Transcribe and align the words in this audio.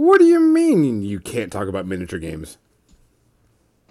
What 0.00 0.18
do 0.18 0.24
you 0.24 0.40
mean 0.40 1.02
you 1.02 1.20
can't 1.20 1.52
talk 1.52 1.68
about 1.68 1.86
miniature 1.86 2.18
games? 2.18 2.56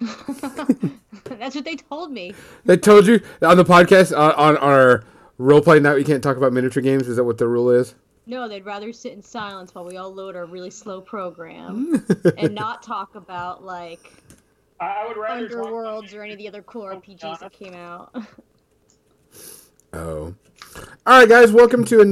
That's 0.00 1.54
what 1.54 1.64
they 1.64 1.76
told 1.76 2.10
me. 2.10 2.34
They 2.64 2.76
told 2.78 3.06
you 3.06 3.20
on 3.40 3.56
the 3.56 3.64
podcast 3.64 4.10
uh, 4.10 4.34
on 4.36 4.56
our 4.56 5.04
role 5.38 5.60
play 5.60 5.78
night 5.78 5.94
we 5.94 6.02
can't 6.02 6.20
talk 6.20 6.36
about 6.36 6.52
miniature 6.52 6.82
games. 6.82 7.06
Is 7.06 7.14
that 7.14 7.22
what 7.22 7.38
the 7.38 7.46
rule 7.46 7.70
is? 7.70 7.94
No, 8.26 8.48
they'd 8.48 8.66
rather 8.66 8.92
sit 8.92 9.12
in 9.12 9.22
silence 9.22 9.72
while 9.72 9.84
we 9.84 9.98
all 9.98 10.12
load 10.12 10.34
our 10.34 10.46
really 10.46 10.70
slow 10.70 11.00
program 11.00 12.04
and 12.36 12.56
not 12.56 12.82
talk 12.82 13.14
about 13.14 13.64
like 13.64 14.12
I 14.80 15.04
I 15.04 15.06
would 15.06 15.16
rather 15.16 15.48
talk 15.48 15.58
about 15.58 15.68
Underworlds 15.68 16.12
or 16.12 16.24
any 16.24 16.32
of 16.32 16.38
the 16.38 16.48
other 16.48 16.62
cool 16.62 16.86
RPGs 16.86 17.38
that 17.38 17.52
came 17.52 17.74
out. 17.74 18.16
Oh. 19.92 20.34
All 20.80 21.18
right, 21.18 21.28
guys, 21.28 21.52
welcome 21.52 21.84
to 21.86 22.00
a 22.00 22.04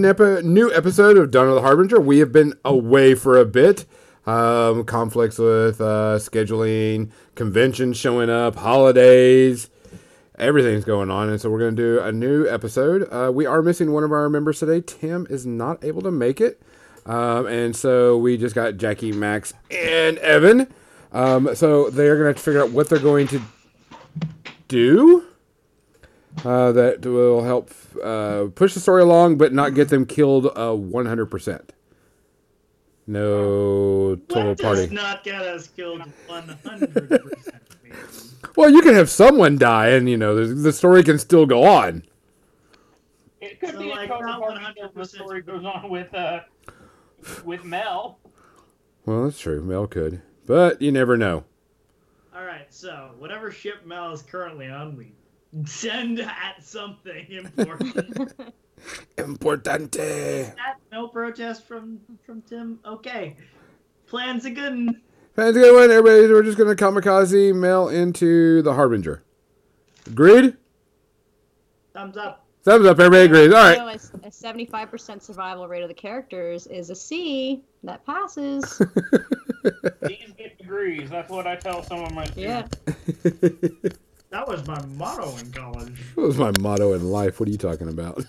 new 0.43 0.73
episode 0.73 1.17
of 1.17 1.31
Dawn 1.31 1.49
of 1.49 1.55
the 1.55 1.61
Harbinger. 1.61 2.01
We 2.01 2.19
have 2.19 2.33
been 2.33 2.55
away 2.65 3.15
for 3.15 3.39
a 3.39 3.45
bit. 3.45 3.87
Um, 4.27 4.85
conflicts 4.85 5.39
with 5.39 5.81
uh, 5.81 6.19
scheduling, 6.19 7.11
conventions 7.35 7.97
showing 7.97 8.29
up, 8.29 8.57
holidays, 8.57 9.71
everything's 10.39 10.85
going 10.85 11.11
on. 11.11 11.29
And 11.29 11.41
so 11.41 11.49
we're 11.51 11.61
going 11.61 11.77
to 11.77 11.83
do 11.83 12.01
a 12.01 12.13
new 12.13 12.47
episode. 12.49 13.09
Uh, 13.13 13.31
we 13.33 13.47
are 13.47 13.63
missing 13.63 13.93
one 13.93 14.05
of 14.05 14.13
our 14.13 14.29
members 14.29 14.59
today. 14.59 14.81
Tim 14.81 15.27
is 15.31 15.47
not 15.47 15.83
able 15.85 16.03
to 16.03 16.11
make 16.11 16.41
it. 16.41 16.61
Um, 17.07 17.47
and 17.47 17.75
so 17.75 18.19
we 18.19 18.37
just 18.37 18.55
got 18.55 18.77
Jackie, 18.77 19.13
Max, 19.13 19.55
and 19.71 20.19
Evan. 20.19 20.67
Um, 21.13 21.55
so 21.55 21.89
they're 21.89 22.17
going 22.17 22.25
to 22.25 22.29
have 22.29 22.37
to 22.37 22.43
figure 22.43 22.63
out 22.63 22.71
what 22.71 22.89
they're 22.89 22.99
going 22.99 23.29
to 23.29 23.41
do 24.69 25.25
uh, 26.45 26.73
that 26.73 27.05
will 27.05 27.43
help 27.43 27.71
uh, 28.03 28.47
push 28.55 28.75
the 28.75 28.81
story 28.81 29.03
along, 29.03 29.37
but 29.39 29.53
not 29.53 29.75
get 29.75 29.89
them 29.89 30.07
killed 30.07 30.47
uh, 30.47 30.73
100%. 30.77 31.69
No 33.07 34.17
total 34.29 34.51
What 34.51 34.61
party. 34.61 34.83
does 34.83 34.93
not 34.93 35.25
get 35.25 35.43
us 35.43 35.69
killed 35.69 36.03
100%? 36.29 37.31
Well, 38.57 38.71
you 38.71 38.83
can 38.83 38.95
have 38.95 39.09
someone 39.09 39.57
die, 39.57 39.89
and 39.91 40.09
you 40.09 40.17
know 40.17 40.35
the, 40.35 40.53
the 40.55 40.73
story 40.73 41.03
can 41.05 41.19
still 41.19 41.47
go 41.47 41.65
on. 41.65 42.03
It 43.41 43.61
could 43.61 43.71
So, 43.71 43.79
be 43.79 43.91
like, 43.91 44.11
a 44.11 44.13
total 44.15 44.41
party 44.41 44.65
the 44.77 44.89
100% 45.01 45.07
story 45.07 45.43
goes 45.43 45.65
on 45.65 45.89
with 45.89 46.13
uh 46.15 46.41
with 47.45 47.65
Mel. 47.65 48.19
Well, 49.07 49.25
that's 49.25 49.39
true. 49.41 49.63
Mel 49.63 49.87
could, 49.87 50.21
but 50.45 50.83
you 50.83 50.93
never 50.93 51.17
know. 51.17 51.45
Alright, 52.37 52.73
so 52.75 53.11
whatever 53.19 53.51
ship 53.51 53.87
Mel 53.87 54.13
is 54.13 54.23
currently 54.23 54.69
on, 54.69 54.97
we 54.97 55.13
send 55.65 56.21
at 56.21 56.57
something 56.63 57.27
important. 57.31 58.33
Importante. 59.17 60.55
No 60.93 61.09
protest 61.09 61.67
from 61.67 62.01
from 62.25 62.43
Tim. 62.43 62.79
Okay. 62.85 63.37
Plan's 64.07 64.45
a 64.45 64.51
good 64.51 64.73
one. 64.73 65.01
a 65.37 65.53
good 65.53 65.75
one. 65.75 65.91
Everybody, 65.91 66.33
we're 66.33 66.43
just 66.45 66.57
gonna 66.57 66.77
kamikaze 66.77 67.55
Mel 67.55 67.89
into 67.89 68.63
the 68.63 68.73
Harbinger. 68.73 69.23
Agreed. 70.07 70.57
Thumbs 71.93 72.17
up. 72.17 72.47
Thumbs 72.63 72.87
up. 72.87 72.99
Everybody 72.99 73.25
agrees. 73.25 73.53
All 73.53 73.63
right. 73.63 74.01
So 74.01 74.21
a, 74.23 74.29
a 74.29 74.31
75% 74.31 75.23
survival 75.23 75.69
rate 75.69 75.83
of 75.83 75.89
the 75.89 75.95
characters 75.95 76.67
is 76.67 76.91
a 76.91 76.95
C. 76.95 77.63
That 77.83 78.05
passes. 78.07 78.79
These 80.03 80.33
get 80.37 80.59
degrees. 80.59 81.11
That's 81.11 81.31
what 81.31 81.47
I 81.47 81.57
tell 81.57 81.83
some 81.83 82.05
of 82.05 82.13
my 82.13 82.29
yeah. 82.37 82.67
That 84.31 84.47
was 84.47 84.67
my 84.67 84.85
motto 84.89 85.35
in 85.39 85.51
college. 85.53 85.95
That 86.15 86.21
was 86.21 86.37
my 86.37 86.53
motto 86.61 86.93
in 86.93 87.11
life. 87.11 87.41
What 87.41 87.49
are 87.49 87.53
you 87.53 87.57
talking 87.57 87.89
about? 87.89 88.23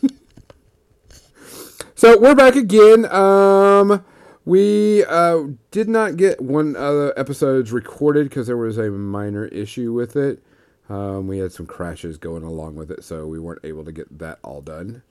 so 1.96 2.18
we're 2.18 2.36
back 2.36 2.56
again. 2.56 3.06
Um, 3.06 4.06
we 4.46 5.04
uh, 5.04 5.44
did 5.72 5.90
not 5.90 6.16
get 6.16 6.40
one 6.40 6.78
other 6.78 7.14
episodes 7.20 7.74
recorded 7.74 8.30
because 8.30 8.48
there 8.48 8.56
was 8.56 8.78
a 8.78 8.90
minor 8.90 9.48
issue 9.48 9.92
with 9.92 10.16
it. 10.16 10.42
Um, 10.88 11.28
we 11.28 11.40
had 11.40 11.52
some 11.52 11.66
crashes 11.66 12.18
going 12.18 12.44
along 12.44 12.76
with 12.76 12.92
it, 12.92 13.04
so 13.04 13.28
we 13.28 13.38
weren't 13.38 13.66
able 13.66 13.84
to 13.84 13.92
get 13.92 14.20
that 14.20 14.40
all 14.42 14.62
done. 14.62 15.04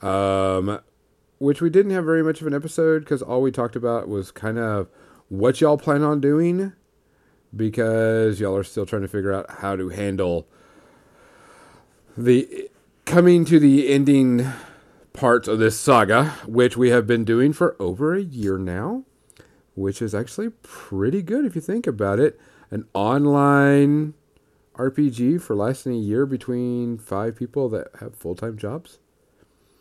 Um, 0.00 0.80
which 1.38 1.60
we 1.60 1.70
didn't 1.70 1.92
have 1.92 2.04
very 2.04 2.24
much 2.24 2.40
of 2.40 2.48
an 2.48 2.54
episode 2.54 3.00
because 3.00 3.22
all 3.22 3.42
we 3.42 3.52
talked 3.52 3.76
about 3.76 4.08
was 4.08 4.32
kind 4.32 4.58
of 4.58 4.88
what 5.28 5.60
y'all 5.60 5.78
plan 5.78 6.02
on 6.02 6.20
doing 6.20 6.72
because 7.54 8.40
y'all 8.40 8.56
are 8.56 8.64
still 8.64 8.86
trying 8.86 9.02
to 9.02 9.08
figure 9.08 9.32
out 9.32 9.50
how 9.50 9.76
to 9.76 9.90
handle 9.90 10.46
the 12.16 12.70
coming 13.04 13.44
to 13.44 13.58
the 13.58 13.92
ending 13.92 14.46
parts 15.12 15.48
of 15.48 15.58
this 15.58 15.78
saga, 15.78 16.30
which 16.46 16.76
we 16.76 16.90
have 16.90 17.06
been 17.06 17.24
doing 17.24 17.52
for 17.52 17.76
over 17.78 18.14
a 18.14 18.22
year 18.22 18.58
now, 18.58 19.04
which 19.74 20.00
is 20.00 20.14
actually 20.14 20.50
pretty 20.62 21.22
good 21.22 21.44
if 21.44 21.54
you 21.54 21.60
think 21.60 21.86
about 21.86 22.18
it. 22.18 22.38
An 22.70 22.86
online 22.94 24.14
RPG 24.76 25.42
for 25.42 25.54
lasting 25.54 25.92
a 25.92 25.98
year 25.98 26.24
between 26.24 26.96
five 26.96 27.36
people 27.36 27.68
that 27.68 27.88
have 28.00 28.14
full 28.14 28.34
time 28.34 28.56
jobs. 28.56 28.98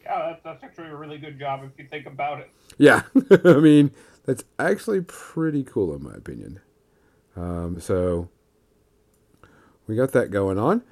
Yeah, 0.03 0.31
that's, 0.31 0.43
that's 0.43 0.63
actually 0.63 0.89
a 0.89 0.95
really 0.95 1.17
good 1.17 1.39
job 1.39 1.61
if 1.63 1.71
you 1.79 1.87
think 1.87 2.05
about 2.05 2.39
it. 2.39 2.49
Yeah, 2.77 3.03
I 3.45 3.59
mean 3.59 3.91
that's 4.25 4.43
actually 4.59 5.01
pretty 5.01 5.63
cool 5.63 5.95
in 5.95 6.03
my 6.03 6.13
opinion. 6.13 6.59
Um, 7.35 7.79
so 7.79 8.29
we 9.87 9.95
got 9.95 10.11
that 10.13 10.31
going 10.31 10.57
on, 10.59 10.83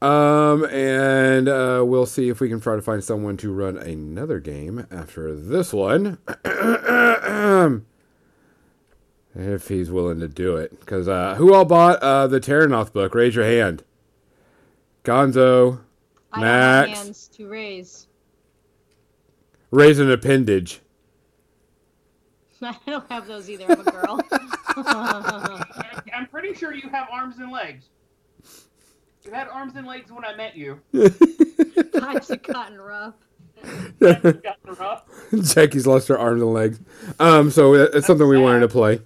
um, 0.00 0.64
and 0.66 1.48
uh, 1.48 1.82
we'll 1.86 2.06
see 2.06 2.28
if 2.28 2.40
we 2.40 2.48
can 2.48 2.60
try 2.60 2.76
to 2.76 2.82
find 2.82 3.02
someone 3.02 3.36
to 3.38 3.52
run 3.52 3.76
another 3.76 4.40
game 4.40 4.86
after 4.90 5.34
this 5.34 5.72
one, 5.72 6.18
if 9.34 9.68
he's 9.68 9.90
willing 9.90 10.20
to 10.20 10.28
do 10.28 10.56
it. 10.56 10.78
Because 10.80 11.08
uh, 11.08 11.34
who 11.36 11.54
all 11.54 11.64
bought 11.64 11.98
uh, 12.02 12.26
the 12.26 12.40
Terranoth 12.40 12.92
book? 12.92 13.14
Raise 13.14 13.34
your 13.34 13.44
hand. 13.44 13.84
Gonzo, 15.04 15.80
I 16.32 16.40
Max. 16.40 16.88
have 16.90 16.98
hands 16.98 17.28
to 17.28 17.48
raise. 17.48 18.06
raise 19.70 19.98
an 19.98 20.10
appendage. 20.10 20.81
I 22.86 22.90
don't 22.90 23.10
have 23.10 23.26
those 23.26 23.48
either. 23.50 23.64
I'm 23.68 23.80
a 23.80 23.90
girl. 23.90 24.20
I- 24.32 26.02
I'm 26.14 26.26
pretty 26.26 26.54
sure 26.54 26.72
you 26.74 26.88
have 26.90 27.08
arms 27.10 27.38
and 27.38 27.50
legs. 27.52 27.86
You 29.24 29.32
had 29.32 29.48
arms 29.48 29.74
and 29.76 29.86
legs 29.86 30.10
when 30.10 30.24
I 30.24 30.34
met 30.34 30.56
you. 30.56 30.80
Times 31.98 32.28
have 32.28 32.42
gotten 32.42 32.80
rough. 32.80 33.14
Got. 34.00 35.06
Jackie's 35.42 35.86
lost 35.86 36.08
her 36.08 36.18
arms 36.18 36.42
and 36.42 36.52
legs. 36.52 36.80
Um, 37.20 37.50
so 37.50 37.74
it- 37.74 37.94
it's 37.94 38.06
something 38.06 38.26
we 38.28 38.38
wanted 38.38 38.60
to 38.60 38.68
play. 38.68 39.00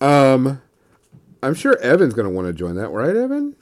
Um, 0.00 0.60
I'm 1.42 1.54
sure 1.54 1.76
Evan's 1.78 2.14
going 2.14 2.26
to 2.28 2.34
want 2.34 2.46
to 2.48 2.52
join 2.52 2.74
that, 2.76 2.88
right, 2.90 3.14
Evan? 3.14 3.54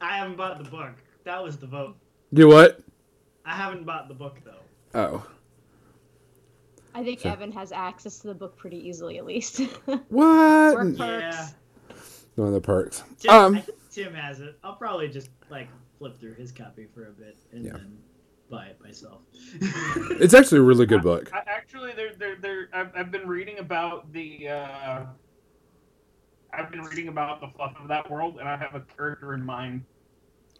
I 0.00 0.16
haven't 0.16 0.36
bought 0.36 0.62
the 0.62 0.70
book. 0.70 0.92
That 1.24 1.42
was 1.42 1.58
the 1.58 1.66
vote. 1.66 1.96
Do 2.32 2.48
what? 2.48 2.80
I 3.44 3.54
haven't 3.54 3.84
bought 3.84 4.08
the 4.08 4.14
book 4.14 4.38
though. 4.44 4.98
Oh, 4.98 5.26
I 6.94 7.04
think 7.04 7.20
Sure. 7.20 7.32
Evan 7.32 7.52
has 7.52 7.72
access 7.72 8.18
to 8.20 8.28
the 8.28 8.34
book 8.34 8.56
pretty 8.56 8.76
easily, 8.88 9.18
at 9.18 9.24
least. 9.24 9.58
what? 9.86 10.74
Work 10.74 10.98
Yeah. 10.98 11.30
perks. 11.30 11.54
One 12.36 12.48
of 12.48 12.54
the 12.54 12.60
perks. 12.60 13.02
Tim, 13.18 13.30
Um, 13.30 13.62
Tim 13.90 14.14
has 14.14 14.40
it. 14.40 14.58
I'll 14.64 14.74
probably 14.76 15.08
just 15.08 15.30
like 15.50 15.68
flip 15.98 16.18
through 16.18 16.34
his 16.34 16.52
copy 16.52 16.86
for 16.94 17.08
a 17.08 17.10
bit 17.12 17.36
and 17.52 17.64
Yeah. 17.64 17.72
then 17.72 17.98
buy 18.50 18.66
it 18.66 18.80
myself. 18.82 19.20
It's 20.20 20.34
actually 20.34 20.58
a 20.58 20.62
really 20.62 20.86
good 20.86 21.02
book. 21.02 21.30
I, 21.32 21.42
actually, 21.46 21.92
they're, 21.92 22.14
they're, 22.14 22.36
they're, 22.36 22.68
I've, 22.72 22.90
I've 22.96 23.10
been 23.10 23.26
reading 23.28 23.58
about 23.58 24.12
the. 24.12 24.48
Uh, 24.48 25.04
I've 26.52 26.70
been 26.70 26.82
reading 26.82 27.08
about 27.08 27.40
the 27.40 27.46
fluff 27.48 27.76
of 27.80 27.88
that 27.88 28.10
world, 28.10 28.38
and 28.40 28.48
I 28.48 28.56
have 28.56 28.74
a 28.74 28.80
character 28.96 29.34
in 29.34 29.44
mind. 29.44 29.84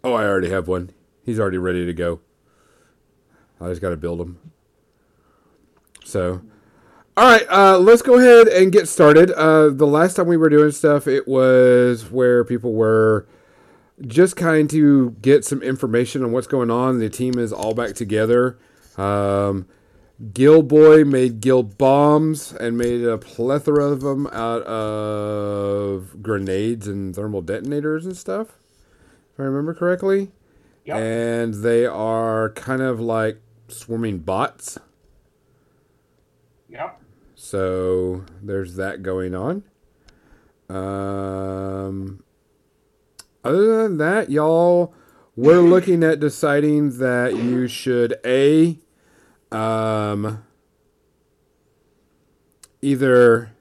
Oh, 0.03 0.13
I 0.13 0.23
already 0.25 0.49
have 0.49 0.67
one. 0.69 0.91
He's 1.23 1.39
already 1.39 1.57
ready 1.57 1.85
to 1.85 1.93
go. 1.93 2.21
I 3.59 3.67
just 3.67 3.81
got 3.81 3.89
to 3.89 3.97
build 3.97 4.21
him. 4.21 4.39
So, 6.03 6.41
all 7.17 7.25
right, 7.25 7.45
uh, 7.49 7.77
let's 7.77 8.01
go 8.01 8.17
ahead 8.17 8.47
and 8.47 8.71
get 8.71 8.87
started. 8.87 9.31
Uh, 9.31 9.69
the 9.69 9.87
last 9.87 10.15
time 10.15 10.27
we 10.27 10.37
were 10.37 10.49
doing 10.49 10.71
stuff, 10.71 11.07
it 11.07 11.27
was 11.27 12.09
where 12.09 12.43
people 12.43 12.73
were 12.73 13.27
just 14.07 14.35
kind 14.35 14.69
to 14.69 15.11
get 15.21 15.45
some 15.45 15.61
information 15.61 16.23
on 16.23 16.31
what's 16.31 16.47
going 16.47 16.71
on. 16.71 16.99
The 16.99 17.09
team 17.09 17.37
is 17.37 17.53
all 17.53 17.73
back 17.73 17.93
together. 17.93 18.57
Um, 18.97 19.67
Gilbot 20.33 21.07
made 21.07 21.41
Gil 21.41 21.63
bombs 21.63 22.53
and 22.53 22.77
made 22.77 23.03
a 23.03 23.17
plethora 23.17 23.85
of 23.85 24.01
them 24.01 24.27
out 24.27 24.61
of 24.63 26.21
grenades 26.21 26.87
and 26.87 27.15
thermal 27.15 27.41
detonators 27.41 28.05
and 28.05 28.15
stuff. 28.15 28.59
If 29.33 29.39
I 29.39 29.43
remember 29.43 29.73
correctly. 29.73 30.31
Yep. 30.85 30.97
And 30.97 31.53
they 31.55 31.85
are 31.85 32.49
kind 32.51 32.81
of 32.81 32.99
like 32.99 33.39
swarming 33.67 34.19
bots. 34.19 34.77
Yep. 36.71 37.01
So 37.35 38.25
there's 38.41 38.75
that 38.75 39.03
going 39.03 39.35
on. 39.35 39.63
Um, 40.69 42.23
other 43.43 43.83
than 43.83 43.97
that, 43.97 44.29
y'all, 44.29 44.93
we're 45.35 45.61
looking 45.61 46.03
at 46.03 46.19
deciding 46.19 46.99
that 46.99 47.35
you 47.35 47.67
should 47.67 48.15
a 48.25 48.77
um, 49.51 50.43
either 52.81 53.51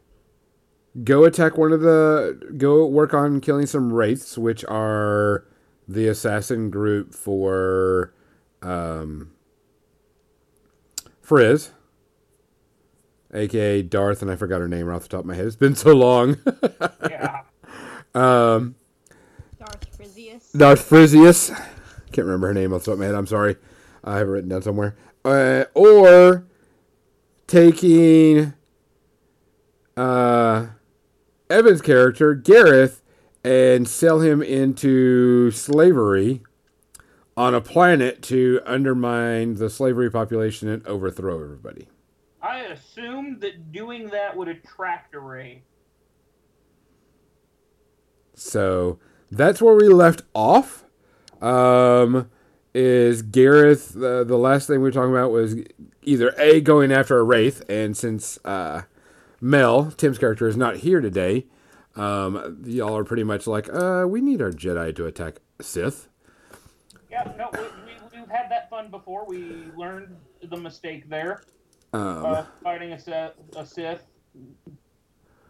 go 1.03 1.25
attack 1.25 1.57
one 1.57 1.73
of 1.73 1.81
the. 1.81 2.55
Go 2.57 2.87
work 2.87 3.15
on 3.15 3.41
killing 3.41 3.67
some 3.67 3.93
wraiths, 3.93 4.39
which 4.39 4.65
are 4.67 5.47
the 5.89 6.07
assassin 6.07 6.71
group 6.71 7.15
for 7.15 8.15
um, 8.63 9.33
Frizz, 11.23 11.71
aka 13.35 13.83
Darth, 13.83 14.23
and 14.23 14.31
I 14.31 14.37
forgot 14.37 14.61
her 14.61 14.69
name 14.69 14.87
right 14.87 14.97
off 14.97 15.03
the 15.03 15.09
top 15.09 15.21
of 15.21 15.27
my 15.27 15.35
head. 15.35 15.47
It's 15.47 15.57
been 15.57 15.75
so 15.75 15.93
long. 15.93 16.37
Yeah. 17.09 17.43
um, 18.15 18.75
Darth 19.59 19.99
Frizius. 19.99 20.57
Darth 20.57 20.89
Frizius. 20.89 21.51
Can't 22.13 22.27
remember 22.27 22.49
her 22.49 22.55
name 22.55 22.73
off 22.73 22.85
the 22.85 22.93
top 22.93 22.95
of 22.95 22.99
my 23.01 23.07
head. 23.07 23.15
I'm 23.15 23.27
sorry. 23.27 23.57
I 24.03 24.19
have 24.19 24.29
it 24.29 24.31
written 24.31 24.49
down 24.49 24.63
somewhere. 24.63 24.97
Uh, 25.25 25.65
or 25.75 26.47
taking 27.47 28.55
uh, 29.97 30.67
Evan's 31.51 31.83
character, 31.83 32.35
Gareth, 32.35 33.03
and 33.45 33.89
sell 33.89 34.21
him 34.21 34.43
into 34.43 35.51
slavery 35.51 36.43
on 37.37 37.55
a 37.55 37.61
planet 37.61 38.23
to 38.23 38.61
undermine 38.65 39.55
the 39.55 39.71
slavery 39.71 40.11
population 40.11 40.69
and 40.69 40.87
overthrow 40.87 41.43
everybody. 41.43 41.89
I 42.51 42.63
assumed 42.63 43.43
that 43.43 43.71
doing 43.71 44.09
that 44.09 44.37
would 44.37 44.49
attract 44.49 45.15
a 45.15 45.21
ray. 45.21 45.63
So 48.35 48.99
that's 49.31 49.63
where 49.63 49.77
we 49.77 49.89
left 49.89 50.23
off. 50.35 50.85
Um, 51.41 52.29
is 52.75 53.23
Gareth 53.23 53.97
uh, 53.97 54.25
the 54.25 54.37
last 54.37 54.67
thing 54.67 54.79
we 54.79 54.83
were 54.83 54.91
talking 54.91 55.13
about 55.13 55.31
was 55.31 55.57
either 56.03 56.35
a 56.39 56.61
going 56.61 56.91
after 56.91 57.19
a 57.19 57.23
wraith, 57.23 57.63
and 57.69 57.97
since 57.97 58.37
uh, 58.45 58.83
Mel 59.41 59.93
Tim's 59.93 60.19
character 60.19 60.49
is 60.49 60.57
not 60.57 60.79
here 60.79 61.01
today, 61.01 61.47
um, 61.95 62.63
y'all 62.65 62.97
are 62.97 63.05
pretty 63.05 63.25
much 63.25 63.47
like, 63.47 63.73
uh, 63.73 64.07
we 64.09 64.21
need 64.21 64.43
our 64.43 64.51
Jedi 64.51 64.95
to 64.97 65.07
attack 65.07 65.37
Sith. 65.61 66.09
Yeah, 67.11 67.33
no, 67.39 67.49
we, 67.53 67.61
we, 67.61 68.21
we've 68.21 68.29
had 68.29 68.51
that 68.51 68.69
fun 68.71 68.91
before. 68.91 69.25
We 69.25 69.67
learned 69.77 70.17
the 70.43 70.57
mistake 70.57 71.09
there. 71.09 71.43
Um, 71.93 72.25
Uh, 72.25 72.45
fighting 72.63 72.93
a 72.93 72.99
Sith, 72.99 73.33
a 73.57 73.67
Sith 73.67 74.05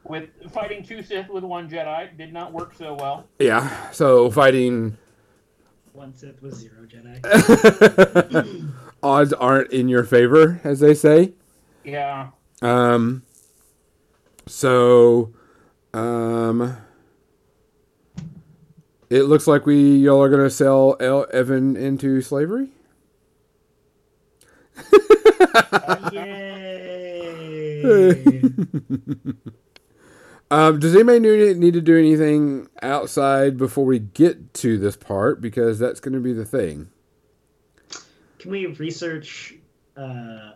with 0.04 0.30
fighting 0.52 0.82
two 0.82 1.02
Sith 1.02 1.28
with 1.28 1.44
one 1.44 1.68
Jedi 1.68 2.16
did 2.16 2.32
not 2.32 2.52
work 2.52 2.74
so 2.74 2.94
well. 2.94 3.26
yeah, 3.38 3.90
so 3.90 4.30
fighting 4.30 4.96
One 5.92 6.14
Sith 6.14 6.40
with 6.40 6.54
zero 6.54 6.86
Jedi. 6.86 7.20
odds 9.02 9.32
aren't 9.34 9.70
in 9.72 9.88
your 9.88 10.04
favor, 10.04 10.60
as 10.64 10.80
they 10.80 10.94
say. 10.94 11.32
Yeah. 11.84 12.28
Um. 12.62 13.22
So, 14.46 15.32
um, 15.94 16.76
it 19.10 19.24
looks 19.24 19.46
like 19.46 19.66
we 19.66 19.96
y'all 19.96 20.22
are 20.22 20.28
gonna 20.30 20.48
sell 20.50 20.96
El- 21.00 21.26
Evan 21.32 21.76
into 21.76 22.20
slavery. 22.22 22.68
Yay! 26.12 27.82
Um, 30.52 30.80
does 30.80 30.96
anybody 30.96 31.20
need, 31.20 31.58
need 31.58 31.74
to 31.74 31.80
do 31.80 31.96
anything 31.96 32.68
outside 32.82 33.56
before 33.56 33.84
we 33.84 34.00
get 34.00 34.52
to 34.54 34.78
this 34.78 34.96
part? 34.96 35.40
Because 35.40 35.78
that's 35.78 36.00
going 36.00 36.14
to 36.14 36.18
be 36.20 36.32
the 36.32 36.44
thing. 36.44 36.90
Can 38.40 38.50
we 38.50 38.66
research 38.66 39.54
uh, 39.96 40.52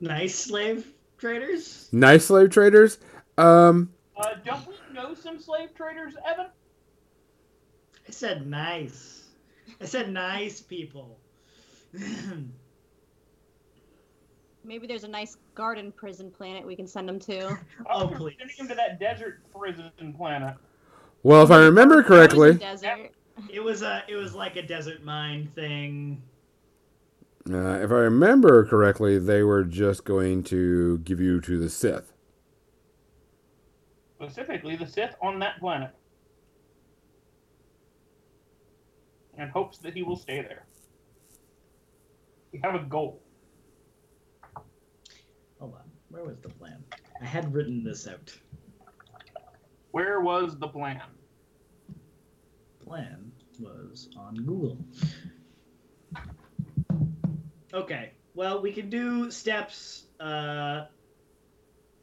nice 0.00 0.36
slave 0.36 0.86
traders? 1.18 1.88
Nice 1.90 2.26
slave 2.26 2.50
traders. 2.50 2.98
Um, 3.36 3.92
Uh, 4.16 4.34
don't 4.44 4.64
we 4.68 4.74
know 4.94 5.14
some 5.14 5.40
slave 5.40 5.74
traders, 5.74 6.14
Evan? 6.24 6.46
I 8.06 8.10
said 8.12 8.46
nice. 8.46 9.24
I 9.80 9.86
said 9.86 10.12
nice 10.12 10.60
people. 10.60 11.18
Maybe 14.66 14.86
there's 14.88 15.04
a 15.04 15.08
nice 15.08 15.36
garden 15.54 15.92
prison 15.92 16.30
planet 16.30 16.66
we 16.66 16.74
can 16.74 16.86
send 16.88 17.08
them 17.08 17.20
to. 17.20 17.56
Oh, 17.88 18.08
we're 18.08 18.16
please. 18.16 18.34
Sending 18.38 18.56
him 18.56 18.68
to 18.68 18.74
that 18.74 18.98
desert 18.98 19.40
prison 19.56 19.92
planet. 20.16 20.56
well, 21.22 21.42
if 21.44 21.50
I 21.52 21.58
remember 21.58 22.02
correctly, 22.02 22.54
Desert. 22.54 23.12
it 23.48 23.60
was 23.60 23.82
a 23.82 24.02
it 24.08 24.16
was 24.16 24.34
like 24.34 24.56
a 24.56 24.62
desert 24.62 25.04
mine 25.04 25.48
thing. 25.54 26.20
uh, 27.48 27.78
if 27.80 27.90
I 27.92 27.94
remember 28.10 28.66
correctly, 28.66 29.18
they 29.18 29.42
were 29.44 29.62
just 29.62 30.04
going 30.04 30.42
to 30.44 30.98
give 30.98 31.20
you 31.20 31.40
to 31.42 31.58
the 31.58 31.70
Sith. 31.70 32.12
Specifically, 34.20 34.74
the 34.76 34.86
Sith 34.86 35.14
on 35.22 35.38
that 35.40 35.60
planet. 35.60 35.90
And 39.38 39.50
hopes 39.50 39.78
that 39.78 39.94
he 39.94 40.02
will 40.02 40.16
stay 40.16 40.40
there. 40.40 40.64
We 42.52 42.60
have 42.64 42.74
a 42.74 42.78
goal. 42.80 43.20
Where 46.08 46.24
was 46.24 46.38
the 46.38 46.48
plan? 46.48 46.82
I 47.20 47.24
had 47.24 47.52
written 47.52 47.82
this 47.82 48.06
out. 48.06 48.36
Where 49.90 50.20
was 50.20 50.58
the 50.58 50.68
plan? 50.68 51.02
Plan 52.84 53.32
was 53.58 54.08
on 54.16 54.34
Google. 54.34 54.78
Okay. 57.72 58.12
Well, 58.34 58.60
we 58.60 58.72
can 58.72 58.90
do 58.90 59.30
steps 59.30 60.04
uh, 60.20 60.84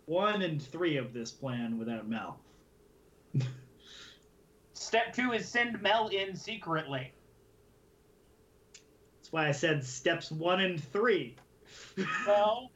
one 0.06 0.42
and 0.42 0.62
three 0.62 0.98
of 0.98 1.14
this 1.14 1.32
plan 1.32 1.78
without 1.78 2.08
Mel. 2.08 2.40
Step 4.74 5.14
two 5.14 5.32
is 5.32 5.48
send 5.48 5.82
Mel 5.82 6.08
in 6.08 6.36
secretly. 6.36 7.14
That's 9.20 9.32
why 9.32 9.48
I 9.48 9.52
said 9.52 9.84
steps 9.84 10.32
one 10.32 10.60
and 10.60 10.84
three. 10.84 11.36
Well, 12.28 12.72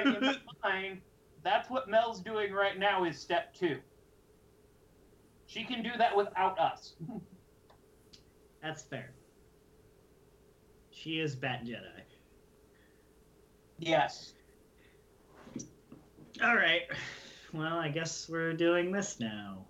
in, 0.00 0.14
in 0.16 0.20
my 0.22 0.36
mind, 0.64 1.00
that's 1.42 1.70
what 1.70 1.88
Mel's 1.88 2.20
doing 2.20 2.52
right 2.52 2.78
now 2.78 3.04
is 3.04 3.18
step 3.18 3.54
two. 3.54 3.78
She 5.46 5.64
can 5.64 5.82
do 5.82 5.90
that 5.96 6.16
without 6.16 6.58
us. 6.58 6.94
That's 8.62 8.82
fair. 8.82 9.12
She 10.90 11.20
is 11.20 11.36
Bat 11.36 11.66
Jedi. 11.66 12.02
Yes. 13.78 14.32
All 16.42 16.56
right. 16.56 16.82
Well, 17.52 17.78
I 17.78 17.90
guess 17.90 18.28
we're 18.28 18.54
doing 18.54 18.90
this 18.90 19.20
now. 19.20 19.66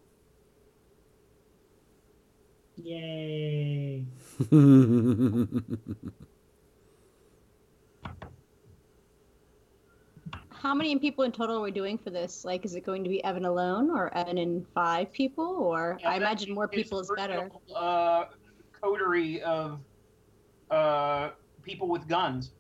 Yay. 2.77 4.07
How 10.67 10.75
many 10.75 10.99
people 10.99 11.23
in 11.23 11.31
total 11.31 11.59
are 11.59 11.61
we 11.61 11.71
doing 11.71 11.97
for 11.97 12.11
this? 12.11 12.45
Like, 12.45 12.65
is 12.65 12.75
it 12.75 12.81
going 12.81 13.05
to 13.05 13.09
be 13.09 13.23
Evan 13.23 13.45
alone, 13.45 13.89
or 13.89 14.13
Evan 14.13 14.37
and 14.37 14.67
five 14.75 15.13
people, 15.13 15.45
or 15.45 15.97
Yeah, 16.01 16.11
I 16.11 16.17
imagine 16.17 16.53
more 16.57 16.67
people 16.67 16.99
is 16.99 17.09
better. 17.17 17.49
personal, 17.49 17.63
Uh, 17.77 18.25
coterie 18.73 19.43
of 19.43 19.79
uh, 20.69 21.31
people 21.63 21.87
with 21.87 22.09
guns. 22.09 22.51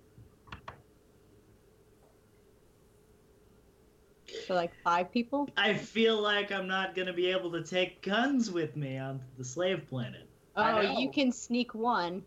So 4.46 4.54
like 4.54 4.72
five 4.84 5.10
people. 5.10 5.48
I 5.56 5.75
feel 5.75 6.22
like 6.22 6.52
I'm 6.52 6.68
not 6.68 6.94
going 6.94 7.08
to 7.08 7.12
be 7.12 7.26
able 7.32 7.50
to 7.50 7.64
take 7.64 8.02
guns 8.02 8.52
with 8.52 8.76
me 8.76 8.98
onto 8.98 9.25
the 9.36 9.44
slave 9.44 9.88
planet. 9.88 10.28
Oh, 10.54 10.80
you 10.80 11.10
can 11.10 11.32
sneak 11.32 11.75
one. 11.75 12.25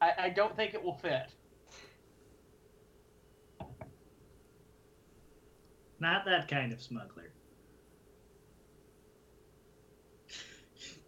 I, 0.00 0.14
I 0.18 0.28
don't 0.30 0.56
think 0.56 0.74
it 0.74 0.82
will 0.82 0.98
fit. 0.98 1.32
Not 6.04 6.26
that 6.26 6.48
kind 6.48 6.70
of 6.70 6.82
smuggler. 6.82 7.32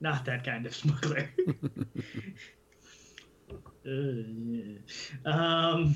Not 0.00 0.24
that 0.24 0.42
kind 0.42 0.64
of 0.64 0.74
smuggler. 0.74 1.28
Uh, 3.88 5.30
um, 5.30 5.94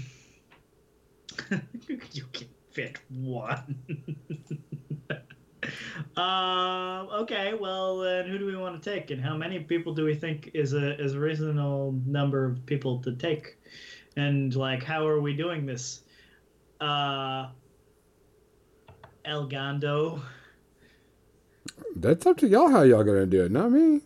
you 2.13 2.25
can 2.33 2.47
fit 2.71 3.01
one. 3.09 3.83
um, 6.17 7.09
okay, 7.23 7.55
well 7.55 7.99
then, 7.99 8.29
who 8.29 8.39
do 8.39 8.47
we 8.47 8.57
want 8.57 8.81
to 8.81 8.91
take, 8.91 9.11
and 9.11 9.21
how 9.21 9.37
many 9.37 9.59
people 9.59 9.93
do 9.93 10.05
we 10.05 10.15
think 10.15 10.53
is 10.55 10.73
a 10.73 10.97
is 11.03 11.15
a 11.15 11.19
reasonable 11.19 12.01
number 12.07 12.45
of 12.45 12.65
people 12.65 13.01
to 13.01 13.17
take, 13.17 13.59
and 14.17 14.55
like 14.55 14.85
how 14.85 15.09
are 15.09 15.21
we 15.21 15.35
doing 15.35 15.67
this? 15.67 16.03
Uh, 16.81 17.49
El 19.25 19.47
Gondo. 19.47 20.23
That's 21.97 22.25
up 22.27 22.39
to 22.39 22.49
y'all 22.49 22.69
how 22.71 22.83
y'all 22.83 23.05
gonna 23.05 23.27
do 23.27 23.45
it, 23.45 23.51
not 23.53 23.71
me. 23.71 24.01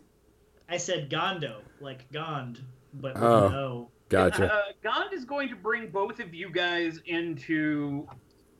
I 0.68 0.76
said 0.76 1.10
Gondo, 1.10 1.60
like 1.80 2.10
Gond, 2.12 2.60
but 2.94 3.14
with 3.14 3.22
Oh. 3.22 3.46
an 3.46 3.54
O. 3.54 3.90
Gotcha. 4.08 4.52
Uh, 4.52 4.62
Gond 4.82 5.12
is 5.12 5.24
going 5.24 5.48
to 5.48 5.56
bring 5.56 5.88
both 5.90 6.20
of 6.20 6.34
you 6.34 6.50
guys 6.50 7.00
into 7.06 8.06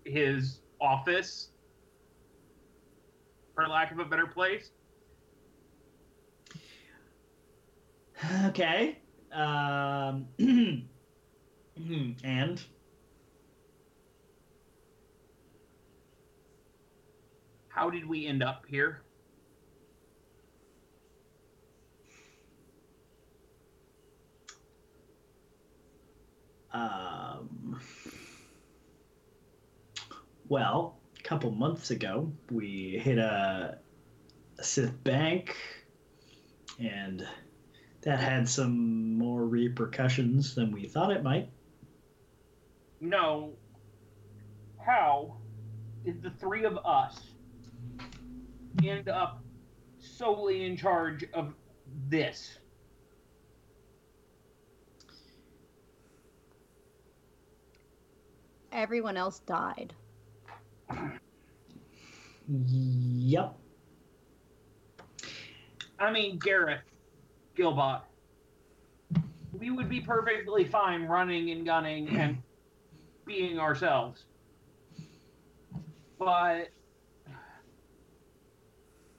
his 0.05 0.61
office, 0.81 1.51
for 3.55 3.67
lack 3.69 3.93
of 3.93 3.99
a 3.99 4.05
better 4.05 4.27
place. 4.27 4.71
Okay. 8.47 8.99
Um, 9.33 10.27
and 12.25 12.63
How 17.75 17.91
did 17.91 18.07
we 18.07 18.27
end 18.27 18.43
up 18.43 18.65
here? 18.69 19.03
um, 26.75 27.81
well, 30.49 30.99
a 31.19 31.23
couple 31.23 31.51
months 31.53 31.91
ago, 31.91 32.31
we 32.51 33.01
hit 33.03 33.17
a, 33.17 33.79
a 34.59 34.65
Sith 34.65 35.03
bank, 35.05 35.57
and 36.81 37.27
that 38.03 38.19
had 38.19 38.49
some 38.49 39.17
more 39.17 39.47
repercussions 39.47 40.55
than 40.55 40.73
we 40.73 40.87
thought 40.87 41.13
it 41.13 41.23
might. 41.23 41.49
No. 43.01 43.53
How 44.85 45.37
did 46.05 46.23
the 46.23 46.31
three 46.31 46.65
of 46.65 46.77
us 46.85 47.34
end 48.83 49.09
up 49.09 49.43
solely 49.99 50.65
in 50.65 50.77
charge 50.77 51.25
of 51.33 51.55
this? 52.09 52.59
Everyone 58.73 59.17
else 59.17 59.39
died. 59.41 59.95
Yep. 62.49 63.57
I 65.99 66.11
mean, 66.11 66.39
Gareth, 66.39 66.83
Gilbot. 67.57 68.03
We 69.53 69.71
would 69.71 69.89
be 69.89 70.01
perfectly 70.01 70.65
fine 70.65 71.05
running 71.05 71.51
and 71.51 71.65
gunning 71.65 72.09
and 72.17 72.43
being 73.25 73.59
ourselves. 73.59 74.25
But 76.19 76.74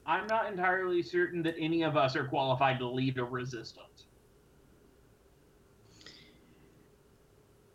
I'm 0.06 0.28
not 0.28 0.52
entirely 0.52 1.02
certain 1.04 1.44
that 1.44 1.56
any 1.60 1.84
of 1.84 1.98
us 1.98 2.16
are 2.16 2.28
qualified 2.28 2.80
to 2.80 2.88
lead 2.90 3.18
a 3.18 3.24
resistance. 3.24 4.08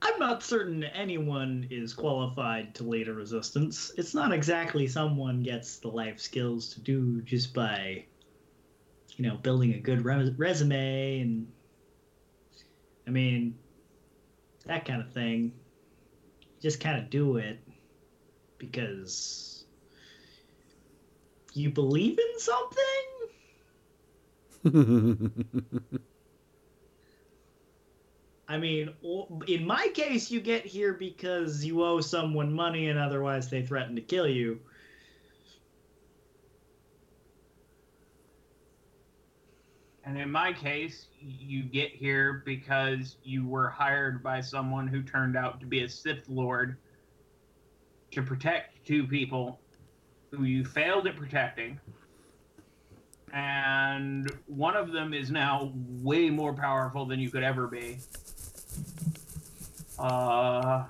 I'm 0.02 0.18
not 0.18 0.42
certain 0.42 0.84
anyone 0.84 1.68
is 1.70 1.94
qualified 1.94 2.74
to 2.76 2.84
lead 2.84 3.08
a 3.08 3.14
resistance. 3.14 3.92
It's 3.96 4.14
not 4.14 4.32
exactly 4.32 4.86
someone 4.86 5.42
gets 5.42 5.78
the 5.78 5.88
life 5.88 6.20
skills 6.20 6.74
to 6.74 6.80
do 6.80 7.22
just 7.22 7.54
by, 7.54 8.06
you 9.16 9.24
know, 9.28 9.36
building 9.36 9.74
a 9.74 9.80
good 9.80 10.04
res- 10.04 10.36
resume 10.38 11.20
and, 11.20 11.52
I 13.06 13.10
mean, 13.10 13.58
that 14.64 14.84
kind 14.84 15.02
of 15.02 15.12
thing. 15.12 15.60
You 16.40 16.60
Just 16.62 16.80
kind 16.80 17.02
of 17.02 17.10
do 17.10 17.36
it 17.36 17.58
because 18.58 19.49
you 21.60 21.70
believe 21.70 22.18
in 22.18 22.38
something. 22.38 22.78
I 28.48 28.58
mean, 28.58 28.90
in 29.46 29.64
my 29.64 29.88
case, 29.94 30.30
you 30.30 30.40
get 30.40 30.66
here 30.66 30.94
because 30.94 31.64
you 31.64 31.84
owe 31.84 32.00
someone 32.00 32.52
money 32.52 32.88
and 32.88 32.98
otherwise 32.98 33.48
they 33.48 33.62
threaten 33.62 33.94
to 33.94 34.02
kill 34.02 34.26
you. 34.26 34.58
And 40.04 40.18
in 40.18 40.32
my 40.32 40.52
case, 40.52 41.06
you 41.20 41.62
get 41.62 41.92
here 41.92 42.42
because 42.44 43.14
you 43.22 43.46
were 43.46 43.68
hired 43.70 44.24
by 44.24 44.40
someone 44.40 44.88
who 44.88 45.02
turned 45.02 45.36
out 45.36 45.60
to 45.60 45.66
be 45.66 45.84
a 45.84 45.88
Sith 45.88 46.28
Lord 46.28 46.76
to 48.10 48.22
protect 48.22 48.84
two 48.84 49.06
people 49.06 49.59
who 50.30 50.44
you 50.44 50.64
failed 50.64 51.06
at 51.06 51.16
protecting. 51.16 51.78
And 53.32 54.30
one 54.46 54.76
of 54.76 54.92
them 54.92 55.14
is 55.14 55.30
now 55.30 55.72
way 55.74 56.30
more 56.30 56.52
powerful 56.52 57.06
than 57.06 57.20
you 57.20 57.30
could 57.30 57.44
ever 57.44 57.66
be. 57.66 57.98
Uh, 59.98 60.84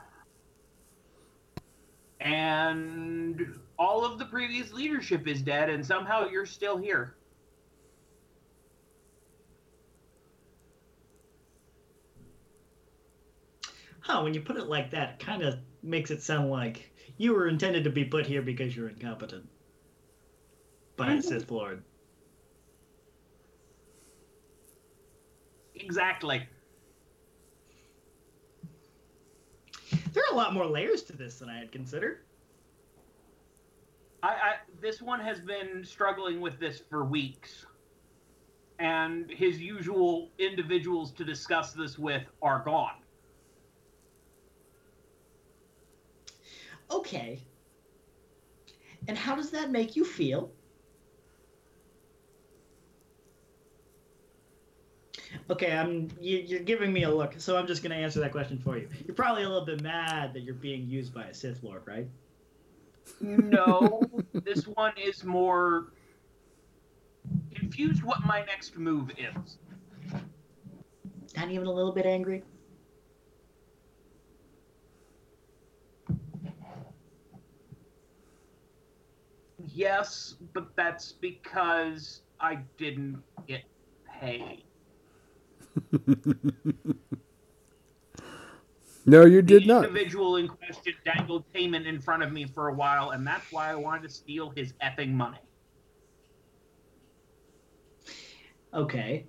and 2.21 3.59
all 3.79 4.05
of 4.05 4.19
the 4.19 4.25
previous 4.27 4.73
leadership 4.73 5.27
is 5.27 5.43
dead, 5.43 5.69
and 5.69 5.85
somehow 5.85 6.29
you're 6.29 6.47
still 6.47 6.77
here. 6.77 7.15
Huh, 14.01 14.23
when 14.23 14.35
you 14.35 14.41
put 14.41 14.57
it 14.57 14.67
like 14.67 14.91
that, 14.91 15.11
it 15.15 15.25
kind 15.25 15.43
of 15.43 15.59
makes 15.83 16.11
it 16.11 16.23
sound 16.23 16.51
like 16.51 16.90
you 17.21 17.35
were 17.35 17.49
intended 17.49 17.85
to 17.85 17.91
be 17.91 18.03
put 18.03 18.27
here 18.27 18.41
because 18.41 18.75
you're 18.75 18.89
incompetent. 18.89 19.47
By 20.97 21.13
a 21.13 21.23
Sith 21.23 21.51
Lord. 21.51 21.83
Exactly. 25.75 26.49
There 30.15 30.23
are 30.31 30.33
a 30.33 30.35
lot 30.35 30.55
more 30.55 30.65
layers 30.65 31.03
to 31.05 31.13
this 31.13 31.41
than 31.41 31.51
I 31.51 31.59
had 31.59 31.71
considered. 31.71 32.21
I, 34.23 34.29
I 34.29 34.53
this 34.81 35.03
one 35.03 35.21
has 35.21 35.41
been 35.41 35.85
struggling 35.85 36.41
with 36.41 36.59
this 36.59 36.83
for 36.89 37.05
weeks, 37.05 37.67
and 38.79 39.31
his 39.31 39.61
usual 39.61 40.31
individuals 40.39 41.13
to 41.13 41.25
discuss 41.27 41.73
this 41.73 41.99
with 41.99 42.23
are 42.41 42.63
gone. 42.65 43.00
Okay. 46.91 47.41
And 49.09 49.17
how 49.17 49.35
does 49.35 49.51
that 49.51 49.71
make 49.71 49.97
you 49.97 50.05
feel? 50.05 50.51
Okay, 55.49 55.73
I'm. 55.73 56.09
You, 56.21 56.39
you're 56.39 56.61
giving 56.61 56.93
me 56.93 57.05
a 57.05 57.11
look, 57.11 57.35
so 57.39 57.57
I'm 57.57 57.67
just 57.67 57.83
gonna 57.83 57.95
answer 57.97 58.21
that 58.21 58.33
question 58.33 58.59
for 58.59 58.77
you. 58.77 58.89
You're 59.07 59.15
probably 59.15 59.43
a 59.43 59.49
little 59.49 59.65
bit 59.65 59.83
mad 59.83 60.33
that 60.35 60.41
you're 60.41 60.55
being 60.55 60.89
used 60.89 61.15
by 61.15 61.25
a 61.25 61.35
Sith 61.35 61.63
Lord, 61.63 61.83
right? 61.87 62.09
No, 63.21 64.03
this 64.33 64.65
one 64.65 64.93
is 64.97 65.25
more 65.25 65.93
confused 67.55 68.03
what 68.03 68.25
my 68.25 68.45
next 68.45 68.77
move 68.77 69.11
is. 69.19 69.59
Not 71.37 71.51
even 71.51 71.67
a 71.67 71.73
little 71.73 71.93
bit 71.93 72.07
angry. 72.07 72.43
Yes, 79.81 80.37
but 80.53 80.77
that's 80.77 81.13
because 81.13 82.21
I 82.39 82.59
didn't 82.77 83.23
get 83.47 83.63
paid. 84.21 84.65
no, 89.07 89.25
you 89.25 89.41
did 89.41 89.63
the 89.63 89.67
not. 89.67 89.87
individual 89.87 90.37
in 90.37 90.49
question 90.49 90.93
dangled 91.07 91.51
payment 91.55 91.87
in 91.87 91.99
front 91.99 92.23
of 92.23 92.31
me 92.31 92.45
for 92.45 92.69
a 92.69 92.75
while, 92.75 93.13
and 93.13 93.27
that's 93.27 93.51
why 93.51 93.71
I 93.71 93.75
wanted 93.75 94.03
to 94.03 94.11
steal 94.11 94.51
his 94.51 94.75
effing 94.83 95.13
money. 95.13 95.41
Okay. 98.75 99.25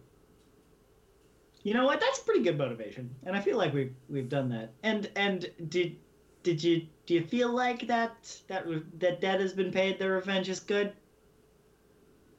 You 1.64 1.74
know 1.76 1.86
what? 1.86 2.02
That's 2.02 2.20
pretty 2.20 2.44
good 2.44 2.58
motivation, 2.58 3.16
and 3.24 3.38
I 3.38 3.40
feel 3.40 3.56
like 3.56 3.74
we've 3.74 3.96
we've 4.10 4.28
done 4.28 4.50
that. 4.50 4.74
And 4.84 5.10
and 5.16 5.50
did 5.70 5.96
did 6.44 6.64
you 6.64 6.88
do 7.06 7.14
you 7.14 7.24
feel 7.26 7.52
like 7.54 7.88
that 7.88 8.36
that 8.48 8.66
that 9.00 9.22
debt 9.22 9.40
has 9.40 9.54
been 9.54 9.72
paid? 9.72 10.00
The 10.00 10.10
revenge 10.10 10.50
is 10.50 10.60
good. 10.60 10.94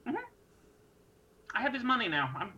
Mm-hmm. 0.06 0.16
I 1.54 1.62
have 1.62 1.72
his 1.74 1.84
money 1.84 2.08
now. 2.08 2.30
I'm 2.36 2.52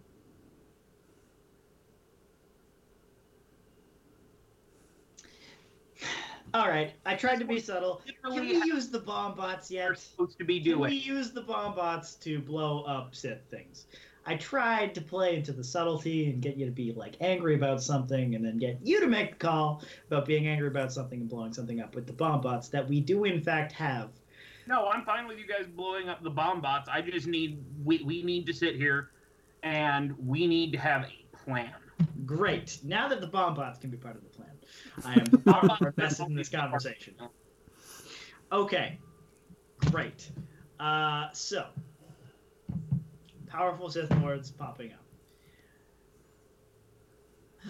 All 6.55 6.69
right, 6.69 6.93
I 7.05 7.15
tried 7.15 7.41
to 7.41 7.45
be 7.45 7.61
subtle. 7.61 8.01
Can 8.25 8.41
we 8.41 8.55
use 8.65 8.89
the 8.89 9.01
bomb 9.01 9.35
bots 9.35 9.71
yet? 9.71 9.99
supposed 9.99 10.39
to 10.39 10.45
be 10.45 10.61
doing. 10.61 10.91
Can 10.91 10.91
we 10.91 10.97
use 10.97 11.33
the 11.33 11.43
bomb 11.43 11.75
bots 11.75 12.15
to 12.17 12.41
blow 12.41 12.85
up 12.85 13.15
Sith 13.15 13.43
things? 13.51 13.87
I 14.27 14.37
tried 14.37 14.95
to 14.95 15.01
play 15.01 15.37
into 15.37 15.53
the 15.53 15.65
subtlety 15.65 16.31
and 16.31 16.41
get 16.41 16.57
you 16.57 16.65
to 16.67 16.73
be 16.73 16.93
like 16.93 17.17
angry 17.21 17.55
about 17.55 17.83
something, 17.83 18.35
and 18.35 18.45
then 18.45 18.59
get 18.59 18.79
you 18.83 19.01
to 19.01 19.07
make 19.07 19.33
the 19.33 19.47
call 19.47 19.83
about 20.07 20.25
being 20.27 20.47
angry 20.47 20.69
about 20.69 20.93
something 20.93 21.21
and 21.21 21.29
blowing 21.29 21.53
something 21.53 21.81
up 21.81 21.95
with 21.95 22.07
the 22.07 22.13
bomb 22.13 22.41
bots 22.41 22.69
that 22.69 22.89
we 22.89 23.01
do 23.01 23.25
in 23.25 23.41
fact 23.41 23.73
have. 23.73 24.11
No, 24.67 24.89
I'm 24.89 25.05
fine 25.05 25.27
with 25.27 25.39
you 25.39 25.47
guys 25.47 25.67
blowing 25.67 26.09
up 26.09 26.23
the 26.23 26.31
bomb 26.31 26.61
bots. 26.61 26.89
I 26.89 27.03
just 27.03 27.27
need 27.27 27.63
we 27.85 28.03
we 28.03 28.23
need 28.23 28.47
to 28.47 28.55
sit 28.55 28.77
here, 28.77 29.11
and 29.63 30.15
we 30.19 30.47
need 30.47 30.73
to 30.73 30.79
have 30.79 31.05
a 31.05 31.37
plan. 31.45 31.75
Great. 32.25 32.79
Now 32.83 33.09
that 33.09 33.21
the 33.21 33.27
bomb 33.27 33.55
bots 33.55 33.79
can 33.79 33.91
be 33.91 33.97
part 33.97 34.17
of 34.17 34.23
the 34.23 34.31
plan, 34.31 34.51
I 35.05 35.15
am 35.15 35.27
far 35.45 35.79
more 35.81 35.89
invested 35.89 36.27
in 36.27 36.35
this 36.35 36.49
conversation. 36.49 37.15
Okay. 38.51 38.99
Great. 39.91 40.31
Uh, 40.81 41.29
so, 41.33 41.67
powerful 43.55 43.89
Sith 43.89 44.11
Lords 44.21 44.51
popping 44.51 44.93
up. 44.93 45.05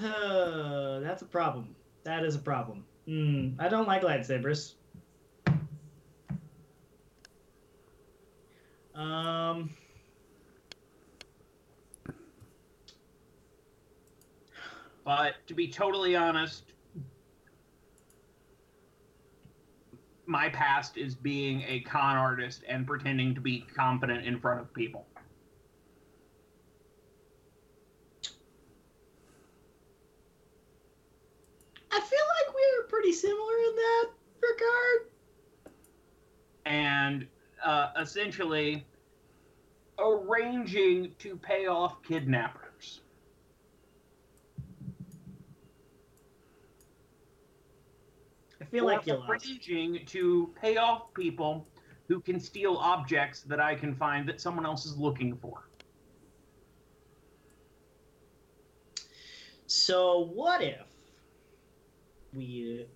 Uh, 0.03 1.01
that's 1.01 1.23
a 1.23 1.27
problem. 1.27 1.77
That 2.05 2.25
is 2.25 2.35
a 2.35 2.39
problem. 2.39 2.85
Hmm. 3.07 3.51
I 3.59 3.69
don't 3.69 3.87
like 3.87 4.03
lightsabers. 4.03 4.75
Um. 8.95 9.71
But 15.05 15.35
to 15.49 15.55
be 15.55 15.69
totally 15.69 16.17
honest, 16.17 16.63
my 20.25 20.49
past 20.49 20.97
is 20.97 21.15
being 21.15 21.63
a 21.69 21.81
con 21.81 22.17
artist 22.17 22.63
and 22.67 22.87
pretending 22.87 23.35
to 23.35 23.43
be 23.43 23.67
confident 23.77 24.25
in 24.25 24.41
front 24.41 24.61
of 24.61 24.73
people. 24.73 25.07
I 31.95 32.01
feel 32.01 32.19
like 32.19 32.55
we're 32.55 32.89
pretty 32.89 33.13
similar 33.13 33.57
in 33.69 33.77
that 33.77 34.11
regard. 34.43 35.11
And 36.67 37.27
uh, 37.65 37.91
essentially 38.01 38.85
arranging 39.99 41.13
to 41.21 41.37
pay 41.37 41.67
off 41.67 42.03
kidnappers. 42.03 43.03
I 48.61 48.65
feel 48.65 48.87
like 48.87 49.07
you 49.07 49.15
or 49.15 49.19
lost. 49.19 49.47
arranging 49.47 50.05
to 50.07 50.53
pay 50.61 50.79
off 50.79 51.15
people 51.15 51.65
who 52.09 52.21
can 52.21 52.41
steal 52.41 52.77
objects 52.77 53.43
that 53.43 53.61
I 53.61 53.77
can 53.77 53.95
find 53.95 54.29
that 54.29 54.41
someone 54.41 54.67
else 54.67 54.85
is 54.85 54.97
looking 54.97 55.37
for. 55.37 55.69
So 59.67 60.31
what 60.33 60.61
if 60.61 60.94
we 62.35 62.87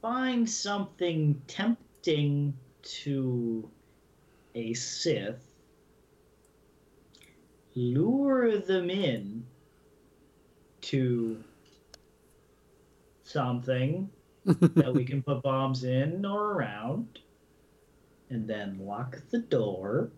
find 0.00 0.48
something 0.48 1.40
tempting 1.46 2.54
to 2.82 3.68
a 4.54 4.72
Sith, 4.74 5.44
lure 7.74 8.58
them 8.58 8.88
in 8.88 9.44
to 10.80 11.42
something 13.22 14.08
that 14.44 14.94
we 14.94 15.04
can 15.04 15.22
put 15.22 15.42
bombs 15.42 15.84
in 15.84 16.24
or 16.24 16.52
around, 16.52 17.18
and 18.30 18.48
then 18.48 18.78
lock 18.80 19.18
the 19.30 19.38
door. 19.38 20.10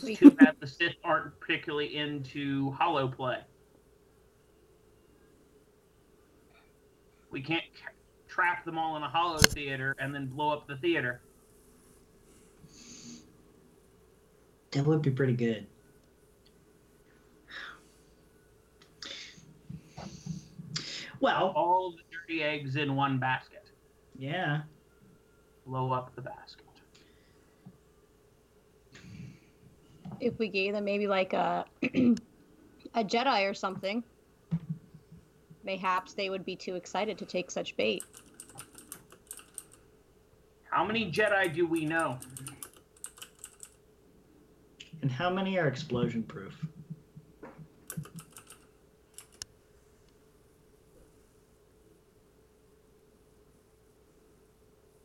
Too 0.00 0.30
bad 0.30 0.56
the 0.60 0.66
Sith 0.66 0.94
aren't 1.04 1.38
particularly 1.40 1.96
into 1.96 2.70
holo 2.72 3.08
play. 3.08 3.38
We 7.30 7.40
can't 7.40 7.64
ca- 7.74 7.92
trap 8.28 8.64
them 8.64 8.78
all 8.78 8.96
in 8.96 9.02
a 9.02 9.08
holo 9.08 9.38
theater 9.38 9.94
and 9.98 10.14
then 10.14 10.26
blow 10.26 10.50
up 10.50 10.66
the 10.66 10.76
theater. 10.76 11.20
That 14.72 14.86
would 14.86 15.02
be 15.02 15.10
pretty 15.10 15.34
good. 15.34 15.66
Well, 21.20 21.52
All 21.54 21.92
the 21.92 22.02
dirty 22.10 22.42
eggs 22.42 22.76
in 22.76 22.96
one 22.96 23.18
basket. 23.18 23.70
yeah. 24.18 24.62
Blow 25.66 25.92
up 25.92 26.12
the 26.16 26.22
basket. 26.22 26.61
If 30.22 30.38
we 30.38 30.46
gave 30.46 30.72
them 30.72 30.84
maybe 30.84 31.08
like 31.08 31.32
a 31.32 31.64
a 31.82 33.02
Jedi 33.04 33.50
or 33.50 33.54
something, 33.54 34.04
mayhaps 35.64 36.14
they 36.14 36.30
would 36.30 36.44
be 36.44 36.54
too 36.54 36.76
excited 36.76 37.18
to 37.18 37.26
take 37.26 37.50
such 37.50 37.76
bait. 37.76 38.04
How 40.70 40.84
many 40.84 41.10
Jedi 41.10 41.52
do 41.52 41.66
we 41.66 41.84
know? 41.84 42.20
And 45.02 45.10
how 45.10 45.28
many 45.28 45.58
are 45.58 45.66
explosion 45.66 46.22
proof? 46.22 46.54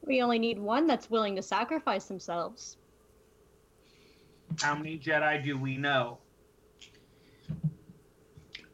We 0.06 0.22
only 0.22 0.38
need 0.38 0.60
one 0.60 0.86
that's 0.86 1.10
willing 1.10 1.36
to 1.38 1.42
sacrifice 1.42 2.06
themselves. 2.06 2.78
How 4.62 4.76
many 4.76 4.98
Jedi 4.98 5.44
do 5.44 5.58
we 5.58 5.78
know? 5.78 6.18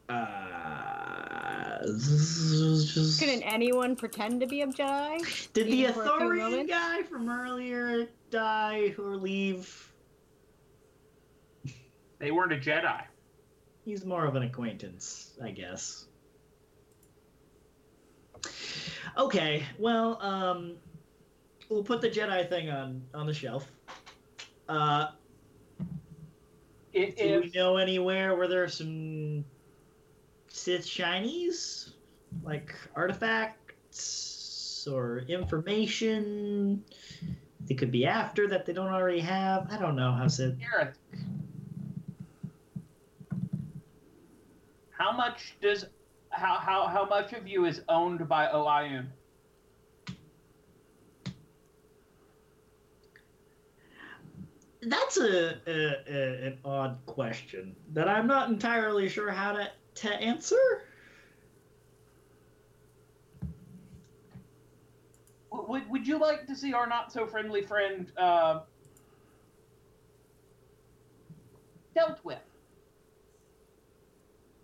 Uh, 0.08 1.78
just... 1.84 3.20
Couldn't 3.20 3.42
anyone 3.42 3.96
pretend 3.96 4.40
to 4.40 4.46
be 4.46 4.62
a 4.62 4.66
Jedi? 4.66 5.52
Did 5.52 5.66
the 5.66 5.72
even 5.72 5.94
for 5.94 6.02
a 6.02 6.04
few 6.04 6.14
authority 6.14 6.66
guy 6.66 7.02
from 7.02 7.28
earlier 7.28 8.08
die 8.30 8.94
or 8.98 9.16
leave? 9.16 9.92
They 12.18 12.30
weren't 12.30 12.52
a 12.52 12.56
Jedi. 12.56 13.02
He's 13.84 14.04
more 14.04 14.24
of 14.24 14.34
an 14.36 14.42
acquaintance, 14.42 15.32
I 15.42 15.50
guess. 15.50 16.06
Okay, 19.18 19.64
well, 19.78 20.20
um, 20.22 20.76
we'll 21.68 21.84
put 21.84 22.00
the 22.00 22.08
Jedi 22.08 22.48
thing 22.48 22.70
on 22.70 23.02
on 23.12 23.26
the 23.26 23.34
shelf. 23.34 23.70
Uh, 24.68 25.08
I- 26.96 27.14
do 27.16 27.40
we 27.40 27.50
know 27.54 27.76
anywhere 27.76 28.36
where 28.36 28.48
there 28.48 28.62
are 28.62 28.68
some 28.68 29.44
Sith 30.48 30.86
shinies, 30.86 31.92
like 32.42 32.74
artifacts 32.94 34.86
or 34.90 35.18
information 35.28 36.84
they 37.66 37.74
could 37.74 37.90
be 37.90 38.06
after 38.06 38.46
that 38.48 38.64
they 38.66 38.72
don't 38.72 38.92
already 38.92 39.20
have? 39.20 39.66
I 39.70 39.78
don't 39.78 39.96
know 39.96 40.12
how 40.12 40.28
Sith. 40.28 40.56
How 44.90 45.12
much 45.12 45.56
does 45.60 45.86
how 46.30 46.54
how 46.58 46.86
how 46.86 47.04
much 47.06 47.32
of 47.32 47.46
you 47.48 47.64
is 47.64 47.82
owned 47.88 48.28
by 48.28 48.46
Oyun? 48.48 49.06
That's 54.86 55.16
a, 55.16 55.60
a, 55.66 56.04
a 56.06 56.46
an 56.46 56.58
odd 56.64 56.98
question 57.06 57.76
that 57.92 58.08
I'm 58.08 58.26
not 58.26 58.50
entirely 58.50 59.08
sure 59.08 59.30
how 59.30 59.52
to 59.52 59.70
to 59.96 60.14
answer. 60.14 60.82
Would 65.52 65.88
would 65.88 66.06
you 66.06 66.18
like 66.18 66.46
to 66.46 66.56
see 66.56 66.74
our 66.74 66.86
not 66.86 67.12
so 67.12 67.26
friendly 67.26 67.62
friend 67.62 68.12
uh, 68.18 68.64
dealt 71.94 72.22
with? 72.24 72.42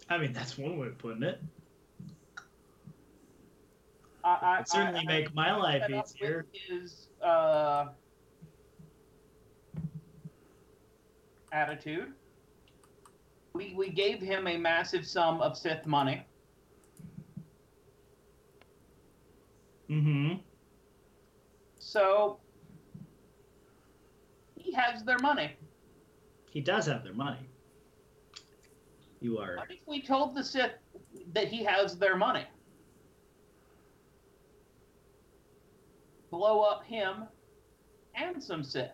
I 0.08 0.18
mean, 0.18 0.32
that's 0.32 0.58
one 0.58 0.76
way 0.78 0.88
of 0.88 0.98
putting 0.98 1.22
it. 1.22 1.40
I, 4.24 4.58
I, 4.60 4.64
certainly 4.64 5.00
I- 5.00 5.04
make 5.04 5.34
my 5.34 5.54
life 5.54 5.88
easier. 5.88 6.46
His 6.52 7.08
uh, 7.22 7.90
attitude. 11.52 12.12
We 13.52 13.74
we 13.76 13.90
gave 13.90 14.20
him 14.20 14.46
a 14.46 14.56
massive 14.56 15.06
sum 15.06 15.40
of 15.40 15.56
Sith 15.56 15.86
money. 15.86 16.24
Mm-hmm. 19.90 20.36
So 21.78 22.38
he 24.56 24.72
has 24.72 25.02
their 25.02 25.18
money. 25.18 25.52
He 26.50 26.60
does 26.60 26.86
have 26.86 27.02
their 27.02 27.14
money. 27.14 27.48
You 29.20 29.38
are 29.38 29.56
What 29.56 29.70
if 29.70 29.80
we 29.86 30.00
told 30.00 30.34
the 30.34 30.44
Sith 30.44 30.72
that 31.32 31.48
he 31.48 31.64
has 31.64 31.98
their 31.98 32.16
money? 32.16 32.44
Blow 36.30 36.60
up 36.60 36.84
him 36.84 37.24
and 38.14 38.42
some 38.42 38.62
Sith. 38.62 38.92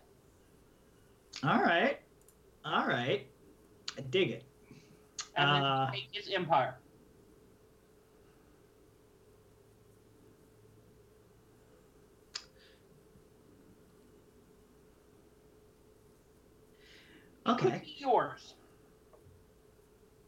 all 1.44 1.62
right, 1.62 2.00
all 2.66 2.86
right. 2.86 3.26
I 3.96 4.00
dig 4.02 4.30
it. 4.30 4.44
And 5.36 5.64
Uh. 5.64 5.90
take 5.92 6.08
his 6.12 6.30
empire. 6.34 6.76
Okay, 17.46 17.80
be 17.84 17.94
yours. 17.98 18.54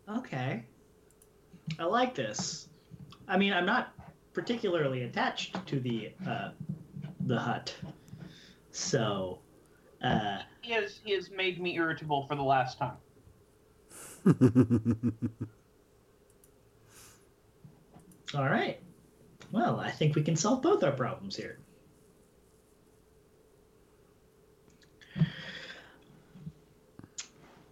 Okay. 0.09 0.65
I 1.79 1.85
like 1.85 2.15
this. 2.15 2.69
I 3.27 3.37
mean, 3.37 3.53
I'm 3.53 3.67
not 3.67 3.93
particularly 4.33 5.03
attached 5.03 5.67
to 5.67 5.81
the 5.81 6.13
uh, 6.27 6.51
the 7.27 7.39
Hutt, 7.39 7.75
so 8.71 9.41
uh, 10.03 10.39
He 10.61 10.73
has 10.73 11.01
he 11.05 11.13
has 11.13 11.31
made 11.31 11.61
me 11.61 11.77
irritable 11.77 12.27
for 12.27 12.35
the 12.35 12.43
last 12.43 12.79
time. 12.79 12.97
all 18.35 18.45
right. 18.45 18.81
Well, 19.51 19.81
I 19.81 19.91
think 19.91 20.15
we 20.15 20.23
can 20.23 20.37
solve 20.37 20.61
both 20.63 20.85
our 20.85 20.93
problems 20.93 21.37
here. 21.37 21.59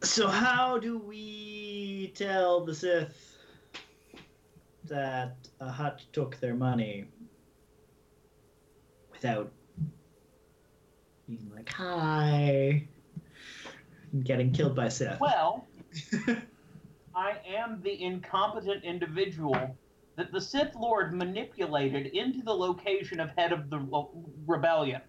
So, 0.02 0.28
how 0.28 0.78
do 0.78 0.98
we 0.98 2.12
tell 2.14 2.64
the 2.64 2.74
Sith 2.74 3.36
that 4.84 5.36
a 5.60 5.68
Hutt 5.68 6.02
took 6.12 6.38
their 6.40 6.54
money 6.54 7.06
without 9.12 9.50
being 11.26 11.50
like, 11.54 11.68
hi, 11.68 12.86
and 14.12 14.24
getting 14.24 14.52
killed 14.52 14.74
by 14.76 14.88
Sith? 14.88 15.20
Well, 15.20 15.66
I 17.14 17.38
am 17.46 17.80
the 17.82 18.02
incompetent 18.02 18.84
individual 18.84 19.76
that 20.16 20.32
the 20.32 20.40
Sith 20.40 20.74
Lord 20.74 21.14
manipulated 21.14 22.06
into 22.06 22.42
the 22.42 22.54
location 22.54 23.20
of 23.20 23.30
head 23.36 23.52
of 23.52 23.70
the 23.70 23.86
rebellion. 24.46 25.02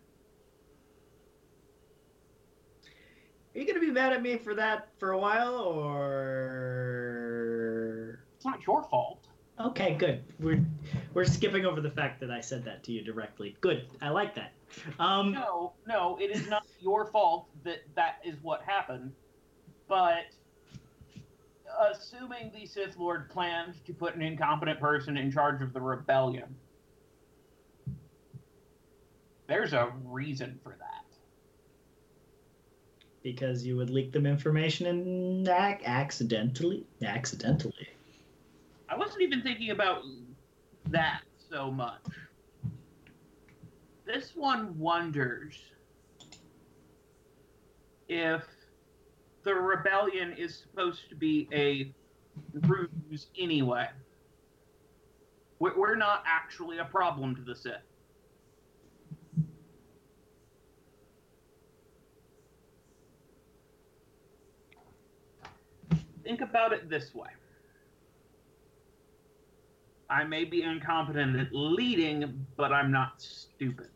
Are 3.56 3.60
you 3.60 3.65
gonna 3.65 3.80
be 3.80 3.89
mad 3.91 4.13
at 4.13 4.21
me 4.21 4.38
for 4.38 4.53
that 4.56 4.89
for 4.99 5.13
a 5.13 5.17
while, 5.17 5.56
or 5.56 6.99
It's 8.36 8.45
not 8.45 8.65
your 8.67 8.84
fault. 8.84 9.27
Okay, 9.60 9.96
good. 9.96 10.24
We're 10.39 10.63
we're 11.13 11.26
skipping 11.26 11.65
over 11.65 11.82
the 11.82 11.89
fact 11.91 12.20
that 12.22 12.32
I 12.32 12.41
said 12.41 12.63
that 12.65 12.84
to 12.86 12.91
you 12.91 13.04
directly. 13.04 13.56
Good, 13.62 13.88
I 14.02 14.10
like 14.10 14.36
that. 14.36 14.54
Um, 15.00 15.32
No, 15.32 15.74
no, 15.88 16.17
it 16.22 16.32
is 16.32 16.48
not 16.50 16.63
your 16.80 17.06
fault 17.06 17.48
that 17.63 17.80
that 17.96 18.20
is 18.24 18.36
what 18.41 18.62
happened. 18.63 19.13
But 19.88 20.26
assuming 21.80 22.52
the 22.54 22.65
Sith 22.65 22.98
Lord 22.98 23.30
planned 23.30 23.84
to 23.86 23.93
put 23.93 24.15
an 24.15 24.22
incompetent 24.22 24.80
person 24.80 25.17
in 25.17 25.32
charge 25.32 25.62
of 25.62 25.74
the 25.74 25.82
rebellion, 25.82 26.56
there's 29.48 29.74
a 29.74 29.91
reason 30.06 30.60
for 30.63 30.76
that. 30.80 30.84
because 33.24 33.65
you 33.65 33.76
would 33.76 33.89
leak 33.89 34.13
them 34.13 34.26
information 34.26 34.88
and 34.88 35.46
ac- 35.50 35.84
accidentally, 35.86 36.86
accidentally. 37.04 37.88
I 38.89 38.95
wasn't 38.97 39.21
even 39.21 39.41
thinking 39.41 39.71
about 39.71 40.04
that 40.89 41.21
so 41.50 41.69
much. 41.69 42.02
This 44.06 44.32
one 44.36 44.78
wonders 44.78 45.60
if 48.08 48.43
the 49.43 49.54
rebellion 49.54 50.34
is 50.38 50.56
supposed 50.58 51.10
to 51.10 51.15
be 51.15 51.47
a 51.52 51.93
ruse 52.67 53.28
anyway. 53.38 53.89
We- 55.60 55.71
We're 55.76 55.95
not 55.95 56.23
actually 56.26 56.78
a 56.78 56.86
problem 56.86 57.36
to 57.36 57.41
the 57.41 57.56
Sith. 57.56 57.82
Think 66.23 66.41
about 66.41 66.73
it 66.73 66.89
this 66.89 67.13
way. 67.15 67.37
I 70.10 70.24
may 70.24 70.46
be 70.46 70.63
incompetent 70.63 71.38
at 71.38 71.48
leading, 71.52 72.46
but 72.56 72.72
I'm 72.72 72.91
not 72.91 73.22
stupid. 73.22 73.89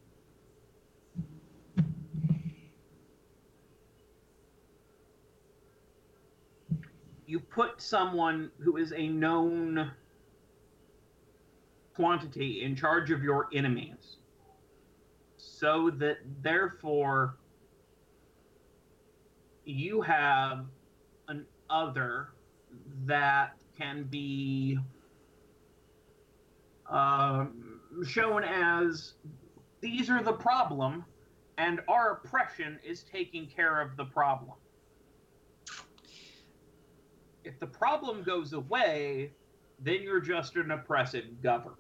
You 7.26 7.39
put 7.39 7.82
someone 7.82 8.52
who 8.60 8.76
is 8.76 8.91
a 8.91 9.08
known 9.08 9.91
quantity 11.95 12.63
in 12.63 12.76
charge 12.76 13.10
of 13.12 13.24
your 13.24 13.47
enemies 13.54 14.17
so 15.38 15.89
that 15.91 16.17
therefore 16.41 17.38
you 19.63 20.02
have 20.02 20.65
an 21.30 21.45
other 21.69 22.30
that 23.06 23.56
can 23.78 24.04
be 24.04 24.78
um, 26.91 27.80
shown 28.06 28.43
as 28.43 29.13
these 29.80 30.10
are 30.10 30.21
the 30.21 30.34
problem, 30.34 31.06
and 31.58 31.80
our 31.88 32.21
oppression 32.23 32.80
is 32.84 33.04
taking 33.04 33.47
care 33.47 33.82
of 33.82 33.97
the 33.97 34.06
problem. 34.06 34.56
If 37.43 37.60
the 37.60 37.67
problem 37.67 38.21
goes 38.21 38.54
away, 38.54 39.32
then 39.80 40.04
you're 40.04 40.19
just 40.19 40.56
an 40.58 40.71
oppressive 40.71 41.41
government. 41.41 41.80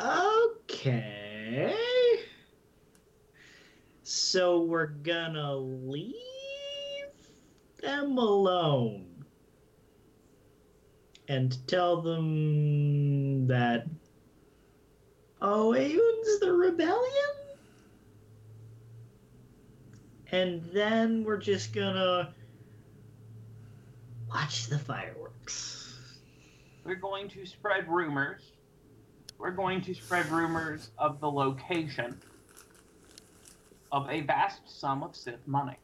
Okay. 0.00 1.74
So 4.02 4.62
we're 4.62 4.86
gonna 4.86 5.54
leave 5.54 6.14
them 7.80 8.16
alone 8.16 9.07
and 11.28 11.56
tell 11.68 12.00
them 12.00 13.46
that 13.46 13.86
oh, 15.40 15.74
Oeun's 15.74 16.40
the 16.40 16.52
rebellion? 16.52 17.04
And 20.32 20.62
then 20.72 21.24
we're 21.24 21.38
just 21.38 21.72
gonna 21.72 22.34
watch 24.28 24.66
the 24.66 24.78
fireworks. 24.78 25.96
We're 26.84 26.94
going 26.96 27.28
to 27.28 27.46
spread 27.46 27.88
rumors. 27.88 28.52
We're 29.38 29.50
going 29.50 29.82
to 29.82 29.94
spread 29.94 30.30
rumors 30.30 30.90
of 30.98 31.20
the 31.20 31.30
location 31.30 32.18
of 33.92 34.08
a 34.10 34.20
vast 34.22 34.62
sum 34.66 35.02
of 35.02 35.14
Sith 35.16 35.46
money 35.46 35.76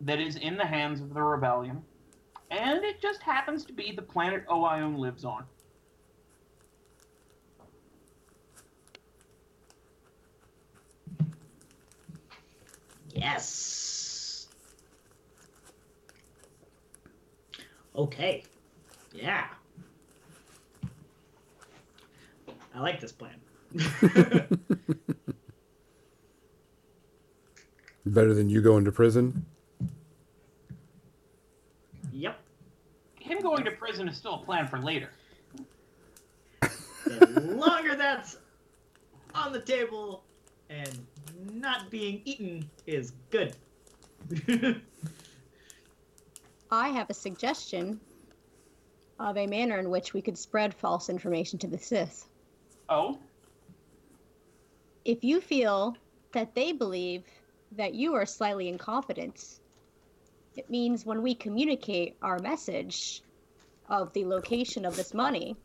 that 0.00 0.20
is 0.20 0.36
in 0.36 0.56
the 0.56 0.66
hands 0.66 1.00
of 1.00 1.14
the 1.14 1.22
rebellion, 1.22 1.82
and 2.50 2.84
it 2.84 3.00
just 3.00 3.22
happens 3.22 3.64
to 3.64 3.72
be 3.72 3.92
the 3.92 4.02
planet 4.02 4.46
Oion 4.48 4.98
lives 4.98 5.24
on. 5.24 5.44
Yes. 13.14 14.48
Okay. 17.96 18.44
Yeah. 19.12 19.46
I 22.74 22.80
like 22.80 23.00
this 23.00 23.12
plan. 23.12 23.36
Better 28.06 28.34
than 28.34 28.50
you 28.50 28.60
going 28.60 28.84
to 28.84 28.92
prison. 28.92 29.46
yep. 32.12 32.38
Him 33.24 33.40
going 33.40 33.64
to 33.64 33.70
prison 33.70 34.06
is 34.06 34.18
still 34.18 34.34
a 34.34 34.44
plan 34.44 34.68
for 34.68 34.78
later. 34.78 35.08
The 36.60 37.56
longer 37.56 37.96
that's 37.96 38.36
on 39.34 39.50
the 39.50 39.60
table 39.60 40.22
and 40.68 41.06
not 41.54 41.90
being 41.90 42.20
eaten 42.26 42.68
is 42.86 43.14
good. 43.30 43.56
I 46.70 46.88
have 46.88 47.08
a 47.08 47.14
suggestion 47.14 47.98
of 49.18 49.38
a 49.38 49.46
manner 49.46 49.78
in 49.78 49.88
which 49.88 50.12
we 50.12 50.20
could 50.20 50.36
spread 50.36 50.74
false 50.74 51.08
information 51.08 51.58
to 51.60 51.66
the 51.66 51.78
Sith. 51.78 52.26
Oh, 52.90 53.18
If 55.06 55.24
you 55.24 55.40
feel 55.40 55.96
that 56.32 56.54
they 56.54 56.72
believe 56.72 57.24
that 57.72 57.94
you 57.94 58.14
are 58.14 58.26
slightly 58.26 58.68
incompetent, 58.68 59.60
it 60.56 60.70
means 60.70 61.04
when 61.04 61.22
we 61.22 61.34
communicate 61.34 62.16
our 62.22 62.38
message 62.38 63.22
of 63.88 64.12
the 64.12 64.24
location 64.24 64.84
of 64.84 64.96
this 64.96 65.12
money, 65.12 65.56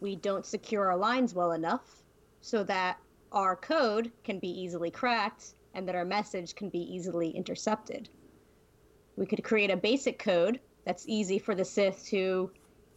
we 0.00 0.16
don't 0.16 0.44
secure 0.46 0.86
our 0.90 0.96
lines 0.96 1.34
well 1.34 1.52
enough 1.52 2.02
so 2.40 2.62
that 2.64 2.98
our 3.32 3.56
code 3.56 4.12
can 4.24 4.38
be 4.38 4.48
easily 4.48 4.90
cracked 4.90 5.54
and 5.74 5.88
that 5.88 5.94
our 5.94 6.04
message 6.04 6.54
can 6.54 6.68
be 6.68 6.80
easily 6.94 7.30
intercepted. 7.30 8.08
We 9.16 9.26
could 9.26 9.42
create 9.42 9.70
a 9.70 9.76
basic 9.76 10.18
code 10.18 10.60
that's 10.84 11.08
easy 11.08 11.38
for 11.38 11.54
the 11.54 11.64
Sith 11.64 12.04
to, 12.06 12.50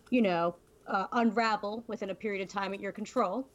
you 0.09 0.21
know, 0.21 0.55
uh, 0.87 1.07
unravel 1.11 1.83
within 1.87 2.09
a 2.09 2.15
period 2.15 2.41
of 2.41 2.49
time 2.49 2.73
at 2.73 2.79
your 2.79 2.91
control. 2.91 3.47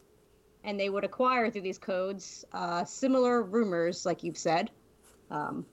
and 0.64 0.80
they 0.80 0.88
would 0.88 1.04
acquire 1.04 1.50
through 1.50 1.60
these 1.60 1.78
codes 1.78 2.44
uh, 2.52 2.84
similar 2.84 3.42
rumors, 3.42 4.06
like 4.06 4.24
you've 4.24 4.38
said, 4.38 4.70
um, 5.30 5.66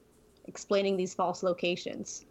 explaining 0.52 0.98
these 0.98 1.14
false 1.14 1.44
locations. 1.44 2.26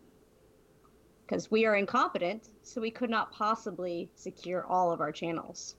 Because 1.26 1.50
we 1.50 1.64
are 1.64 1.76
incompetent, 1.76 2.50
so 2.62 2.78
we 2.78 2.90
could 2.90 3.08
not 3.08 3.32
possibly 3.32 4.10
secure 4.14 4.66
all 4.66 4.92
of 4.92 5.00
our 5.00 5.10
channels. 5.10 5.76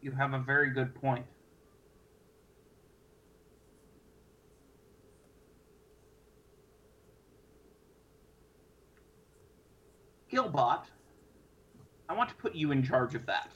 You 0.00 0.10
have 0.10 0.32
a 0.34 0.40
very 0.40 0.70
good 0.70 0.92
point. 0.92 1.24
Gilbot, 10.32 10.80
I 12.08 12.12
want 12.12 12.28
to 12.28 12.34
put 12.34 12.56
you 12.56 12.72
in 12.72 12.82
charge 12.82 13.14
of 13.14 13.24
that. 13.26 13.50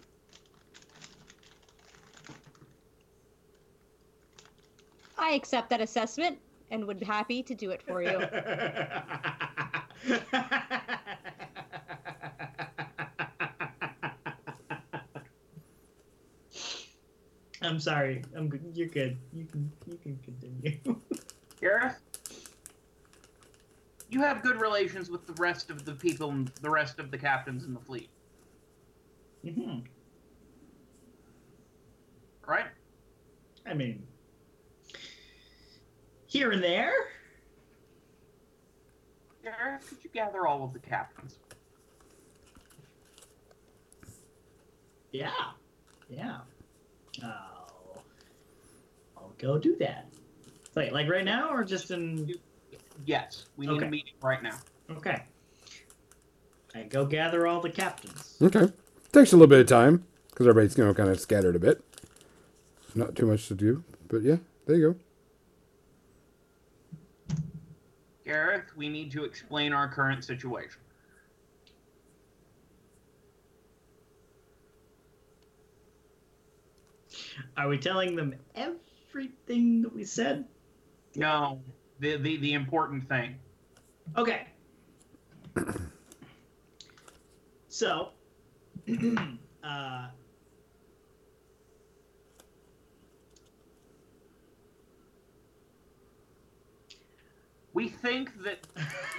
I 5.18 5.32
accept 5.32 5.70
that 5.70 5.80
assessment 5.80 6.38
and 6.74 6.84
would 6.86 6.98
be 6.98 7.06
happy 7.06 7.40
to 7.42 7.54
do 7.54 7.70
it 7.70 7.80
for 7.80 8.02
you. 8.02 8.18
I'm 17.62 17.80
sorry. 17.80 18.22
I'm 18.36 18.48
good. 18.48 18.62
You're 18.74 18.88
good. 18.88 19.16
You 19.32 19.46
can 19.46 19.70
you 19.86 19.96
can 19.96 20.18
continue. 20.18 20.78
Gareth, 21.60 21.98
you 24.10 24.20
have 24.20 24.42
good 24.42 24.60
relations 24.60 25.08
with 25.10 25.26
the 25.26 25.32
rest 25.34 25.70
of 25.70 25.84
the 25.84 25.92
people 25.92 26.30
and 26.30 26.48
the 26.60 26.68
rest 26.68 26.98
of 26.98 27.10
the 27.10 27.16
captains 27.18 27.64
in 27.64 27.72
the 27.72 27.80
fleet, 27.80 28.10
Mm-hmm. 29.44 29.78
right? 32.46 32.66
I 33.66 33.72
mean, 33.72 34.06
here 36.34 36.50
and 36.50 36.60
there. 36.62 36.92
Gareth, 39.44 39.88
could 39.88 39.98
you 40.02 40.10
gather 40.12 40.48
all 40.48 40.64
of 40.64 40.72
the 40.72 40.80
captains? 40.80 41.36
Yeah, 45.12 45.30
yeah. 46.10 46.38
I'll, 47.22 48.02
I'll 49.16 49.32
go 49.38 49.58
do 49.58 49.76
that. 49.76 50.08
Like, 50.74 50.90
like 50.90 51.08
right 51.08 51.24
now, 51.24 51.50
or 51.54 51.62
just 51.62 51.92
in? 51.92 52.34
Yes, 53.06 53.46
we 53.56 53.68
need 53.68 53.76
Okay. 53.76 53.86
a 53.86 53.90
meeting 53.90 54.14
right 54.20 54.42
now. 54.42 54.58
Okay. 54.90 55.22
I 56.74 56.82
go 56.82 57.06
gather 57.06 57.46
all 57.46 57.60
the 57.60 57.70
captains. 57.70 58.36
Okay. 58.42 58.72
Takes 59.12 59.32
a 59.32 59.36
little 59.36 59.46
bit 59.46 59.60
of 59.60 59.66
time 59.68 60.04
because 60.30 60.48
everybody's 60.48 60.76
you 60.76 60.84
know 60.84 60.94
kind 60.94 61.10
of 61.10 61.20
scattered 61.20 61.54
a 61.54 61.60
bit. 61.60 61.80
Not 62.96 63.14
too 63.14 63.26
much 63.26 63.46
to 63.46 63.54
do, 63.54 63.84
but 64.08 64.22
yeah, 64.22 64.38
there 64.66 64.74
you 64.74 64.92
go. 64.94 64.98
Gareth, 68.34 68.74
we 68.74 68.88
need 68.88 69.12
to 69.12 69.22
explain 69.22 69.72
our 69.72 69.86
current 69.86 70.24
situation. 70.24 70.80
Are 77.56 77.68
we 77.68 77.78
telling 77.78 78.16
them 78.16 78.34
everything 78.56 79.82
that 79.82 79.94
we 79.94 80.02
said? 80.02 80.46
No, 81.14 81.60
the 82.00 82.16
the, 82.16 82.38
the 82.38 82.54
important 82.54 83.08
thing. 83.08 83.36
Okay. 84.16 84.48
so, 87.68 88.08
uh, 89.62 90.08
We 97.74 97.88
think 97.88 98.30
that 98.44 98.64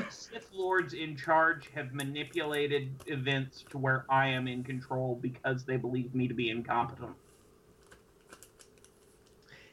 Sith 0.09 0.49
Lords 0.53 0.93
in 0.93 1.17
charge 1.17 1.69
have 1.75 1.93
manipulated 1.93 2.95
events 3.05 3.65
to 3.69 3.77
where 3.77 4.05
I 4.09 4.29
am 4.29 4.47
in 4.47 4.63
control 4.63 5.19
because 5.21 5.65
they 5.65 5.75
believe 5.75 6.15
me 6.15 6.29
to 6.29 6.33
be 6.33 6.49
incompetent. 6.49 7.11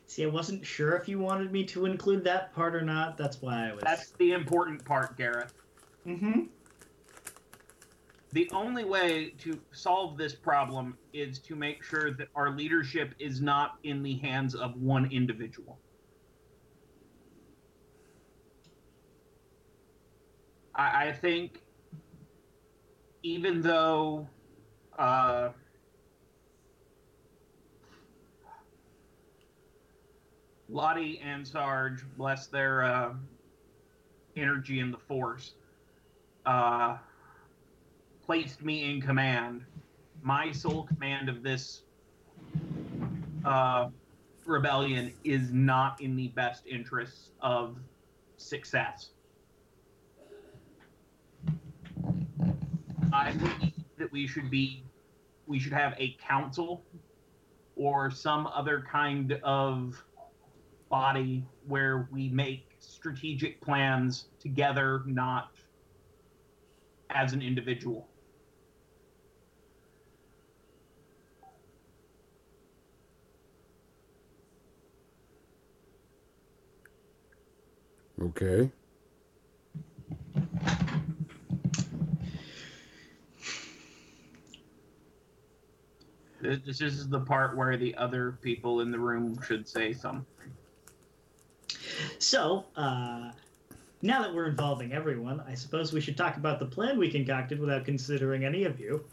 see, 0.06 0.24
I 0.24 0.26
wasn't 0.26 0.66
sure 0.66 0.96
if 0.96 1.08
you 1.08 1.20
wanted 1.20 1.52
me 1.52 1.64
to 1.66 1.86
include 1.86 2.24
that 2.24 2.52
part 2.54 2.74
or 2.74 2.82
not. 2.82 3.16
That's 3.16 3.40
why 3.40 3.68
I 3.70 3.72
was. 3.72 3.82
That's 3.84 4.10
the 4.18 4.32
important 4.32 4.84
part, 4.84 5.16
Gareth. 5.16 5.54
Mm-hmm. 6.04 6.40
The 8.32 8.50
only 8.50 8.84
way 8.84 9.34
to 9.38 9.60
solve 9.70 10.18
this 10.18 10.34
problem 10.34 10.98
is 11.12 11.38
to 11.40 11.54
make 11.54 11.84
sure 11.84 12.12
that 12.14 12.28
our 12.34 12.50
leadership 12.50 13.14
is 13.20 13.40
not 13.40 13.78
in 13.84 14.02
the 14.02 14.16
hands 14.16 14.56
of 14.56 14.74
one 14.74 15.08
individual. 15.12 15.78
I, 20.74 21.08
I 21.08 21.12
think 21.12 21.62
even 23.22 23.60
though 23.60 24.26
uh, 24.98 25.50
Lottie 30.68 31.20
and 31.22 31.46
Sarge, 31.46 32.04
bless 32.16 32.46
their 32.46 32.84
uh, 32.84 33.14
energy 34.36 34.80
in 34.80 34.90
the 34.90 34.98
Force, 34.98 35.54
uh, 36.46 36.96
placed 38.24 38.62
me 38.62 38.90
in 38.90 39.00
command. 39.00 39.64
My 40.22 40.50
sole 40.52 40.84
command 40.84 41.28
of 41.28 41.42
this 41.42 41.82
uh, 43.44 43.88
rebellion 44.46 45.12
is 45.24 45.52
not 45.52 46.00
in 46.00 46.16
the 46.16 46.28
best 46.28 46.66
interests 46.66 47.30
of 47.40 47.76
success. 48.36 49.10
I 53.12 53.32
believe 53.32 53.72
that 53.98 54.10
we 54.10 54.26
should 54.26 54.50
be, 54.50 54.84
we 55.46 55.58
should 55.58 55.72
have 55.72 55.94
a 55.98 56.16
council 56.26 56.82
or 57.76 58.10
some 58.10 58.46
other 58.46 58.84
kind 58.90 59.38
of 59.42 60.02
body 60.88 61.44
where 61.66 62.08
we 62.10 62.28
make 62.28 62.66
strategic 62.78 63.60
plans 63.60 64.26
together, 64.40 65.02
not 65.06 65.50
as 67.10 67.32
an 67.32 67.42
individual. 67.42 68.08
Okay. 78.20 78.70
This 86.42 86.58
this 86.66 86.80
is 86.80 87.08
the 87.08 87.20
part 87.20 87.56
where 87.56 87.76
the 87.76 87.94
other 87.94 88.32
people 88.42 88.80
in 88.80 88.90
the 88.90 88.98
room 88.98 89.38
should 89.46 89.66
say 89.68 89.92
something. 89.92 90.26
So, 92.18 92.64
uh, 92.76 93.30
now 94.02 94.22
that 94.22 94.34
we're 94.34 94.48
involving 94.48 94.92
everyone, 94.92 95.40
I 95.46 95.54
suppose 95.54 95.92
we 95.92 96.00
should 96.00 96.16
talk 96.16 96.36
about 96.36 96.58
the 96.58 96.66
plan 96.66 96.98
we 96.98 97.10
concocted 97.10 97.60
without 97.60 97.84
considering 97.84 98.44
any 98.44 98.64
of 98.64 98.80
you 98.80 99.04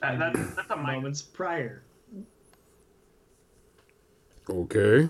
That, 0.00 0.18
that's, 0.18 0.54
that's 0.54 0.70
a 0.70 0.76
minor. 0.76 0.92
moments 0.96 1.20
prior. 1.22 1.82
Okay. 4.48 5.08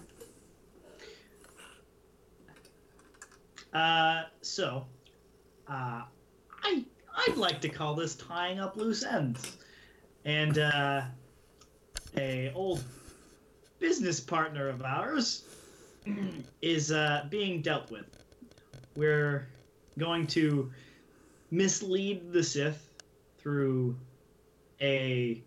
Uh, 3.73 4.23
so, 4.41 4.87
uh, 5.69 6.03
I 6.63 6.85
I'd 7.29 7.37
like 7.37 7.61
to 7.61 7.69
call 7.69 7.95
this 7.95 8.15
tying 8.17 8.59
up 8.59 8.77
loose 8.77 9.05
ends, 9.05 9.59
and 10.27 10.59
uh, 10.59 11.03
a 12.17 12.53
old 12.55 12.83
business 13.79 14.21
partner 14.21 14.69
of 14.69 14.83
ours 14.83 15.45
is 16.61 16.91
uh, 16.93 17.25
being 17.31 17.63
dealt 17.63 17.91
with. 17.91 18.05
We're 18.97 19.47
going 19.99 20.27
to 20.29 20.71
mislead 21.51 22.33
the 22.33 22.43
Sith 22.43 22.93
through 23.39 23.97
a 24.81 25.43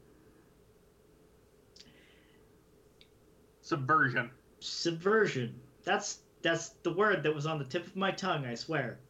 Subversion. 3.62 4.32
subversion. 4.60 5.54
That's 5.84 6.20
that's 6.42 6.70
the 6.84 6.94
word 6.94 7.22
that 7.24 7.36
was 7.36 7.46
on 7.46 7.60
the 7.60 7.66
tip 7.66 7.86
of 7.86 7.96
my 7.96 8.12
tongue. 8.12 8.46
I 8.46 8.56
swear. 8.56 8.98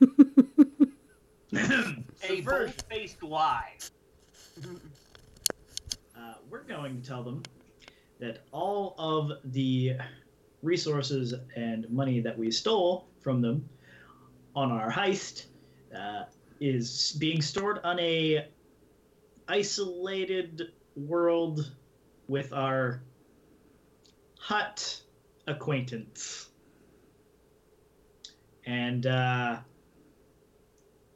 A 1.52 1.58
Subversion. 2.16 2.44
bold-faced 2.44 3.22
lie. 3.22 3.74
Uh, 6.16 6.34
we're 6.50 6.62
going 6.62 7.00
to 7.00 7.08
tell 7.08 7.22
them 7.22 7.42
that 8.18 8.44
all 8.52 8.94
of 8.98 9.32
the 9.52 9.96
resources 10.62 11.34
and 11.56 11.88
money 11.90 12.20
that 12.20 12.36
we 12.36 12.50
stole 12.50 13.06
from 13.20 13.40
them 13.40 13.68
on 14.56 14.72
our 14.72 14.90
heist 14.90 15.46
uh, 15.96 16.24
is 16.60 17.16
being 17.20 17.40
stored 17.40 17.78
on 17.84 17.98
a 18.00 18.48
isolated 19.46 20.72
world 20.96 21.72
with 22.26 22.52
our 22.52 23.02
Hutt 24.38 25.00
acquaintance. 25.46 26.48
And 28.66 29.06
uh, 29.06 29.58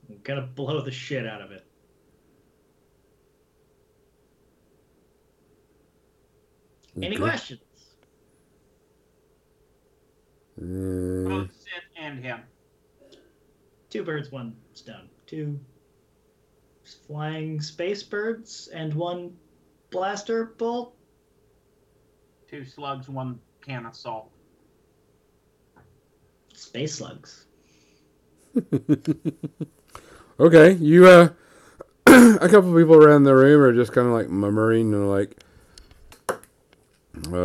I'm 0.09 0.19
gonna 0.23 0.43
blow 0.43 0.81
the 0.81 0.91
shit 0.91 1.27
out 1.27 1.41
of 1.43 1.51
it. 1.51 1.67
Any 7.01 7.17
questions? 7.17 7.61
Mm, 10.61 11.29
Both 11.29 11.53
Sith 11.53 11.89
and 11.97 12.23
him. 12.23 12.41
Two 13.89 14.03
birds, 14.03 14.31
one 14.31 14.57
stone. 14.75 15.09
Two 15.27 15.59
flying 17.07 17.61
space 17.61 18.03
birds 18.03 18.69
and 18.73 18.93
one 18.93 19.37
blaster 19.91 20.55
bolt. 20.59 20.95
Two 22.51 22.65
slugs, 22.65 23.09
one 23.09 23.41
can 23.63 23.87
of 23.87 23.97
salt. 23.97 24.31
Space 26.53 26.97
slugs. 26.97 27.47
okay, 30.41 30.73
you 30.73 31.07
uh, 31.07 31.29
a 32.07 32.49
couple 32.49 32.77
people 32.77 32.97
around 32.97 33.23
the 33.25 33.35
room 33.35 33.63
are 33.63 33.73
just 33.73 33.93
kind 33.93 34.07
of 34.07 34.13
like 34.13 34.29
murmuring 34.29 34.93
and 34.93 35.11
like, 35.11 35.43
uh, 37.29 37.37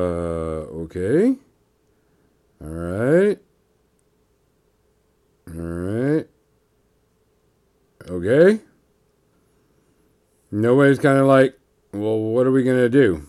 okay, 0.83 1.35
all 2.61 2.67
right, 2.67 3.39
all 5.47 5.53
right, 5.53 6.27
okay. 8.09 8.59
Nobody's 10.49 10.99
kind 10.99 11.19
of 11.19 11.27
like, 11.27 11.59
well, 11.91 12.19
what 12.19 12.47
are 12.47 12.51
we 12.51 12.63
gonna 12.63 12.89
do? 12.89 13.27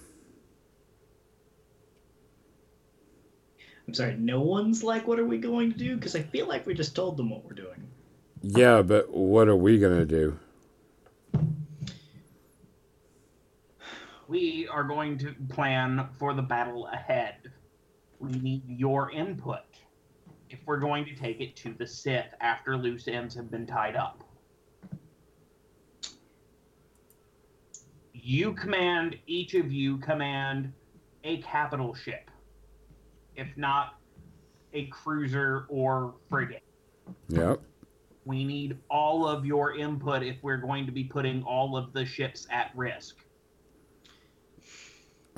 I'm 3.88 3.94
sorry, 3.94 4.16
no 4.18 4.42
one's 4.42 4.84
like, 4.84 5.06
what 5.08 5.18
are 5.18 5.24
we 5.24 5.38
going 5.38 5.72
to 5.72 5.78
do? 5.78 5.96
Because 5.96 6.14
I 6.14 6.22
feel 6.22 6.46
like 6.46 6.66
we 6.66 6.74
just 6.74 6.94
told 6.94 7.16
them 7.16 7.30
what 7.30 7.42
we're 7.44 7.54
doing. 7.54 7.88
Yeah, 8.42 8.82
but 8.82 9.10
what 9.10 9.48
are 9.48 9.56
we 9.56 9.78
gonna 9.78 10.04
do? 10.04 10.38
We 14.28 14.68
are 14.68 14.84
going 14.84 15.16
to 15.18 15.34
plan 15.48 16.06
for 16.18 16.34
the 16.34 16.42
battle 16.42 16.86
ahead. 16.88 17.50
We 18.20 18.32
need 18.32 18.62
your 18.66 19.10
input 19.10 19.64
if 20.50 20.58
we're 20.66 20.78
going 20.78 21.06
to 21.06 21.14
take 21.14 21.40
it 21.40 21.56
to 21.56 21.72
the 21.72 21.86
Sith 21.86 22.34
after 22.42 22.76
loose 22.76 23.08
ends 23.08 23.34
have 23.34 23.50
been 23.50 23.66
tied 23.66 23.96
up. 23.96 24.22
You 28.12 28.52
command, 28.52 29.16
each 29.26 29.54
of 29.54 29.72
you 29.72 29.96
command 29.96 30.74
a 31.24 31.38
capital 31.38 31.94
ship, 31.94 32.30
if 33.34 33.48
not 33.56 33.94
a 34.74 34.86
cruiser 34.88 35.64
or 35.70 36.14
frigate. 36.28 36.62
Yep. 37.28 37.62
We 38.26 38.44
need 38.44 38.76
all 38.90 39.26
of 39.26 39.46
your 39.46 39.74
input 39.74 40.22
if 40.22 40.36
we're 40.42 40.58
going 40.58 40.84
to 40.84 40.92
be 40.92 41.04
putting 41.04 41.42
all 41.44 41.78
of 41.78 41.94
the 41.94 42.04
ships 42.04 42.46
at 42.50 42.72
risk. 42.74 43.24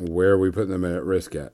Where 0.00 0.30
are 0.30 0.38
we 0.38 0.50
putting 0.50 0.70
them 0.70 0.84
at 0.84 1.04
risk 1.04 1.34
at? 1.34 1.52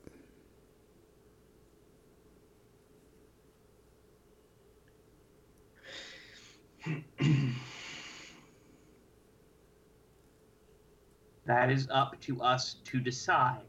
That 11.45 11.71
is 11.71 11.87
up 11.89 12.19
to 12.21 12.41
us 12.41 12.75
to 12.85 12.99
decide 12.99 13.61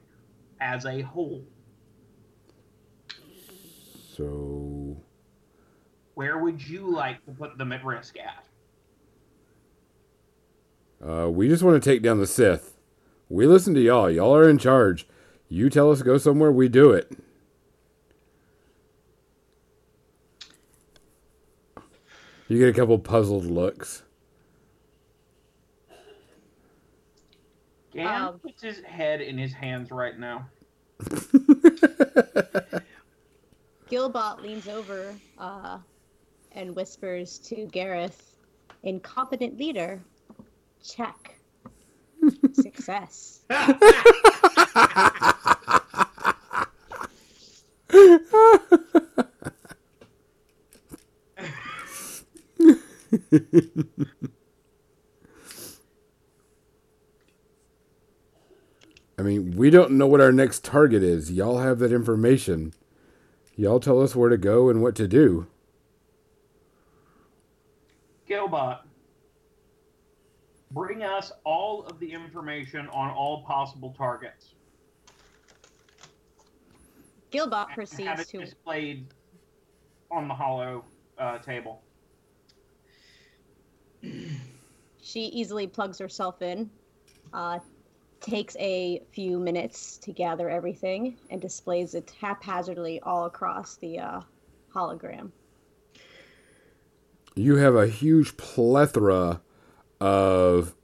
as 0.61 0.85
a 0.85 1.01
whole. 1.03 1.45
So 4.17 4.97
Where 6.15 6.39
would 6.39 6.67
you 6.67 6.93
like 6.93 7.25
to 7.27 7.31
put 7.31 7.57
them 7.57 7.71
at 7.71 7.85
risk 7.85 8.17
at? 8.19 8.45
Uh, 11.09 11.31
we 11.31 11.49
just 11.49 11.63
want 11.63 11.81
to 11.81 11.91
take 11.91 12.03
down 12.03 12.19
the 12.19 12.27
Sith. 12.27 12.78
We 13.29 13.47
listen 13.47 13.75
to 13.75 13.81
y'all. 13.81 14.11
Y'all 14.11 14.35
are 14.35 14.49
in 14.49 14.59
charge. 14.59 15.07
You 15.49 15.69
tell 15.71 15.91
us 15.91 15.99
to 15.99 16.05
go 16.05 16.19
somewhere, 16.19 16.53
we 16.53 16.69
do 16.69 16.91
it. 16.93 17.11
You 22.49 22.59
get 22.59 22.69
a 22.69 22.73
couple 22.73 22.99
puzzled 22.99 23.45
looks. 23.45 24.03
Gan 27.93 28.23
Um, 28.23 28.39
puts 28.39 28.63
his 28.63 28.81
head 28.81 29.21
in 29.21 29.37
his 29.37 29.53
hands 29.53 29.91
right 29.91 30.19
now. 30.19 30.49
Gilbot 33.91 34.41
leans 34.43 34.69
over 34.69 35.15
uh, 35.39 35.79
and 36.53 36.75
whispers 36.75 37.39
to 37.41 37.67
Gareth, 37.67 38.35
incompetent 38.83 39.59
leader, 39.59 40.01
check. 40.83 41.38
Success. 42.79 43.41
I 43.51 43.75
mean, 59.23 59.57
we 59.57 59.71
don't 59.71 59.91
know 59.91 60.07
what 60.07 60.21
our 60.21 60.31
next 60.31 60.65
target 60.65 61.03
is. 61.03 61.33
Y'all 61.33 61.59
have 61.59 61.81
that 61.81 61.93
information. 61.93 62.73
Y'all 63.57 63.81
tell 63.81 64.01
us 64.01 64.15
where 64.15 64.31
to 64.31 64.39
go 64.39 64.69
and 64.69 64.81
what 64.81 64.95
to 64.95 65.09
do. 65.09 65.49
Gilbot, 68.29 68.79
bring 70.71 71.03
us 71.03 71.33
all 71.45 71.85
of 71.87 71.99
the 71.99 72.13
information 72.13 72.89
on 72.89 73.11
all 73.11 73.43
possible 73.45 73.95
targets. 73.97 74.55
Gilbot 77.31 77.53
and 77.53 77.69
have 77.69 77.75
proceeds 77.75 78.21
it 78.21 78.29
to 78.29 78.39
displayed 78.39 79.07
on 80.11 80.29
the 80.29 80.35
holo 80.35 80.85
uh, 81.19 81.39
table. 81.39 81.83
She 85.01 85.21
easily 85.21 85.67
plugs 85.67 85.99
herself 85.99 86.43
in, 86.43 86.71
uh, 87.33 87.59
takes 88.21 88.57
a 88.59 89.03
few 89.13 89.39
minutes 89.39 89.99
to 89.99 90.13
gather 90.13 90.49
everything, 90.49 91.17
and 91.31 91.41
displays 91.41 91.95
it 91.95 92.13
haphazardly 92.21 93.01
all 93.01 93.27
across 93.27 93.77
the 93.77 93.99
uh, 93.99 94.21
hologram. 94.75 95.31
You 97.35 97.57
have 97.57 97.75
a 97.75 97.87
huge 97.87 98.37
plethora 98.37 99.41
of 100.01 100.75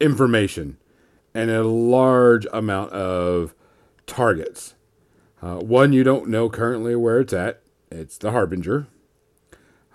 information 0.00 0.76
and 1.34 1.50
a 1.50 1.62
large 1.62 2.46
amount 2.52 2.92
of 2.92 3.54
targets. 4.06 4.74
Uh, 5.42 5.56
one 5.56 5.92
you 5.92 6.02
don't 6.02 6.28
know 6.28 6.48
currently 6.48 6.96
where 6.96 7.20
it's 7.20 7.32
at. 7.32 7.62
It's 7.90 8.18
the 8.18 8.30
Harbinger. 8.30 8.88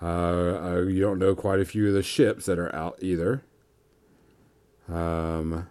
Uh, 0.01 0.05
uh, 0.05 0.85
you 0.87 0.99
don't 0.99 1.19
know 1.19 1.35
quite 1.35 1.59
a 1.59 1.65
few 1.65 1.87
of 1.87 1.93
the 1.93 2.03
ships 2.03 2.45
that 2.45 2.59
are 2.59 2.73
out 2.75 2.97
either. 3.01 3.43
Um, 4.87 5.67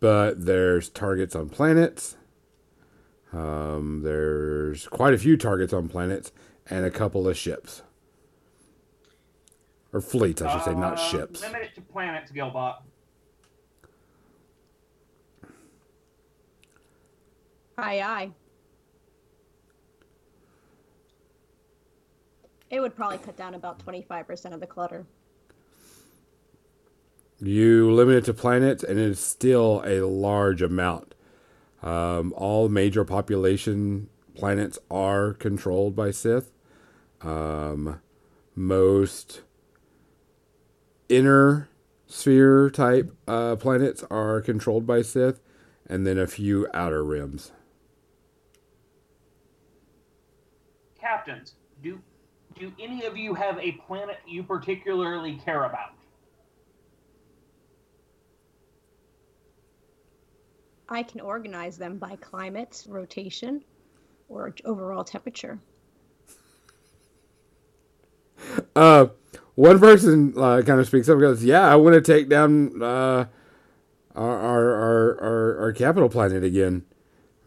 but 0.00 0.44
there's 0.44 0.88
targets 0.88 1.34
on 1.34 1.48
planets. 1.48 2.16
Um, 3.32 4.02
there's 4.04 4.86
quite 4.86 5.14
a 5.14 5.18
few 5.18 5.36
targets 5.36 5.72
on 5.72 5.88
planets 5.88 6.32
and 6.68 6.84
a 6.84 6.90
couple 6.90 7.28
of 7.28 7.36
ships. 7.36 7.82
Or 9.98 10.00
fleets, 10.00 10.40
I 10.40 10.52
should 10.52 10.62
say, 10.62 10.74
not 10.76 10.92
Uh, 10.92 10.96
ships. 10.96 11.42
Limit 11.42 11.62
it 11.62 11.74
to 11.74 11.80
planets, 11.80 12.30
Gilbot. 12.30 12.76
Aye, 17.76 18.00
aye. 18.00 18.30
It 22.70 22.78
would 22.78 22.94
probably 22.94 23.18
cut 23.18 23.36
down 23.36 23.56
about 23.56 23.84
25% 23.84 24.54
of 24.54 24.60
the 24.60 24.68
clutter. 24.68 25.04
You 27.40 27.90
limit 27.90 28.18
it 28.18 28.24
to 28.26 28.34
planets, 28.34 28.84
and 28.84 29.00
it's 29.00 29.20
still 29.20 29.82
a 29.84 30.02
large 30.02 30.62
amount. 30.62 31.16
Um, 31.82 32.32
all 32.36 32.68
major 32.68 33.04
population 33.04 34.08
planets 34.36 34.78
are 34.92 35.32
controlled 35.32 35.96
by 35.96 36.12
Sith. 36.12 36.52
Um, 37.20 38.00
most 38.54 39.42
inner 41.08 41.68
sphere 42.06 42.70
type 42.70 43.14
uh, 43.26 43.56
planets 43.56 44.04
are 44.10 44.40
controlled 44.40 44.86
by 44.86 45.02
Sith, 45.02 45.40
and 45.86 46.06
then 46.06 46.18
a 46.18 46.26
few 46.26 46.66
outer 46.74 47.04
rims. 47.04 47.52
Captains, 51.00 51.54
do 51.82 52.00
do 52.58 52.72
any 52.80 53.04
of 53.04 53.16
you 53.16 53.34
have 53.34 53.58
a 53.58 53.72
planet 53.72 54.18
you 54.26 54.42
particularly 54.42 55.36
care 55.44 55.64
about? 55.64 55.92
I 60.88 61.02
can 61.02 61.20
organize 61.20 61.76
them 61.76 61.98
by 61.98 62.16
climate, 62.16 62.84
rotation, 62.88 63.62
or 64.28 64.54
overall 64.64 65.04
temperature. 65.04 65.58
Uh, 68.74 69.06
one 69.58 69.80
person 69.80 70.34
uh, 70.36 70.62
kind 70.64 70.78
of 70.78 70.86
speaks 70.86 71.08
up 71.08 71.14
and 71.14 71.20
goes, 71.20 71.44
"Yeah, 71.44 71.62
I 71.62 71.74
want 71.74 71.94
to 71.94 72.00
take 72.00 72.28
down 72.28 72.80
uh, 72.80 73.26
our, 74.14 74.40
our 74.40 74.74
our 74.74 75.20
our 75.20 75.58
our 75.62 75.72
capital 75.72 76.08
planet 76.08 76.44
again. 76.44 76.84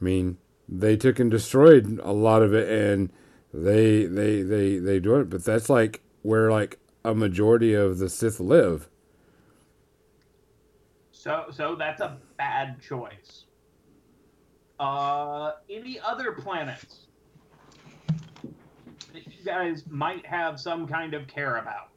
I 0.02 0.04
mean, 0.04 0.38
they 0.68 0.98
took 0.98 1.20
and 1.20 1.32
destroyed 1.32 2.02
a 2.04 2.12
lot 2.12 2.42
of 2.42 2.54
it, 2.54 2.68
and 2.70 3.14
they 3.54 4.04
they 4.04 4.42
they 4.42 4.78
they 4.78 5.00
do 5.00 5.22
it. 5.22 5.30
But 5.30 5.46
that's 5.46 5.70
like 5.70 6.02
where 6.22 6.52
like 6.52 6.80
a 7.06 7.16
majority 7.16 7.74
of 7.74 7.98
the 7.98 8.10
Sith 8.10 8.42
live. 8.42 8.90
So 11.14 11.46
so 11.50 11.76
that's 11.76 12.02
a 12.02 12.18
bad 12.38 12.82
choice. 12.82 13.46
Uh, 14.82 15.54
any 15.70 15.98
other 15.98 16.34
planets 16.34 17.08
that 19.14 19.26
you 19.28 19.46
guys 19.46 19.86
might 19.90 20.26
have 20.26 20.60
some 20.60 20.86
kind 20.86 21.14
of 21.14 21.26
care 21.28 21.56
about? 21.56 21.88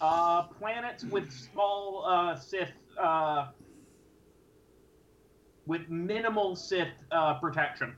Uh, 0.00 0.42
planets 0.42 1.04
with 1.04 1.32
small 1.32 2.04
uh, 2.06 2.36
Sith, 2.36 2.68
uh, 3.00 3.46
with 5.66 5.88
minimal 5.88 6.56
Sith 6.56 6.88
uh, 7.10 7.34
protection. 7.34 7.96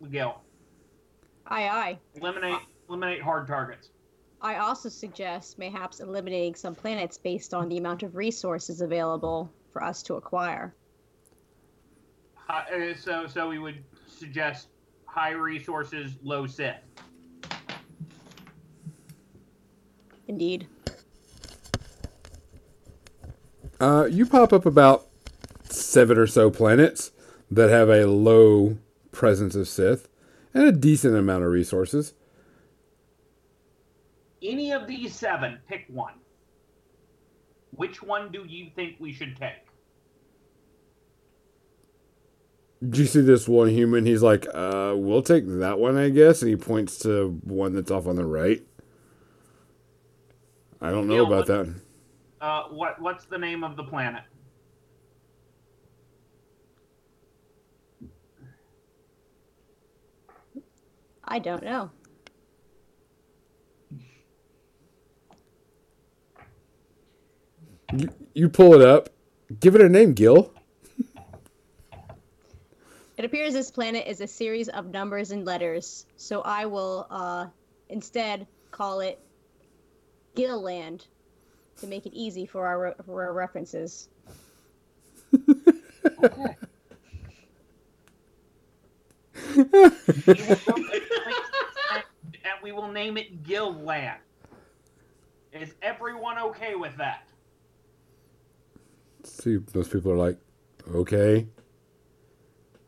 Miguel, 0.00 0.42
Aye, 1.46 1.68
aye. 1.68 1.98
eliminate 2.16 2.58
eliminate 2.88 3.22
hard 3.22 3.46
targets. 3.46 3.90
I 4.42 4.56
also 4.56 4.90
suggest 4.90 5.58
mayhaps 5.58 6.00
eliminating 6.00 6.54
some 6.54 6.74
planets 6.74 7.16
based 7.16 7.54
on 7.54 7.68
the 7.70 7.78
amount 7.78 8.02
of 8.02 8.14
resources 8.16 8.82
available 8.82 9.50
for 9.72 9.82
us 9.82 10.02
to 10.04 10.14
acquire. 10.14 10.74
Uh, 12.50 12.64
so 12.98 13.26
so 13.26 13.48
we 13.48 13.58
would 13.58 13.82
suggest 14.06 14.68
high 15.06 15.30
resources, 15.30 16.16
low 16.22 16.46
Sith. 16.46 16.74
Indeed. 20.26 20.66
Uh, 23.80 24.06
you 24.10 24.24
pop 24.24 24.52
up 24.52 24.64
about 24.64 25.06
seven 25.68 26.16
or 26.16 26.26
so 26.26 26.50
planets 26.50 27.10
that 27.50 27.70
have 27.70 27.88
a 27.88 28.06
low 28.06 28.78
presence 29.12 29.54
of 29.54 29.68
Sith 29.68 30.08
and 30.52 30.64
a 30.64 30.72
decent 30.72 31.16
amount 31.16 31.44
of 31.44 31.50
resources. 31.50 32.14
Any 34.42 34.72
of 34.72 34.86
these 34.86 35.14
seven, 35.14 35.58
pick 35.68 35.86
one. 35.88 36.14
Which 37.72 38.02
one 38.02 38.30
do 38.30 38.44
you 38.46 38.70
think 38.74 38.96
we 39.00 39.12
should 39.12 39.36
take? 39.36 39.66
Do 42.88 43.00
you 43.00 43.06
see 43.06 43.22
this 43.22 43.48
one 43.48 43.68
human? 43.68 44.04
He's 44.04 44.22
like, 44.22 44.46
uh, 44.52 44.94
we'll 44.96 45.22
take 45.22 45.44
that 45.46 45.78
one, 45.78 45.96
I 45.96 46.10
guess. 46.10 46.42
And 46.42 46.50
he 46.50 46.56
points 46.56 46.98
to 46.98 47.40
one 47.42 47.74
that's 47.74 47.90
off 47.90 48.06
on 48.06 48.16
the 48.16 48.26
right. 48.26 48.62
I 50.80 50.90
don't 50.90 51.06
know 51.08 51.16
Yeah, 51.16 51.26
about 51.26 51.48
what- 51.48 51.66
that. 51.66 51.74
Uh, 52.40 52.64
what 52.68 53.00
what's 53.00 53.24
the 53.24 53.38
name 53.38 53.64
of 53.64 53.76
the 53.76 53.84
planet? 53.84 54.22
I 61.24 61.38
don't 61.38 61.62
know. 61.62 61.90
You, 67.92 68.08
you 68.34 68.48
pull 68.48 68.74
it 68.74 68.82
up. 68.82 69.10
Give 69.60 69.74
it 69.74 69.80
a 69.80 69.88
name, 69.88 70.14
Gil. 70.14 70.52
It 73.16 73.24
appears 73.24 73.52
this 73.52 73.70
planet 73.70 74.06
is 74.08 74.20
a 74.20 74.26
series 74.26 74.68
of 74.68 74.86
numbers 74.86 75.30
and 75.30 75.44
letters, 75.44 76.04
so 76.16 76.40
I 76.40 76.66
will 76.66 77.06
uh, 77.10 77.46
instead 77.88 78.46
call 78.72 79.00
it 79.00 79.20
Gilland 80.34 81.06
to 81.80 81.86
make 81.86 82.06
it 82.06 82.14
easy 82.14 82.46
for 82.46 82.66
our, 82.66 82.94
for 83.04 83.24
our 83.24 83.32
references. 83.32 84.08
Okay. 86.22 86.56
We 89.56 90.34
will 90.66 90.76
and 92.44 92.54
we 92.62 92.72
will 92.72 92.90
name 92.90 93.16
it 93.16 93.42
Gilland. 93.42 94.18
Is 95.52 95.74
everyone 95.82 96.38
okay 96.38 96.74
with 96.74 96.96
that? 96.96 97.26
See, 99.24 99.58
most 99.74 99.92
people 99.92 100.12
are 100.12 100.16
like, 100.16 100.38
okay. 100.92 101.46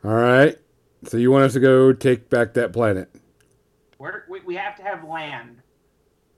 All 0.05 0.14
right. 0.14 0.57
So 1.05 1.16
you 1.16 1.30
want 1.30 1.44
us 1.44 1.53
to 1.55 1.61
go 1.61 1.92
take 1.92 2.28
back 2.28 2.55
that 2.55 2.72
planet? 2.72 3.09
We're, 3.99 4.24
we 4.28 4.40
we 4.40 4.57
have 4.57 4.76
to 4.76 4.82
have 4.82 5.05
land. 5.05 5.62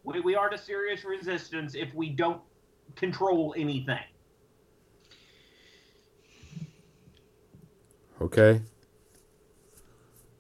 We, 0.09 0.21
we 0.21 0.35
are 0.35 0.49
to 0.49 0.57
serious 0.57 1.05
resistance 1.05 1.75
if 1.75 1.95
we 1.95 2.09
don't 2.09 2.41
control 2.97 3.55
anything. 3.59 3.99
Okay. 8.21 8.63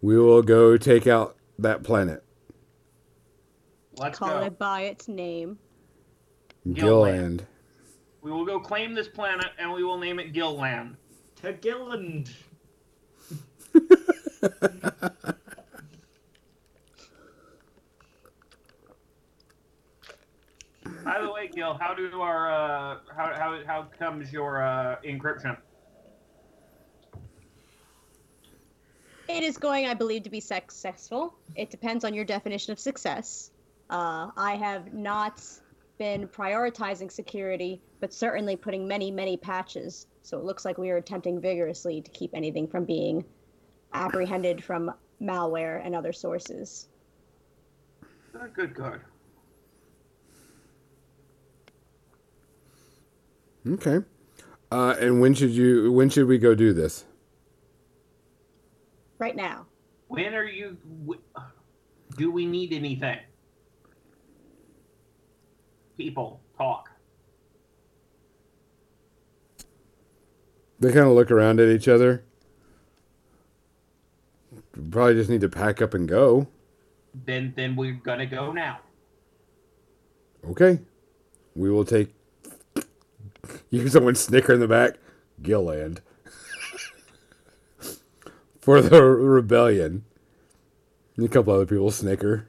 We 0.00 0.18
will 0.18 0.42
go 0.42 0.78
take 0.78 1.06
out 1.06 1.36
that 1.58 1.82
planet. 1.82 2.24
Let's 3.98 4.18
call 4.18 4.40
go. 4.40 4.46
it 4.46 4.58
by 4.58 4.82
its 4.82 5.06
name. 5.06 5.58
Gilland. 6.72 7.44
We 8.22 8.30
will 8.30 8.46
go 8.46 8.58
claim 8.58 8.94
this 8.94 9.08
planet 9.08 9.48
and 9.58 9.70
we 9.72 9.84
will 9.84 9.98
name 9.98 10.18
it 10.18 10.32
Gilland. 10.32 10.96
To 11.42 11.52
Gilland. 11.52 12.30
By 21.08 21.22
the 21.22 21.32
way, 21.32 21.48
Gil, 21.48 21.72
how 21.80 21.94
do 21.94 22.20
our 22.20 22.52
uh, 22.52 22.98
how 23.16 23.32
how 23.34 23.58
how 23.66 23.88
comes 23.98 24.30
your 24.30 24.62
uh, 24.62 24.96
encryption? 25.02 25.56
It 29.26 29.42
is 29.42 29.56
going, 29.56 29.86
I 29.86 29.94
believe, 29.94 30.24
to 30.24 30.30
be 30.30 30.40
successful. 30.40 31.34
It 31.56 31.70
depends 31.70 32.04
on 32.04 32.12
your 32.12 32.26
definition 32.26 32.72
of 32.72 32.78
success. 32.78 33.50
Uh, 33.88 34.28
I 34.36 34.56
have 34.56 34.92
not 34.92 35.42
been 35.96 36.28
prioritizing 36.28 37.10
security, 37.10 37.80
but 38.00 38.12
certainly 38.12 38.56
putting 38.56 38.86
many, 38.86 39.10
many 39.10 39.38
patches. 39.38 40.06
So 40.22 40.36
it 40.36 40.44
looks 40.44 40.66
like 40.66 40.76
we 40.76 40.90
are 40.90 40.98
attempting 40.98 41.40
vigorously 41.40 42.02
to 42.02 42.10
keep 42.10 42.32
anything 42.34 42.68
from 42.68 42.84
being 42.84 43.24
apprehended 43.94 44.62
from 44.62 44.92
malware 45.22 45.80
and 45.82 45.94
other 45.94 46.12
sources. 46.12 46.88
Good, 48.54 48.74
good, 48.74 49.00
Okay. 53.66 54.00
Uh, 54.70 54.94
and 55.00 55.20
when 55.20 55.34
should 55.34 55.50
you? 55.50 55.92
When 55.92 56.10
should 56.10 56.26
we 56.26 56.38
go 56.38 56.54
do 56.54 56.72
this? 56.72 57.04
Right 59.18 59.34
now, 59.34 59.66
When 60.06 60.34
are 60.34 60.44
you? 60.44 60.76
Do 62.16 62.30
we 62.30 62.46
need 62.46 62.72
anything? 62.72 63.18
People 65.96 66.40
talk. 66.56 66.90
They 70.80 70.88
kind 70.92 71.08
of 71.08 71.12
look 71.14 71.30
around 71.32 71.58
at 71.58 71.68
each 71.68 71.88
other. 71.88 72.22
Probably 74.90 75.14
just 75.14 75.28
need 75.28 75.40
to 75.40 75.48
pack 75.48 75.82
up 75.82 75.94
and 75.94 76.08
go. 76.08 76.46
Then 77.26 77.52
then 77.56 77.74
we're 77.74 77.94
gonna 77.94 78.26
go 78.26 78.52
now. 78.52 78.78
Okay. 80.48 80.78
We 81.56 81.70
will 81.70 81.84
take. 81.84 82.14
You 83.70 83.80
hear 83.80 83.88
someone 83.88 84.14
snicker 84.14 84.52
in 84.52 84.60
the 84.60 84.68
back. 84.68 84.96
Gilland. 85.42 86.00
For 88.60 88.80
the 88.80 89.02
rebellion. 89.02 90.04
And 91.16 91.26
a 91.26 91.28
couple 91.28 91.54
other 91.54 91.66
people 91.66 91.90
snicker. 91.90 92.48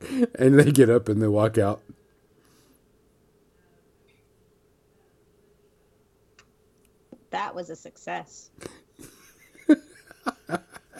And 0.38 0.58
they 0.58 0.70
get 0.70 0.88
up 0.88 1.08
and 1.08 1.20
they 1.20 1.26
walk 1.26 1.58
out. 1.58 1.82
that 7.30 7.54
was 7.54 7.70
a 7.70 7.76
success. 7.76 8.50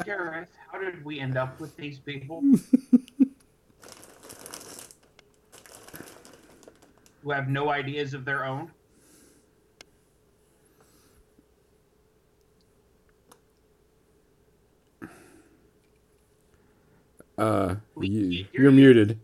Gareth, 0.05 0.49
how 0.71 0.79
did 0.79 1.05
we 1.05 1.21
end 1.21 1.37
up 1.37 1.59
with 1.61 1.77
these 1.77 1.99
people? 1.99 2.43
Who 7.23 7.31
have 7.31 7.49
no 7.49 7.71
ideas 7.71 8.15
of 8.15 8.25
their 8.25 8.45
own? 8.45 8.73
Uh, 17.37 17.77
you, 18.01 18.11
you're- 18.11 18.49
you're 18.53 18.73
muted. 18.73 19.19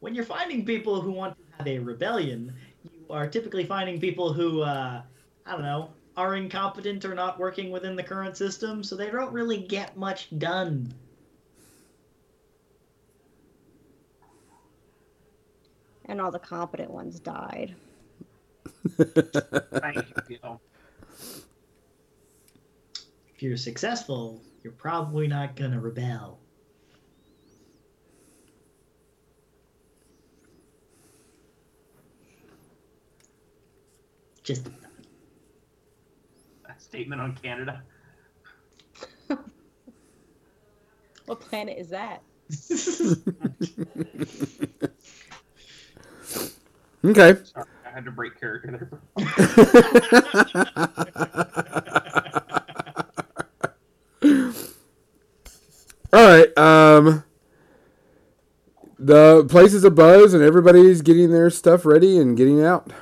when 0.00 0.16
you're 0.16 0.24
finding 0.24 0.64
people 0.64 1.00
who 1.00 1.12
want 1.12 1.36
to 1.36 1.42
have 1.58 1.66
a 1.68 1.78
rebellion, 1.78 2.52
you 2.82 3.06
are 3.08 3.28
typically 3.28 3.64
finding 3.64 4.00
people 4.00 4.32
who, 4.32 4.60
uh, 4.62 5.00
I 5.46 5.52
don't 5.52 5.62
know, 5.62 5.90
are 6.16 6.34
incompetent 6.34 7.04
or 7.04 7.14
not 7.14 7.38
working 7.38 7.70
within 7.70 7.94
the 7.94 8.02
current 8.02 8.36
system, 8.36 8.82
so 8.82 8.96
they 8.96 9.10
don't 9.10 9.32
really 9.32 9.58
get 9.58 9.96
much 9.96 10.26
done. 10.38 10.92
And 16.12 16.20
all 16.20 16.30
the 16.30 16.38
competent 16.38 16.90
ones 16.90 17.18
died. 17.18 17.74
Thank 18.98 20.04
you, 20.28 20.38
If 23.34 23.42
you're 23.42 23.56
successful, 23.56 24.42
you're 24.62 24.74
probably 24.74 25.26
not 25.26 25.56
gonna 25.56 25.80
rebel. 25.80 26.38
Just 34.42 34.68
A 36.66 36.78
statement 36.78 37.22
on 37.22 37.34
Canada. 37.36 37.82
What 41.24 41.40
planet 41.40 41.78
is 41.78 41.88
that? 41.88 42.22
Okay. 47.04 47.34
Sorry, 47.44 47.66
I 47.84 47.90
had 47.90 48.04
to 48.04 48.12
break 48.12 48.38
character 48.38 49.00
there. 49.16 49.26
All 56.12 56.26
right. 56.26 56.58
Um, 56.58 57.24
the 58.98 59.44
place 59.46 59.74
is 59.74 59.82
a 59.82 59.90
buzz, 59.90 60.32
and 60.34 60.44
everybody's 60.44 61.02
getting 61.02 61.30
their 61.30 61.50
stuff 61.50 61.84
ready 61.84 62.18
and 62.18 62.36
getting 62.36 62.62
out. 62.62 62.92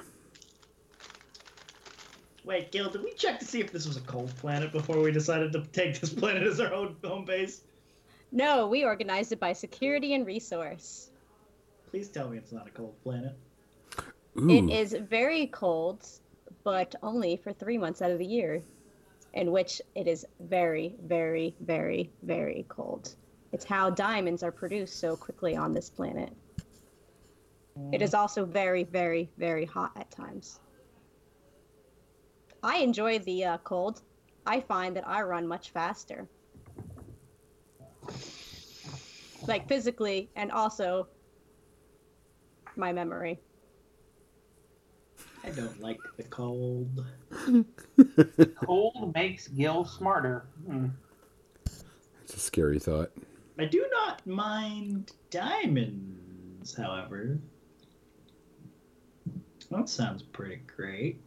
Wait, 2.44 2.72
Gil, 2.72 2.88
did 2.88 3.02
we 3.04 3.12
check 3.12 3.38
to 3.38 3.44
see 3.44 3.60
if 3.60 3.70
this 3.70 3.86
was 3.86 3.96
a 3.96 4.00
cold 4.02 4.34
planet 4.36 4.72
before 4.72 4.98
we 5.00 5.12
decided 5.12 5.52
to 5.52 5.62
take 5.72 6.00
this 6.00 6.12
planet 6.12 6.42
as 6.44 6.58
our 6.58 6.72
own 6.72 6.96
home 7.04 7.24
base? 7.24 7.62
No, 8.32 8.66
we 8.66 8.84
organized 8.84 9.32
it 9.32 9.40
by 9.40 9.52
security 9.52 10.14
and 10.14 10.24
resource. 10.24 11.10
Please 11.90 12.08
tell 12.08 12.28
me 12.28 12.38
it's 12.38 12.52
not 12.52 12.66
a 12.66 12.70
cold 12.70 12.94
planet. 13.02 13.36
Ooh. 14.38 14.48
It 14.48 14.70
is 14.70 14.96
very 15.08 15.46
cold, 15.46 16.06
but 16.64 16.94
only 17.02 17.36
for 17.36 17.52
three 17.52 17.78
months 17.78 18.00
out 18.00 18.10
of 18.10 18.18
the 18.18 18.26
year, 18.26 18.62
in 19.34 19.50
which 19.50 19.82
it 19.94 20.06
is 20.06 20.26
very, 20.40 20.94
very, 21.02 21.54
very, 21.60 22.10
very 22.22 22.64
cold. 22.68 23.14
It's 23.52 23.64
how 23.64 23.90
diamonds 23.90 24.42
are 24.42 24.52
produced 24.52 25.00
so 25.00 25.16
quickly 25.16 25.56
on 25.56 25.72
this 25.72 25.90
planet. 25.90 26.32
It 27.92 28.02
is 28.02 28.14
also 28.14 28.44
very, 28.44 28.84
very, 28.84 29.30
very 29.38 29.64
hot 29.64 29.92
at 29.96 30.10
times. 30.10 30.60
I 32.62 32.78
enjoy 32.78 33.18
the 33.20 33.44
uh, 33.44 33.58
cold. 33.58 34.02
I 34.46 34.60
find 34.60 34.94
that 34.96 35.08
I 35.08 35.22
run 35.22 35.46
much 35.46 35.70
faster. 35.70 36.28
Like 39.46 39.66
physically, 39.66 40.30
and 40.36 40.52
also 40.52 41.08
my 42.76 42.92
memory. 42.92 43.40
I 45.42 45.50
don't 45.50 45.80
like 45.80 46.00
the 46.16 46.22
cold. 46.24 47.04
Cold 48.64 49.14
makes 49.14 49.48
Gil 49.48 49.84
smarter. 49.84 50.46
Hmm. 50.66 50.88
It's 52.22 52.34
a 52.34 52.38
scary 52.38 52.78
thought. 52.78 53.10
I 53.58 53.64
do 53.64 53.86
not 53.90 54.26
mind 54.26 55.12
diamonds, 55.30 56.74
however. 56.74 57.38
That 59.70 59.88
sounds 59.88 60.22
pretty 60.22 60.62
great. 60.66 61.20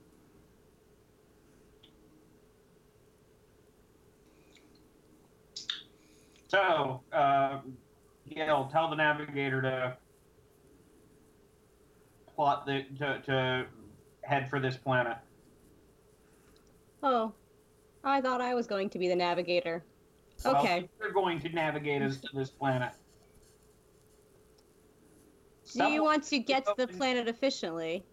So, 6.47 7.01
uh, 7.11 7.61
Gil, 8.29 8.69
tell 8.71 8.89
the 8.89 8.95
navigator 8.95 9.61
to 9.63 9.97
plot 12.35 12.65
the 12.65 12.83
to, 12.99 13.21
to 13.25 13.65
head 14.23 14.49
for 14.49 14.59
this 14.59 14.77
planet. 14.77 15.17
Oh, 17.01 17.33
I 18.03 18.21
thought 18.21 18.41
I 18.41 18.53
was 18.53 18.67
going 18.67 18.89
to 18.91 18.99
be 18.99 19.07
the 19.07 19.15
navigator. 19.15 19.83
Well, 20.43 20.57
Okay. 20.57 20.89
you're 20.99 21.11
going 21.11 21.39
to 21.41 21.49
navigate 21.49 22.01
us 22.01 22.17
to 22.21 22.29
this 22.33 22.49
planet. 22.49 22.93
Do 25.73 25.85
you 25.85 26.03
want 26.03 26.23
to 26.25 26.39
get 26.39 26.65
to 26.65 26.73
the 26.77 26.87
planet 26.87 27.27
efficiently? 27.27 28.03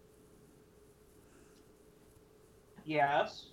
Yes. 2.85 3.49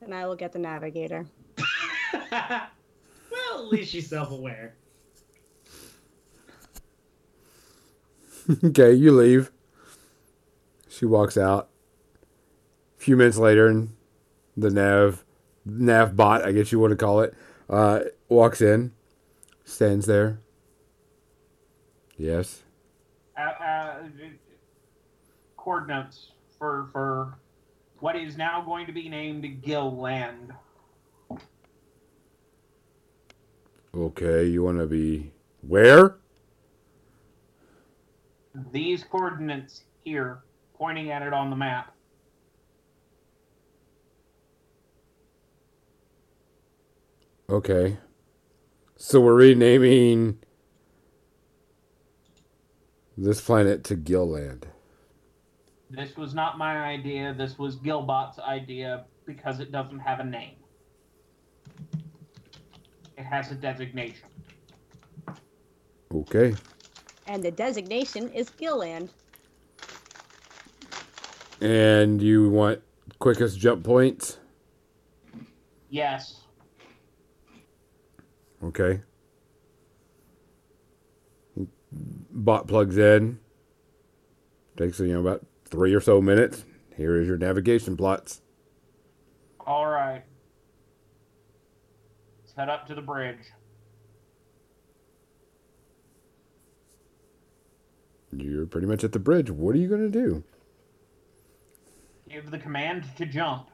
Then 0.00 0.12
I 0.12 0.26
will 0.26 0.36
get 0.36 0.52
the 0.52 0.58
navigator. 0.58 1.26
well, 2.30 2.68
at 3.54 3.64
least 3.64 3.90
she's 3.90 4.08
self 4.08 4.30
aware. 4.30 4.76
okay, 8.64 8.92
you 8.92 9.12
leave. 9.12 9.50
She 10.98 11.06
walks 11.06 11.38
out. 11.38 11.68
A 12.98 13.00
few 13.00 13.16
minutes 13.16 13.36
later, 13.36 13.68
and 13.68 13.94
the 14.56 14.68
nav, 14.68 15.24
nav 15.64 16.16
bot, 16.16 16.44
I 16.44 16.50
guess 16.50 16.72
you 16.72 16.80
want 16.80 16.90
to 16.90 16.96
call 16.96 17.20
it, 17.20 17.34
uh, 17.70 18.00
walks 18.28 18.60
in, 18.60 18.90
stands 19.64 20.06
there. 20.06 20.40
Yes. 22.16 22.64
Uh, 23.38 23.42
uh, 23.42 23.94
coordinates 25.56 26.32
for 26.58 26.88
for 26.92 27.38
what 28.00 28.16
is 28.16 28.36
now 28.36 28.60
going 28.60 28.84
to 28.86 28.92
be 28.92 29.08
named 29.08 29.62
Gilland. 29.62 30.52
Okay, 33.94 34.46
you 34.46 34.64
want 34.64 34.78
to 34.78 34.86
be 34.86 35.30
where? 35.60 36.16
These 38.72 39.04
coordinates 39.04 39.82
here, 40.02 40.42
pointing 40.78 41.10
at 41.10 41.22
it 41.22 41.32
on 41.32 41.50
the 41.50 41.56
map. 41.56 41.94
Okay. 47.50 47.96
So 48.96 49.20
we're 49.20 49.34
renaming 49.34 50.38
this 53.16 53.40
planet 53.40 53.84
to 53.84 53.96
Gilland. 53.96 54.66
This 55.90 56.16
was 56.16 56.34
not 56.34 56.58
my 56.58 56.76
idea. 56.76 57.34
This 57.36 57.58
was 57.58 57.76
Gilbot's 57.76 58.38
idea 58.38 59.06
because 59.24 59.60
it 59.60 59.72
doesn't 59.72 59.98
have 59.98 60.20
a 60.20 60.24
name. 60.24 60.56
It 63.16 63.24
has 63.24 63.50
a 63.50 63.54
designation. 63.54 64.28
Okay. 66.14 66.54
And 67.26 67.42
the 67.42 67.50
designation 67.50 68.30
is 68.32 68.50
Gilland. 68.50 69.10
And 71.60 72.22
you 72.22 72.48
want 72.50 72.80
quickest 73.18 73.58
jump 73.58 73.84
points? 73.84 74.38
Yes. 75.90 76.40
Okay. 78.62 79.00
Bot 82.30 82.68
plugs 82.68 82.98
in. 82.98 83.38
Takes 84.76 85.00
you 85.00 85.12
know 85.12 85.20
about 85.20 85.44
three 85.64 85.94
or 85.94 86.00
so 86.00 86.20
minutes. 86.20 86.64
Here 86.96 87.20
is 87.20 87.26
your 87.26 87.38
navigation 87.38 87.96
plots. 87.96 88.42
All 89.66 89.86
right. 89.86 90.22
Let's 92.40 92.52
head 92.56 92.68
up 92.68 92.86
to 92.86 92.94
the 92.94 93.02
bridge. 93.02 93.38
You're 98.32 98.66
pretty 98.66 98.86
much 98.86 99.02
at 99.04 99.12
the 99.12 99.18
bridge. 99.18 99.50
What 99.50 99.74
are 99.74 99.78
you 99.78 99.88
gonna 99.88 100.08
do? 100.08 100.44
Give 102.28 102.50
the 102.50 102.58
command 102.58 103.04
to 103.16 103.26
jump. 103.26 103.68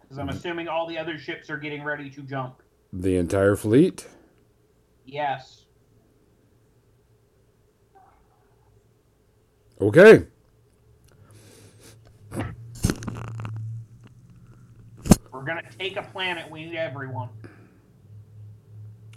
Because 0.00 0.18
I'm 0.18 0.28
mm-hmm. 0.28 0.36
assuming 0.36 0.68
all 0.68 0.86
the 0.86 0.98
other 0.98 1.18
ships 1.18 1.50
are 1.50 1.56
getting 1.56 1.82
ready 1.82 2.10
to 2.10 2.22
jump. 2.22 2.62
The 2.92 3.16
entire 3.16 3.56
fleet? 3.56 4.06
Yes. 5.04 5.64
Okay. 9.80 10.26
We're 15.32 15.46
gonna 15.46 15.62
take 15.78 15.96
a 15.96 16.02
planet. 16.02 16.50
We 16.50 16.66
need 16.66 16.76
everyone. 16.76 17.30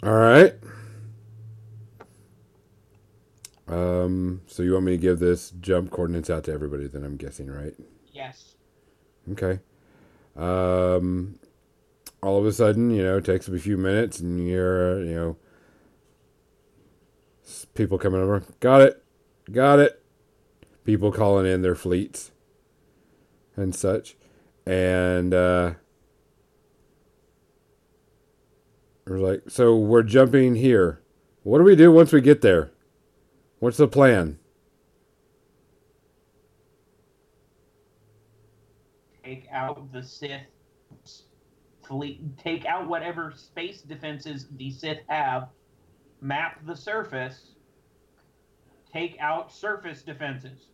All 0.02 0.12
right. 0.12 0.54
Um. 3.68 4.42
So 4.46 4.62
you 4.62 4.72
want 4.74 4.86
me 4.86 4.92
to 4.92 4.98
give 4.98 5.18
this 5.18 5.50
jump 5.60 5.90
coordinates 5.90 6.30
out 6.30 6.44
to 6.44 6.52
everybody? 6.52 6.86
Then 6.86 7.04
I'm 7.04 7.16
guessing, 7.16 7.50
right? 7.50 7.74
Yes. 8.12 8.54
Okay. 9.32 9.60
Um, 10.36 11.38
all 12.22 12.38
of 12.38 12.46
a 12.46 12.52
sudden, 12.52 12.90
you 12.90 13.02
know, 13.02 13.18
it 13.18 13.24
takes 13.24 13.48
a 13.48 13.58
few 13.58 13.76
minutes, 13.76 14.20
and 14.20 14.46
you're, 14.46 15.02
you 15.02 15.14
know, 15.14 15.36
People 17.74 17.98
coming 17.98 18.20
over. 18.20 18.42
Got 18.60 18.82
it. 18.82 19.02
Got 19.50 19.80
it. 19.80 20.00
People 20.84 21.10
calling 21.10 21.46
in 21.46 21.62
their 21.62 21.74
fleets 21.74 22.30
and 23.56 23.74
such. 23.74 24.16
And 24.66 25.34
uh 25.34 25.74
we're 29.06 29.18
like, 29.18 29.42
so 29.48 29.76
we're 29.76 30.02
jumping 30.02 30.54
here. 30.54 31.00
What 31.42 31.58
do 31.58 31.64
we 31.64 31.76
do 31.76 31.92
once 31.92 32.12
we 32.12 32.22
get 32.22 32.40
there? 32.40 32.70
What's 33.64 33.78
the 33.78 33.88
plan? 33.88 34.38
Take 39.24 39.46
out 39.50 39.90
the 39.90 40.02
Sith 40.02 40.42
fleet. 41.82 42.36
Take 42.36 42.66
out 42.66 42.86
whatever 42.86 43.32
space 43.34 43.80
defenses 43.80 44.48
the 44.58 44.70
Sith 44.70 44.98
have. 45.08 45.48
Map 46.20 46.60
the 46.66 46.76
surface. 46.76 47.52
Take 48.92 49.16
out 49.18 49.50
surface 49.50 50.02
defenses. 50.02 50.66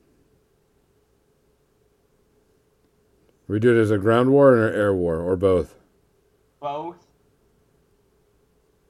We 3.47 3.61
do 3.61 3.78
it 3.78 3.80
as 3.80 3.93
a 3.93 3.99
ground 3.99 4.32
war 4.32 4.55
or 4.55 4.66
an 4.66 4.74
air 4.74 4.93
war 4.93 5.20
or 5.20 5.36
both. 5.36 5.76
Both 6.59 7.07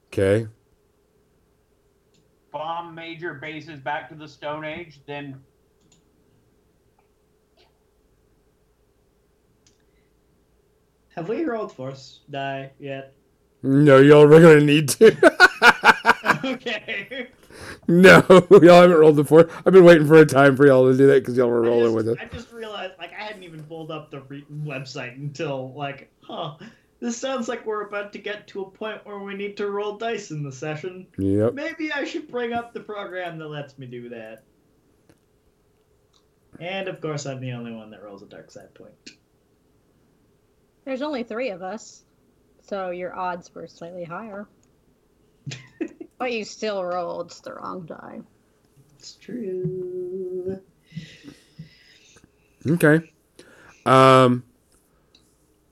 Okay. 0.07 0.47
Bomb 2.51 2.93
major 2.93 3.33
bases 3.33 3.79
back 3.79 4.09
to 4.09 4.15
the 4.15 4.27
Stone 4.27 4.65
Age, 4.65 4.99
then 5.05 5.41
Have 11.15 11.27
we 11.27 11.43
rolled 11.43 11.73
force 11.73 12.21
die 12.29 12.71
yet? 12.79 13.13
No, 13.63 13.97
y'all 13.97 14.23
are 14.23 14.41
gonna 14.41 14.61
need 14.61 14.89
to. 14.89 15.15
okay. 16.45 17.27
no, 17.87 18.23
y'all 18.49 18.81
haven't 18.81 18.97
rolled 18.97 19.17
before. 19.17 19.49
I've 19.65 19.73
been 19.73 19.83
waiting 19.83 20.07
for 20.07 20.15
a 20.15 20.25
time 20.25 20.55
for 20.55 20.65
y'all 20.65 20.89
to 20.89 20.97
do 20.97 21.07
that 21.07 21.21
because 21.21 21.35
y'all 21.35 21.49
were 21.49 21.61
rolling 21.61 21.93
just, 21.93 21.95
with 21.95 22.09
it. 22.09 22.17
I 22.19 22.25
just 22.25 22.51
realized, 22.53 22.93
like, 22.97 23.11
I 23.13 23.23
hadn't 23.23 23.43
even 23.43 23.61
pulled 23.63 23.91
up 23.91 24.09
the 24.09 24.21
re- 24.21 24.45
website 24.63 25.15
until, 25.17 25.73
like, 25.73 26.09
huh. 26.21 26.55
This 27.01 27.17
sounds 27.17 27.47
like 27.47 27.65
we're 27.65 27.81
about 27.81 28.13
to 28.13 28.19
get 28.19 28.47
to 28.49 28.61
a 28.61 28.69
point 28.69 29.03
where 29.05 29.17
we 29.17 29.33
need 29.33 29.57
to 29.57 29.71
roll 29.71 29.97
dice 29.97 30.29
in 30.29 30.43
the 30.43 30.51
session. 30.51 31.07
Yep. 31.17 31.55
Maybe 31.55 31.91
I 31.91 32.05
should 32.05 32.29
bring 32.29 32.53
up 32.53 32.73
the 32.73 32.79
program 32.79 33.39
that 33.39 33.47
lets 33.47 33.79
me 33.79 33.87
do 33.87 34.09
that. 34.09 34.43
And 36.59 36.87
of 36.87 37.01
course, 37.01 37.25
I'm 37.25 37.41
the 37.41 37.53
only 37.53 37.71
one 37.71 37.89
that 37.89 38.03
rolls 38.03 38.21
a 38.21 38.27
dark 38.27 38.51
side 38.51 38.71
point. 38.75 38.93
There's 40.85 41.01
only 41.01 41.23
three 41.23 41.49
of 41.49 41.63
us, 41.63 42.03
so 42.61 42.91
your 42.91 43.15
odds 43.15 43.53
were 43.53 43.67
slightly 43.67 44.03
higher. 44.03 44.47
but 46.19 46.31
you 46.31 46.45
still 46.45 46.83
rolled 46.83 47.31
the 47.43 47.55
wrong 47.55 47.87
die. 47.87 48.21
It's 48.99 49.15
true. 49.15 50.61
Okay. 52.67 53.11
Um, 53.87 54.43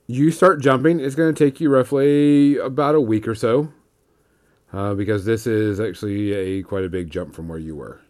you 0.09 0.31
start 0.31 0.59
jumping. 0.59 0.99
It's 0.99 1.13
going 1.13 1.33
to 1.33 1.45
take 1.45 1.61
you 1.61 1.69
roughly 1.69 2.57
about 2.57 2.95
a 2.95 3.01
week 3.01 3.27
or 3.27 3.35
so, 3.35 3.71
uh, 4.73 4.95
because 4.95 5.23
this 5.23 5.45
is 5.45 5.79
actually 5.79 6.33
a 6.33 6.63
quite 6.63 6.83
a 6.83 6.89
big 6.89 7.11
jump 7.11 7.35
from 7.35 7.47
where 7.47 7.59
you 7.59 7.75
were. 7.75 8.01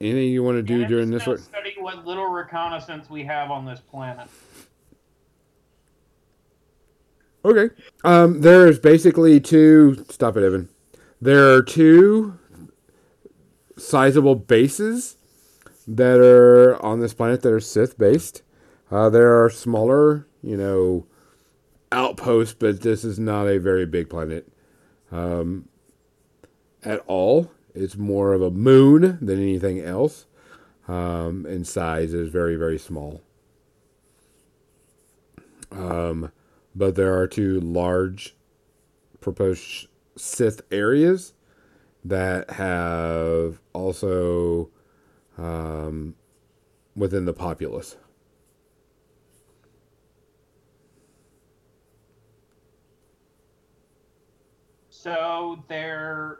Anything 0.00 0.30
you 0.30 0.42
want 0.42 0.56
to 0.56 0.62
do 0.62 0.86
during 0.86 1.10
this 1.10 1.24
just 1.24 1.26
gonna? 1.26 1.38
Study 1.38 1.74
what 1.78 2.06
little 2.06 2.26
reconnaissance 2.26 3.10
we 3.10 3.22
have 3.24 3.50
on 3.50 3.66
this 3.66 3.80
planet. 3.80 4.28
Okay. 7.44 7.68
Um, 8.02 8.40
there's 8.40 8.78
basically 8.78 9.40
two. 9.40 10.06
Stop 10.08 10.38
it, 10.38 10.42
Evan. 10.42 10.70
There 11.20 11.52
are 11.52 11.62
two 11.62 12.38
sizable 13.76 14.36
bases 14.36 15.18
that 15.86 16.18
are 16.18 16.82
on 16.82 17.00
this 17.00 17.12
planet 17.12 17.42
that 17.42 17.52
are 17.52 17.60
Sith 17.60 17.98
based. 17.98 18.42
Uh, 18.94 19.10
there 19.10 19.42
are 19.42 19.50
smaller, 19.50 20.24
you 20.40 20.56
know, 20.56 21.04
outposts, 21.90 22.54
but 22.56 22.82
this 22.82 23.02
is 23.02 23.18
not 23.18 23.48
a 23.48 23.58
very 23.58 23.84
big 23.84 24.08
planet 24.08 24.46
um, 25.10 25.68
at 26.84 27.02
all. 27.08 27.50
It's 27.74 27.96
more 27.96 28.32
of 28.34 28.40
a 28.40 28.52
moon 28.52 29.18
than 29.20 29.42
anything 29.42 29.80
else. 29.80 30.26
Um, 30.86 31.44
in 31.44 31.64
size 31.64 32.14
is 32.14 32.28
very, 32.28 32.54
very 32.54 32.78
small. 32.78 33.20
Um, 35.72 36.30
but 36.72 36.94
there 36.94 37.18
are 37.18 37.26
two 37.26 37.58
large 37.58 38.36
proposed 39.20 39.88
Sith 40.14 40.60
areas 40.70 41.34
that 42.04 42.48
have 42.50 43.58
also 43.72 44.70
um, 45.36 46.14
within 46.94 47.24
the 47.24 47.32
populace. 47.32 47.96
So 55.04 55.62
they're 55.68 56.38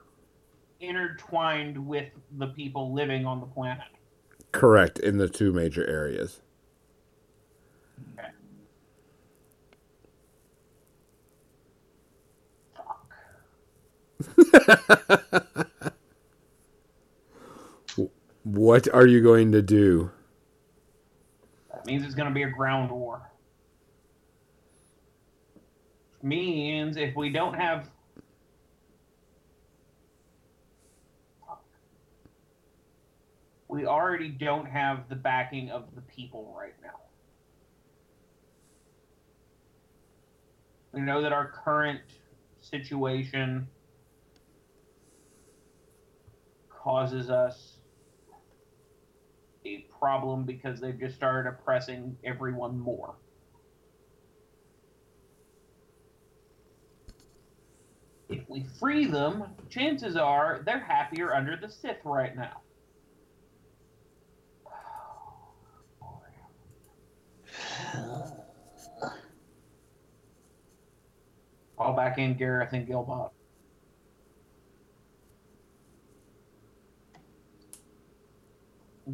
intertwined 0.80 1.76
with 1.76 2.08
the 2.38 2.46
people 2.46 2.94
living 2.94 3.26
on 3.26 3.40
the 3.40 3.46
planet. 3.46 3.84
Correct, 4.52 4.98
in 4.98 5.18
the 5.18 5.28
two 5.28 5.52
major 5.52 5.86
areas. 5.86 6.40
Okay. 8.18 8.28
Fuck. 12.74 13.12
What 18.44 18.88
are 18.94 19.06
you 19.06 19.22
going 19.22 19.52
to 19.52 19.60
do? 19.60 20.10
That 21.70 21.84
means 21.84 22.02
it's 22.02 22.14
going 22.14 22.28
to 22.28 22.34
be 22.34 22.44
a 22.44 22.50
ground 22.50 22.90
war. 22.90 23.30
Means 26.22 26.96
if 26.96 27.14
we 27.14 27.28
don't 27.28 27.54
have. 27.54 27.90
We 33.74 33.86
already 33.86 34.28
don't 34.28 34.66
have 34.66 35.08
the 35.08 35.16
backing 35.16 35.68
of 35.68 35.96
the 35.96 36.00
people 36.02 36.54
right 36.56 36.74
now. 36.80 37.00
We 40.92 41.00
know 41.00 41.20
that 41.20 41.32
our 41.32 41.48
current 41.48 42.00
situation 42.60 43.66
causes 46.70 47.30
us 47.30 47.78
a 49.66 49.84
problem 49.98 50.44
because 50.44 50.80
they've 50.80 51.00
just 51.00 51.16
started 51.16 51.48
oppressing 51.48 52.16
everyone 52.22 52.78
more. 52.78 53.16
If 58.28 58.48
we 58.48 58.66
free 58.78 59.06
them, 59.06 59.46
chances 59.68 60.16
are 60.16 60.62
they're 60.64 60.78
happier 60.78 61.34
under 61.34 61.56
the 61.56 61.68
Sith 61.68 62.04
right 62.04 62.36
now. 62.36 62.60
Call 71.76 71.94
back 71.94 72.18
in 72.18 72.34
Gareth 72.34 72.72
and 72.72 72.86
Gilbot. 72.86 73.30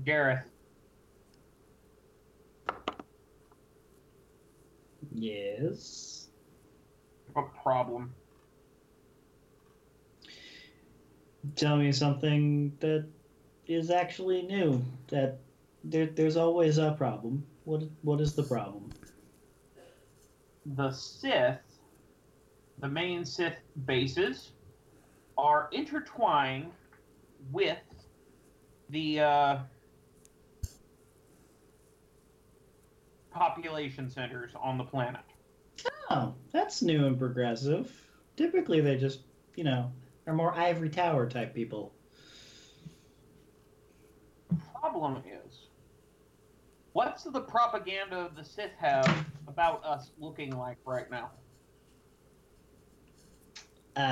Gareth, 0.05 0.45
Yes. 5.13 6.29
what 7.33 7.53
problem? 7.63 8.15
Tell 11.57 11.77
me 11.77 11.93
something 11.93 12.77
that 12.81 13.07
is 13.67 13.91
actually 13.91 14.43
new. 14.43 14.85
That 15.09 15.39
there, 15.85 16.07
there's 16.07 16.37
always 16.37 16.79
a 16.79 16.93
problem. 16.93 17.45
What 17.71 17.85
what 18.03 18.21
is 18.21 18.35
the 18.35 18.43
problem? 18.43 18.91
the 20.75 20.91
Sith, 20.91 21.61
the 22.81 22.89
main 22.89 23.25
Sith 23.25 23.61
bases, 23.87 24.51
are 25.39 25.69
intertwined 25.71 26.73
with 27.53 27.79
the 28.89 29.21
uh, 29.21 29.59
population 33.31 34.11
centers 34.11 34.51
on 34.61 34.77
the 34.77 34.85
planet. 34.85 35.23
Oh, 36.11 36.35
that's 36.53 36.83
new 36.83 37.07
and 37.07 37.17
progressive. 37.17 37.93
Typically, 38.37 38.81
they 38.81 38.97
just 38.97 39.21
you 39.55 39.63
know 39.63 39.93
are 40.27 40.35
more 40.35 40.53
ivory 40.55 40.91
tower 40.91 41.31
type 41.31 41.55
people. 41.55 41.93
Problem 44.75 45.19
is, 45.19 45.40
what's 46.93 47.25
the 47.25 47.41
propaganda 47.41 48.31
the 48.35 48.45
Sith 48.45 48.73
have 48.79 49.27
about 49.47 49.85
us 49.85 50.11
looking 50.19 50.57
like 50.57 50.79
right 50.85 51.11
now? 51.11 51.31
Uh, 53.97 54.03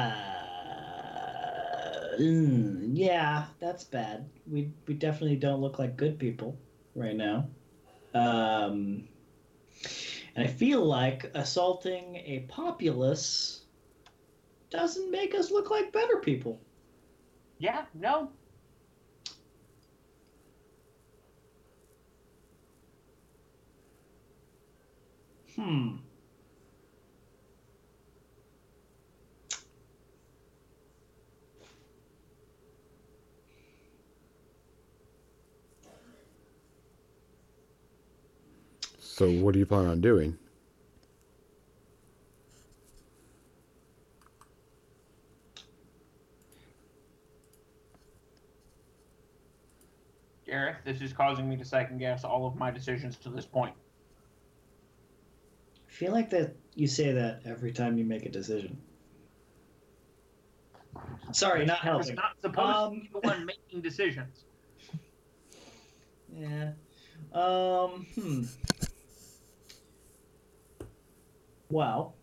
mm, 2.18 2.91
yeah, 2.93 3.47
that's 3.61 3.85
bad. 3.85 4.29
We 4.51 4.72
we 4.87 4.95
definitely 4.95 5.37
don't 5.37 5.61
look 5.61 5.79
like 5.79 5.97
good 5.97 6.18
people 6.18 6.59
right 6.95 7.16
now. 7.16 7.49
Um, 8.14 9.09
and 10.35 10.45
I 10.45 10.47
feel 10.47 10.85
like 10.85 11.31
assaulting 11.35 12.16
a 12.16 12.47
populace 12.49 13.64
doesn't 14.70 15.11
make 15.11 15.35
us 15.35 15.51
look 15.51 15.70
like 15.70 15.93
better 15.93 16.18
people. 16.18 16.61
Yeah, 17.59 17.87
no. 17.95 18.33
Hmm. 25.59 25.97
So, 39.01 39.29
what 39.29 39.53
do 39.53 39.59
you 39.59 39.67
plan 39.67 39.87
on 39.87 40.01
doing? 40.01 40.39
Gareth, 50.47 50.77
this 50.85 51.01
is 51.01 51.13
causing 51.13 51.49
me 51.49 51.57
to 51.57 51.65
second 51.65 51.99
guess 51.99 52.23
all 52.23 52.47
of 52.47 52.55
my 52.55 52.71
decisions 52.71 53.17
to 53.17 53.29
this 53.29 53.45
point. 53.45 53.75
I 55.99 56.01
feel 56.01 56.12
like 56.12 56.30
that 56.30 56.55
you 56.76 56.86
say 56.86 57.11
that 57.14 57.44
every 57.44 57.72
time 57.72 57.99
you 57.99 58.05
make 58.05 58.24
a 58.24 58.30
decision. 58.30 58.84
Sorry, 61.32 61.66
not 61.66 61.82
I 61.82 61.96
was 61.96 62.11
helping. 62.11 62.14
not 62.14 62.40
supposed 62.40 62.68
Um, 62.76 62.94
to 62.94 63.01
be 63.01 63.09
the 63.12 63.18
one 63.18 63.44
making 63.46 63.82
decisions. 63.82 64.46
Yeah. 66.28 66.74
Um. 67.32 68.07
Hmm. 68.14 68.42
Well. 71.70 72.20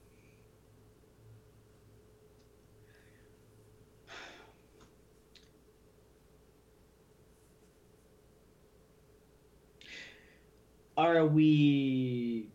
Are 10.98 11.26
we 11.28 12.55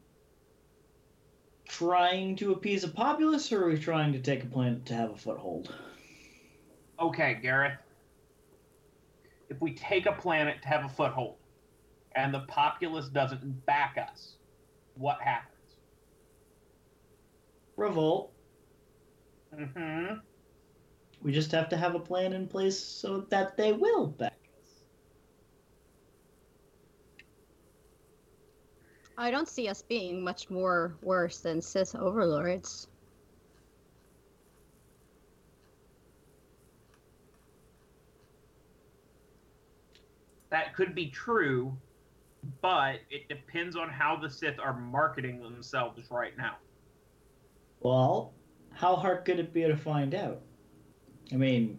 trying 1.80 2.36
to 2.36 2.52
appease 2.52 2.84
a 2.84 2.88
populace, 2.88 3.50
or 3.50 3.64
are 3.64 3.68
we 3.70 3.78
trying 3.78 4.12
to 4.12 4.18
take 4.18 4.42
a 4.42 4.46
planet 4.46 4.84
to 4.84 4.92
have 4.92 5.10
a 5.12 5.16
foothold? 5.16 5.74
Okay, 7.00 7.38
Gareth. 7.40 7.78
If 9.48 9.62
we 9.62 9.72
take 9.72 10.04
a 10.04 10.12
planet 10.12 10.60
to 10.60 10.68
have 10.68 10.84
a 10.84 10.90
foothold 10.90 11.36
and 12.14 12.34
the 12.34 12.40
populace 12.40 13.08
doesn't 13.08 13.64
back 13.64 13.96
us, 13.96 14.34
what 14.94 15.22
happens? 15.22 15.56
Revolt. 17.78 18.30
Mm-hmm. 19.58 20.16
We 21.22 21.32
just 21.32 21.50
have 21.52 21.70
to 21.70 21.78
have 21.78 21.94
a 21.94 22.00
plan 22.00 22.34
in 22.34 22.46
place 22.46 22.78
so 22.78 23.26
that 23.30 23.56
they 23.56 23.72
will 23.72 24.08
back 24.08 24.36
us. 24.62 24.68
I 29.20 29.30
don't 29.30 29.48
see 29.48 29.68
us 29.68 29.82
being 29.82 30.24
much 30.24 30.48
more 30.48 30.96
worse 31.02 31.40
than 31.40 31.60
Sith 31.60 31.94
overlords. 31.94 32.88
That 40.48 40.74
could 40.74 40.94
be 40.94 41.10
true, 41.10 41.76
but 42.62 43.00
it 43.10 43.28
depends 43.28 43.76
on 43.76 43.90
how 43.90 44.16
the 44.16 44.30
Sith 44.30 44.58
are 44.58 44.80
marketing 44.80 45.42
themselves 45.42 46.10
right 46.10 46.32
now. 46.38 46.56
Well, 47.80 48.32
how 48.72 48.96
hard 48.96 49.26
could 49.26 49.38
it 49.38 49.52
be 49.52 49.64
to 49.64 49.76
find 49.76 50.14
out? 50.14 50.40
I 51.30 51.36
mean, 51.36 51.78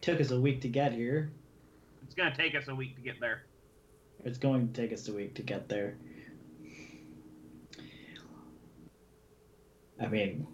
took 0.00 0.20
us 0.20 0.32
a 0.32 0.40
week 0.40 0.60
to 0.62 0.68
get 0.68 0.92
here. 0.92 1.30
It's 2.02 2.16
going 2.16 2.32
to 2.32 2.36
take 2.36 2.56
us 2.56 2.66
a 2.66 2.74
week 2.74 2.96
to 2.96 3.00
get 3.00 3.20
there. 3.20 3.44
It's 4.26 4.38
going 4.38 4.66
to 4.66 4.74
take 4.74 4.92
us 4.92 5.06
a 5.06 5.12
week 5.12 5.34
to 5.36 5.42
get 5.42 5.68
there. 5.68 5.94
I 10.02 10.08
mean, 10.08 10.48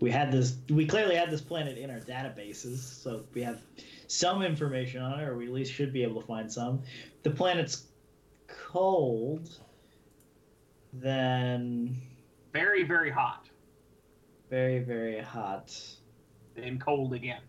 we 0.00 0.10
had 0.10 0.32
this. 0.32 0.56
We 0.68 0.84
clearly 0.84 1.14
had 1.14 1.30
this 1.30 1.40
planet 1.40 1.78
in 1.78 1.88
our 1.90 2.00
databases, 2.00 2.78
so 2.78 3.22
we 3.34 3.42
have 3.44 3.62
some 4.08 4.42
information 4.42 5.00
on 5.00 5.20
it, 5.20 5.28
or 5.28 5.36
we 5.36 5.46
at 5.46 5.52
least 5.52 5.72
should 5.72 5.92
be 5.92 6.02
able 6.02 6.20
to 6.20 6.26
find 6.26 6.52
some. 6.52 6.82
The 7.22 7.30
planet's 7.30 7.84
cold. 8.48 9.48
Then 10.92 11.96
Very, 12.52 12.82
very 12.82 13.10
hot. 13.10 13.48
very, 14.50 14.80
very 14.80 15.20
hot. 15.20 15.72
Then 16.56 16.80
cold 16.80 17.14
again. 17.14 17.42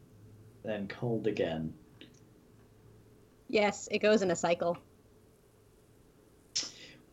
Then 0.64 0.88
cold 0.88 1.26
again. 1.26 1.74
Yes, 3.50 3.88
it 3.92 4.00
goes 4.00 4.22
in 4.22 4.32
a 4.32 4.36
cycle. 4.36 4.78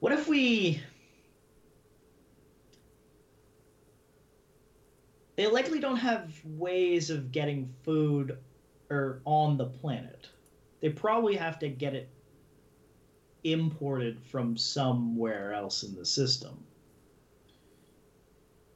What 0.01 0.12
if 0.12 0.28
we. 0.28 0.82
They 5.37 5.47
likely 5.47 5.80
don't 5.80 5.97
have 5.97 6.32
ways 6.45 7.11
of 7.11 7.32
getting 7.32 7.72
food 7.82 8.39
or 8.91 9.20
on 9.24 9.57
the 9.57 9.66
planet. 9.66 10.28
They 10.80 10.91
probably 10.91 11.35
have 11.37 11.59
to 11.61 11.68
get 11.68 11.95
it 11.95 12.09
imported 13.43 14.20
from 14.30 14.57
somewhere 14.57 15.53
else 15.53 15.82
in 15.82 15.95
the 15.95 16.07
system. 16.07 16.64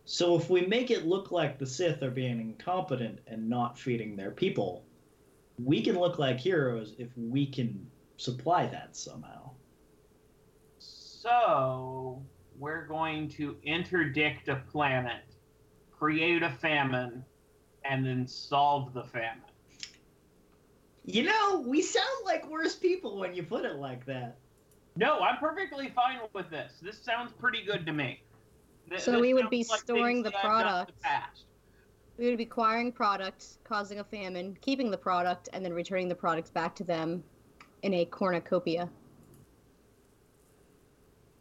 So 0.04 0.36
if 0.36 0.48
we 0.48 0.62
make 0.62 0.90
it 0.90 1.06
look 1.06 1.30
like 1.30 1.58
the 1.58 1.66
Sith 1.66 2.02
are 2.02 2.10
being 2.10 2.40
incompetent 2.40 3.20
and 3.26 3.48
not 3.48 3.78
feeding 3.78 4.16
their 4.16 4.30
people, 4.30 4.84
we 5.58 5.82
can 5.82 5.98
look 5.98 6.18
like 6.18 6.38
heroes 6.38 6.94
if 6.98 7.08
we 7.16 7.46
can 7.46 7.90
supply 8.16 8.66
that 8.66 8.96
somehow. 8.96 9.50
So, 10.78 12.22
we're 12.58 12.86
going 12.86 13.28
to 13.30 13.58
interdict 13.62 14.48
a 14.48 14.56
planet, 14.70 15.22
create 15.90 16.42
a 16.42 16.50
famine, 16.50 17.24
and 17.84 18.04
then 18.04 18.26
solve 18.26 18.92
the 18.94 19.04
famine. 19.04 19.42
You 21.04 21.24
know, 21.24 21.64
we 21.66 21.82
sound 21.82 22.24
like 22.24 22.48
worse 22.48 22.76
people 22.76 23.18
when 23.18 23.34
you 23.34 23.42
put 23.42 23.64
it 23.64 23.76
like 23.76 24.04
that. 24.06 24.38
No, 24.96 25.20
I'm 25.20 25.38
perfectly 25.38 25.88
fine 25.90 26.20
with 26.34 26.50
this. 26.50 26.80
This 26.82 27.02
sounds 27.02 27.32
pretty 27.32 27.64
good 27.64 27.86
to 27.86 27.92
me. 27.92 28.20
Th- 28.88 29.00
So 29.00 29.20
we 29.20 29.32
would 29.32 29.48
be 29.48 29.62
sounds 29.62 29.70
like 29.70 29.80
storing 29.80 30.16
things 30.16 30.24
the 30.24 30.30
that 30.30 30.38
I've 30.38 30.42
done 30.42 30.60
in 30.60 30.66
product. 30.66 31.02
past. 31.02 31.44
We 32.18 32.26
would 32.26 32.36
be 32.36 32.44
acquiring 32.44 32.90
product, 32.90 33.58
causing 33.62 34.00
a 34.00 34.04
famine, 34.04 34.58
keeping 34.60 34.90
the 34.90 34.98
product, 34.98 35.48
and 35.52 35.64
then 35.64 35.72
returning 35.72 36.08
the 36.08 36.16
product 36.16 36.52
back 36.52 36.74
to 36.76 36.84
them 36.84 37.22
in 37.82 37.94
a 37.94 38.04
cornucopia. 38.06 38.88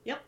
Yep. 0.05 0.21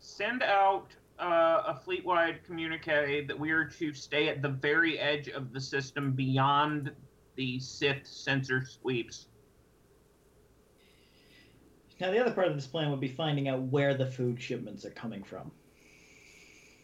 Send 0.00 0.42
out 0.42 0.88
uh, 1.18 1.62
a 1.66 1.80
fleet-wide 1.82 2.44
communique 2.44 3.26
that 3.26 3.38
we 3.38 3.52
are 3.52 3.64
to 3.64 3.94
stay 3.94 4.28
at 4.28 4.42
the 4.42 4.50
very 4.50 4.98
edge 4.98 5.28
of 5.28 5.54
the 5.54 5.60
system 5.60 6.12
beyond 6.12 6.92
the 7.36 7.58
Sith 7.58 8.06
sensor 8.06 8.66
sweeps. 8.66 9.28
Now, 11.98 12.10
the 12.10 12.18
other 12.18 12.32
part 12.32 12.48
of 12.48 12.54
this 12.54 12.66
plan 12.66 12.90
would 12.90 13.00
be 13.00 13.08
finding 13.08 13.48
out 13.48 13.62
where 13.62 13.94
the 13.94 14.04
food 14.04 14.42
shipments 14.42 14.84
are 14.84 14.90
coming 14.90 15.22
from. 15.22 15.50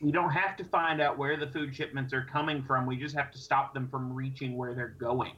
We 0.03 0.11
don't 0.11 0.31
have 0.31 0.57
to 0.57 0.65
find 0.65 1.01
out 1.01 1.17
where 1.17 1.37
the 1.37 1.47
food 1.47 1.75
shipments 1.75 2.13
are 2.13 2.25
coming 2.25 2.65
from. 2.65 2.87
We 2.87 2.97
just 2.97 3.15
have 3.15 3.31
to 3.31 3.39
stop 3.39 3.73
them 3.73 3.89
from 3.89 4.13
reaching 4.13 4.57
where 4.57 4.75
they're 4.75 4.97
going. 4.99 5.35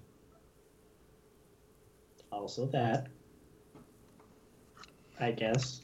Also, 2.32 2.66
that. 2.68 3.08
I 5.20 5.32
guess. 5.32 5.82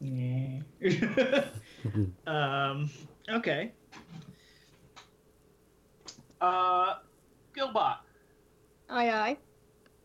Yeah. 0.00 0.60
um. 2.26 2.90
Okay. 3.30 3.72
Uh, 6.40 6.94
Gilbot. 7.54 7.98
Aye, 8.90 9.10
aye. 9.10 9.36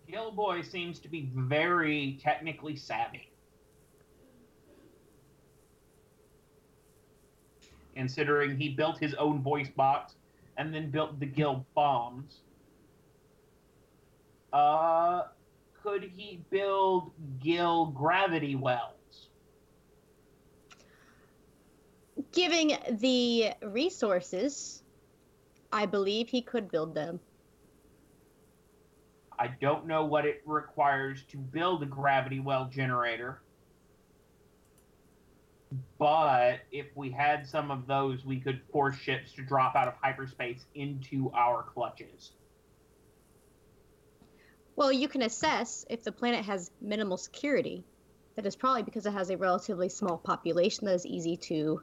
Gilbot 0.07 0.65
seems 0.65 0.99
to 0.99 1.09
be 1.09 1.31
very 1.33 2.19
technically 2.21 2.75
savvy. 2.75 3.30
Considering 7.95 8.57
he 8.57 8.69
built 8.69 8.97
his 8.99 9.13
own 9.15 9.41
voice 9.41 9.69
box 9.69 10.15
and 10.57 10.73
then 10.73 10.89
built 10.89 11.19
the 11.19 11.25
Gil 11.25 11.65
bombs. 11.75 12.41
Uh, 14.53 15.23
could 15.81 16.03
he 16.03 16.43
build 16.49 17.11
Gil 17.39 17.87
gravity 17.87 18.55
wells? 18.55 19.29
Giving 22.31 22.77
the 22.99 23.51
resources, 23.61 24.83
I 25.71 25.85
believe 25.85 26.29
he 26.29 26.41
could 26.41 26.69
build 26.69 26.93
them. 26.93 27.19
I 29.39 29.47
don't 29.59 29.87
know 29.87 30.05
what 30.05 30.25
it 30.25 30.43
requires 30.45 31.23
to 31.29 31.37
build 31.37 31.81
a 31.81 31.87
gravity 31.87 32.39
well 32.39 32.65
generator. 32.65 33.41
But 35.97 36.61
if 36.71 36.87
we 36.95 37.11
had 37.11 37.47
some 37.47 37.71
of 37.71 37.87
those, 37.87 38.25
we 38.25 38.39
could 38.39 38.61
force 38.71 38.95
ships 38.95 39.33
to 39.33 39.43
drop 39.43 39.75
out 39.75 39.87
of 39.87 39.93
hyperspace 40.01 40.65
into 40.75 41.31
our 41.33 41.63
clutches. 41.63 42.31
Well, 44.75 44.91
you 44.91 45.07
can 45.07 45.21
assess 45.21 45.85
if 45.89 46.03
the 46.03 46.11
planet 46.11 46.43
has 46.45 46.71
minimal 46.81 47.17
security. 47.17 47.85
That 48.35 48.45
is 48.45 48.55
probably 48.55 48.83
because 48.83 49.05
it 49.05 49.13
has 49.13 49.29
a 49.29 49.37
relatively 49.37 49.89
small 49.89 50.17
population 50.17 50.85
that 50.85 50.95
is 50.95 51.05
easy 51.05 51.37
to 51.37 51.81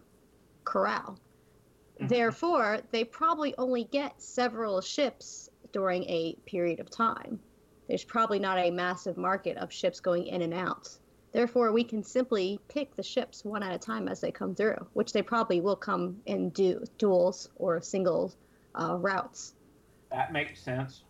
corral. 0.64 1.18
Mhm. 2.00 2.08
Therefore, 2.08 2.80
they 2.90 3.04
probably 3.04 3.54
only 3.56 3.84
get 3.84 4.20
several 4.20 4.80
ships 4.80 5.48
during 5.72 6.04
a 6.04 6.34
period 6.46 6.80
of 6.80 6.90
time. 6.90 7.40
There's 7.86 8.04
probably 8.04 8.38
not 8.38 8.58
a 8.58 8.70
massive 8.70 9.16
market 9.16 9.56
of 9.58 9.72
ships 9.72 10.00
going 10.00 10.26
in 10.26 10.42
and 10.42 10.54
out. 10.54 10.98
Therefore, 11.32 11.72
we 11.72 11.84
can 11.84 12.02
simply 12.02 12.58
pick 12.68 12.94
the 12.94 13.02
ships 13.02 13.44
one 13.44 13.62
at 13.62 13.74
a 13.74 13.78
time 13.78 14.08
as 14.08 14.20
they 14.20 14.30
come 14.32 14.54
through, 14.54 14.86
which 14.94 15.12
they 15.12 15.22
probably 15.22 15.60
will 15.60 15.76
come 15.76 16.22
in 16.26 16.50
du- 16.50 16.84
duels 16.96 17.48
or 17.56 17.80
single 17.82 18.32
uh, 18.74 18.96
routes. 18.96 19.54
That 20.10 20.32
makes 20.32 20.60
sense. 20.62 21.02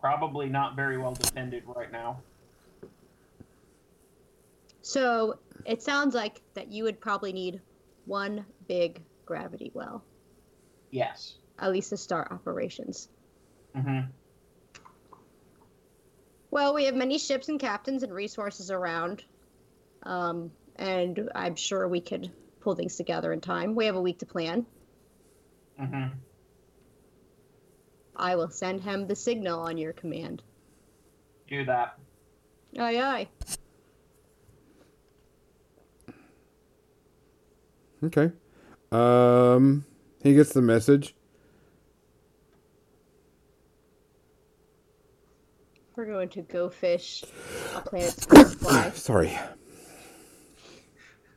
Probably 0.00 0.48
not 0.48 0.74
very 0.74 0.98
well 0.98 1.14
defended 1.14 1.62
right 1.66 1.92
now. 1.92 2.20
So 4.82 5.38
it 5.64 5.82
sounds 5.82 6.14
like 6.14 6.40
that 6.54 6.72
you 6.72 6.84
would 6.84 7.00
probably 7.00 7.32
need 7.32 7.60
one 8.06 8.44
big 8.66 9.00
gravity 9.24 9.70
well, 9.72 10.02
Yes. 10.90 11.36
at 11.58 11.70
least 11.70 11.90
to 11.90 11.96
start 11.96 12.32
operations. 12.32 13.08
hmm 13.74 14.00
Well, 16.50 16.74
we 16.74 16.86
have 16.86 16.96
many 16.96 17.18
ships 17.18 17.48
and 17.48 17.60
captains 17.60 18.02
and 18.02 18.12
resources 18.12 18.72
around, 18.72 19.22
um, 20.02 20.50
and 20.76 21.30
I'm 21.34 21.56
sure 21.56 21.86
we 21.88 22.00
could 22.00 22.30
pull 22.60 22.74
things 22.74 22.96
together 22.96 23.32
in 23.32 23.40
time. 23.40 23.74
We 23.74 23.86
have 23.86 23.96
a 23.96 24.00
week 24.00 24.18
to 24.20 24.26
plan. 24.26 24.66
hmm 25.78 26.06
I 28.16 28.36
will 28.36 28.50
send 28.50 28.82
him 28.82 29.06
the 29.06 29.16
signal 29.16 29.60
on 29.60 29.78
your 29.78 29.94
command. 29.94 30.42
Do 31.48 31.64
that. 31.64 31.98
Aye, 32.78 32.98
aye. 32.98 33.28
Okay. 38.04 38.30
Um, 38.92 39.84
he 40.22 40.34
gets 40.34 40.52
the 40.52 40.62
message. 40.62 41.14
We're 45.96 46.06
going 46.06 46.30
to 46.30 46.42
go 46.42 46.70
fish 46.70 47.24
a 47.74 47.80
planet's 47.80 48.22
supply. 48.50 48.90
Sorry. 48.90 49.38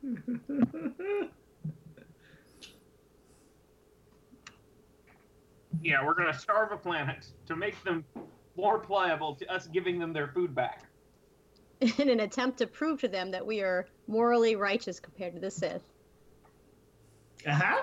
Yeah, 5.84 6.06
we're 6.06 6.14
gonna 6.14 6.38
starve 6.38 6.72
a 6.72 6.78
planet 6.78 7.26
to 7.48 7.58
make 7.58 7.84
them 7.84 8.06
more 8.56 8.80
pliable 8.80 9.36
to 9.36 9.54
us 9.54 9.68
giving 9.68 10.00
them 10.00 10.14
their 10.14 10.30
food 10.30 10.56
back. 10.56 10.84
in 11.98 12.10
an 12.10 12.22
attempt 12.22 12.60
to 12.60 12.68
prove 12.68 13.02
to 13.02 13.08
them 13.08 13.32
that 13.32 13.46
we 13.46 13.62
are 13.62 13.88
morally 14.08 14.56
righteous 14.56 15.00
compared 15.00 15.34
to 15.34 15.40
the 15.40 15.52
Sith. 15.52 15.84
Uh-huh. 17.46 17.82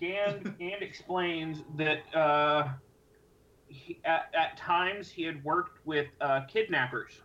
Gand, 0.00 0.56
Gand 0.58 0.82
explains 0.82 1.62
that 1.76 1.98
uh, 2.14 2.68
he, 3.66 4.00
at, 4.04 4.32
at 4.32 4.56
times 4.56 5.10
he 5.10 5.24
had 5.24 5.44
worked 5.44 5.84
with 5.84 6.06
uh, 6.20 6.42
kidnappers. 6.48 7.20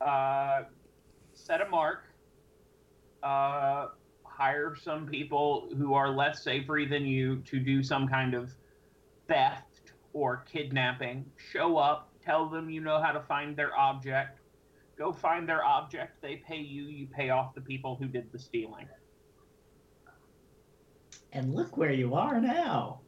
Uh, 0.00 0.62
set 1.42 1.60
a 1.60 1.68
mark, 1.68 2.04
uh, 3.22 3.88
hire 4.24 4.74
some 4.74 5.06
people 5.06 5.68
who 5.76 5.94
are 5.94 6.10
less 6.10 6.42
savory 6.42 6.86
than 6.86 7.04
you 7.04 7.36
to 7.42 7.58
do 7.58 7.82
some 7.82 8.08
kind 8.08 8.34
of 8.34 8.52
theft 9.28 9.92
or 10.12 10.44
kidnapping. 10.50 11.24
Show 11.52 11.76
up, 11.76 12.10
tell 12.24 12.48
them 12.48 12.70
you 12.70 12.80
know 12.80 13.00
how 13.00 13.12
to 13.12 13.20
find 13.20 13.56
their 13.56 13.76
object. 13.76 14.40
Go 14.96 15.12
find 15.12 15.48
their 15.48 15.64
object. 15.64 16.20
They 16.22 16.36
pay 16.36 16.58
you. 16.58 16.84
You 16.84 17.06
pay 17.06 17.30
off 17.30 17.54
the 17.54 17.60
people 17.60 17.96
who 17.96 18.06
did 18.06 18.30
the 18.30 18.38
stealing. 18.38 18.86
And 21.32 21.54
look 21.54 21.76
where 21.76 21.92
you 21.92 22.14
are 22.14 22.40
now. 22.40 23.00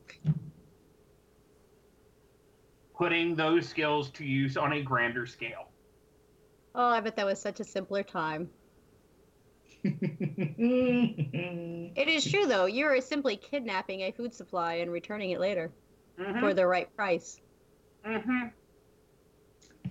putting 2.97 3.35
those 3.35 3.69
skills 3.69 4.11
to 4.11 4.25
use 4.25 4.57
on 4.57 4.73
a 4.73 4.83
grander 4.83 5.27
scale. 5.27 5.69
Oh, 6.75 6.87
I 6.89 7.01
bet 7.01 7.17
that 7.17 7.27
was 7.27 7.41
such 7.41 7.61
a 7.61 7.65
simpler 7.65 8.03
time. 8.03 8.51
It 11.97 12.09
is 12.09 12.25
true, 12.29 12.47
though. 12.47 12.67
You 12.67 12.87
are 12.87 13.01
simply 13.01 13.37
kidnapping 13.37 14.01
a 14.01 14.11
food 14.13 14.35
supply 14.35 14.75
and 14.77 14.91
returning 14.91 15.31
it 15.31 15.41
later 15.41 15.71
Mm-hmm. 16.19 16.39
for 16.41 16.55
the 16.55 16.65
right 16.67 16.95
price. 16.95 17.41
mm-hmm. 18.07 18.47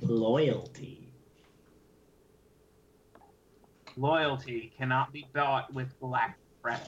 Loyalty. 0.02 1.10
Loyalty 3.98 4.74
cannot 4.78 5.12
be 5.12 5.28
bought 5.34 5.74
with 5.74 5.98
black 6.00 6.40
credit. 6.62 6.88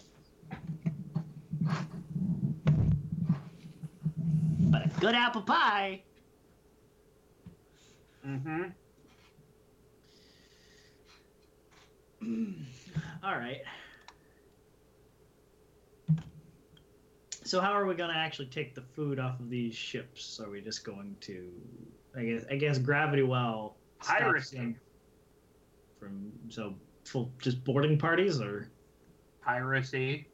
But 4.71 4.85
a 4.85 4.89
good 5.01 5.15
apple 5.15 5.41
pie. 5.41 6.03
Mm-hmm. 8.25 8.63
All 13.23 13.37
right. 13.37 13.61
So 17.43 17.61
how 17.61 17.73
are 17.73 17.85
we 17.85 17.93
going 17.93 18.09
to 18.09 18.15
actually 18.17 18.47
take 18.47 18.73
the 18.73 18.81
food 18.81 19.19
off 19.19 19.39
of 19.39 19.49
these 19.49 19.75
ships? 19.75 20.39
Are 20.43 20.49
we 20.49 20.61
just 20.61 20.83
going 20.83 21.15
to, 21.21 21.51
I 22.17 22.23
guess, 22.23 22.43
I 22.49 22.55
guess 22.55 22.79
gravity 22.79 23.21
well 23.21 23.77
Piracy. 23.99 24.75
from 25.99 26.31
so 26.49 26.75
full 27.03 27.31
just 27.39 27.63
boarding 27.63 27.97
parties 27.99 28.41
or 28.41 28.71
Piracy. 29.43 30.27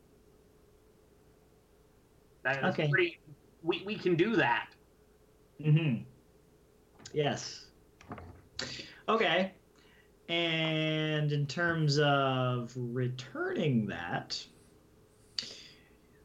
That 2.43 2.63
is 2.63 2.73
Okay. 2.73 2.87
pretty. 2.87 3.19
We, 3.61 3.83
we 3.85 3.95
can 3.97 4.15
do 4.15 4.35
that. 4.37 4.69
Mm-hmm. 5.61 6.03
Yes. 7.13 7.65
Okay. 9.09 9.51
And 10.31 11.33
in 11.33 11.45
terms 11.45 11.99
of 11.99 12.71
returning 12.77 13.85
that, 13.87 14.41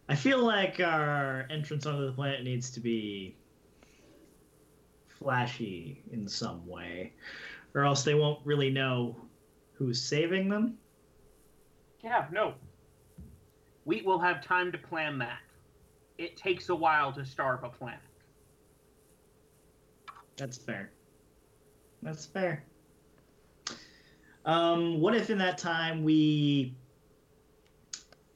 I 0.09 0.15
feel 0.15 0.45
like 0.45 0.79
our 0.79 1.45
entrance 1.51 1.87
onto 1.87 2.07
the 2.07 2.13
planet 2.13 2.45
needs 2.45 2.71
to 2.71 2.81
be 2.81 3.35
flashy 5.09 6.05
in 6.13 6.29
some 6.29 6.65
way, 6.69 7.15
or 7.75 7.85
else 7.85 8.05
they 8.05 8.15
won't 8.15 8.39
really 8.47 8.71
know 8.71 9.17
who's 9.73 10.01
saving 10.01 10.49
them. 10.49 10.79
Yeah, 12.01 12.27
no. 12.31 12.55
We 13.87 14.03
will 14.03 14.21
have 14.21 14.41
time 14.41 14.71
to 14.71 14.79
plan 14.79 15.19
that. 15.19 15.41
It 16.17 16.37
takes 16.37 16.69
a 16.69 16.77
while 16.77 17.13
to 17.13 17.25
starve 17.25 17.65
a 17.65 17.71
planet. 17.71 17.99
That's 20.37 20.59
fair. 20.59 20.93
That's 22.03 22.25
fair. 22.25 22.63
Um, 24.47 25.01
what 25.01 25.17
if 25.17 25.29
in 25.29 25.39
that 25.39 25.59
time 25.59 26.05
we 26.05 26.73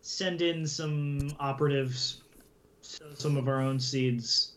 send 0.00 0.42
in 0.42 0.66
some 0.66 1.30
operatives, 1.38 2.20
some 3.14 3.36
of 3.36 3.46
our 3.46 3.60
own 3.60 3.78
seeds, 3.78 4.56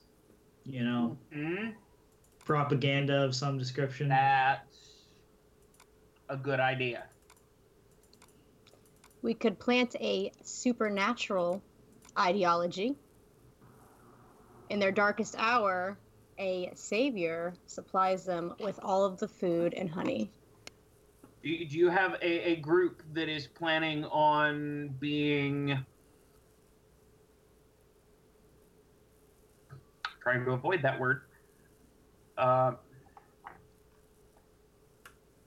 you 0.66 0.84
know, 0.84 1.18
hmm 1.32 1.70
propaganda 2.44 3.24
of 3.24 3.36
some 3.36 3.58
description? 3.58 4.10
That's 4.10 5.06
a 6.28 6.36
good 6.36 6.60
idea. 6.60 7.04
We 9.22 9.36
could 9.36 9.60
plant 9.60 9.96
a 10.02 10.32
supernatural 10.44 11.62
ideology. 12.18 12.96
In 14.70 14.80
their 14.80 14.92
darkest 14.92 15.36
hour, 15.38 15.98
a 16.40 16.72
savior 16.74 17.54
supplies 17.68 18.26
them 18.26 18.56
with 18.60 18.80
all 18.82 19.06
of 19.06 19.20
the 19.20 19.28
food 19.28 19.76
and 19.76 19.90
honey. 19.90 20.32
Do 21.44 21.50
you, 21.50 21.90
have 21.90 22.14
a, 22.22 22.52
a 22.52 22.56
group 22.56 23.04
that 23.12 23.28
is 23.28 23.48
planning 23.48 24.06
on 24.06 24.96
being 25.00 25.86
trying 30.22 30.46
to 30.46 30.52
avoid 30.52 30.82
that 30.84 30.98
word? 30.98 31.24
Uh, 32.38 32.74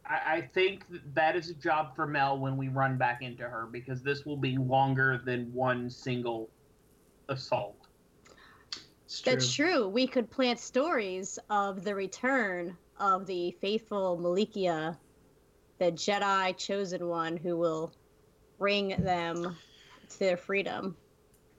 I, 0.05 0.37
I 0.37 0.51
think 0.53 0.85
that 1.15 1.35
is 1.35 1.49
a 1.49 1.55
job 1.55 1.97
for 1.97 2.07
Mel 2.07 2.39
when 2.39 2.59
we 2.59 2.69
run 2.69 2.99
back 2.99 3.23
into 3.23 3.45
her 3.45 3.67
because 3.67 4.03
this 4.03 4.27
will 4.27 4.37
be 4.37 4.59
longer 4.59 5.23
than 5.25 5.51
one 5.55 5.89
single 5.89 6.51
assault. 7.31 7.79
True. 9.09 9.33
That's 9.33 9.55
true. 9.55 9.89
We 9.89 10.07
could 10.07 10.31
plant 10.31 10.59
stories 10.59 11.39
of 11.49 11.85
the 11.85 11.95
return 11.95 12.77
of 12.99 13.27
the 13.27 13.53
faithful 13.63 14.19
Malikia, 14.19 14.99
the 15.79 15.93
Jedi 15.93 16.57
chosen 16.57 17.07
one 17.09 17.37
who 17.37 17.57
will 17.57 17.93
bring 18.59 18.89
them 19.03 19.57
to 20.09 20.19
their 20.19 20.37
freedom. 20.37 20.97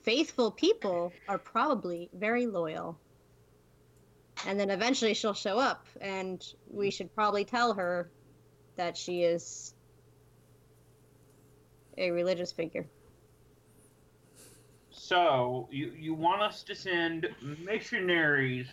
Faithful 0.02 0.52
people 0.52 1.12
are 1.28 1.38
probably 1.38 2.10
very 2.14 2.48
loyal. 2.48 2.98
And 4.46 4.60
then 4.60 4.70
eventually 4.70 5.14
she'll 5.14 5.34
show 5.34 5.58
up, 5.58 5.88
and 6.00 6.46
we 6.70 6.92
should 6.92 7.14
probably 7.14 7.44
tell 7.44 7.74
her 7.74 8.10
that 8.76 8.96
she 8.96 9.24
is 9.24 9.74
a 11.98 12.12
religious 12.12 12.52
figure. 12.52 12.86
So 14.92 15.68
you 15.72 15.94
you 15.98 16.14
want 16.14 16.42
us 16.42 16.64
to 16.64 16.76
send 16.76 17.28
missionaries 17.42 18.68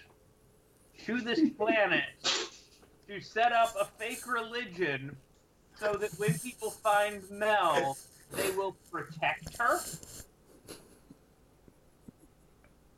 to 1.05 1.21
this 1.21 1.41
planet 1.57 2.05
to 3.09 3.21
set 3.21 3.53
up 3.53 3.75
a 3.81 3.87
fake 3.99 4.27
religion 4.27 5.17
so 5.79 5.95
that 5.95 6.11
when 6.19 6.35
people 6.39 6.71
find 6.71 7.23
Mel, 7.31 7.97
they 8.33 8.51
will 8.53 8.77
protect 8.91 9.57
her? 9.59 9.81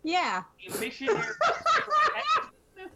Yeah, 0.02 0.42
A 0.66 0.70
missionary 0.80 1.16
protection? 1.18 2.90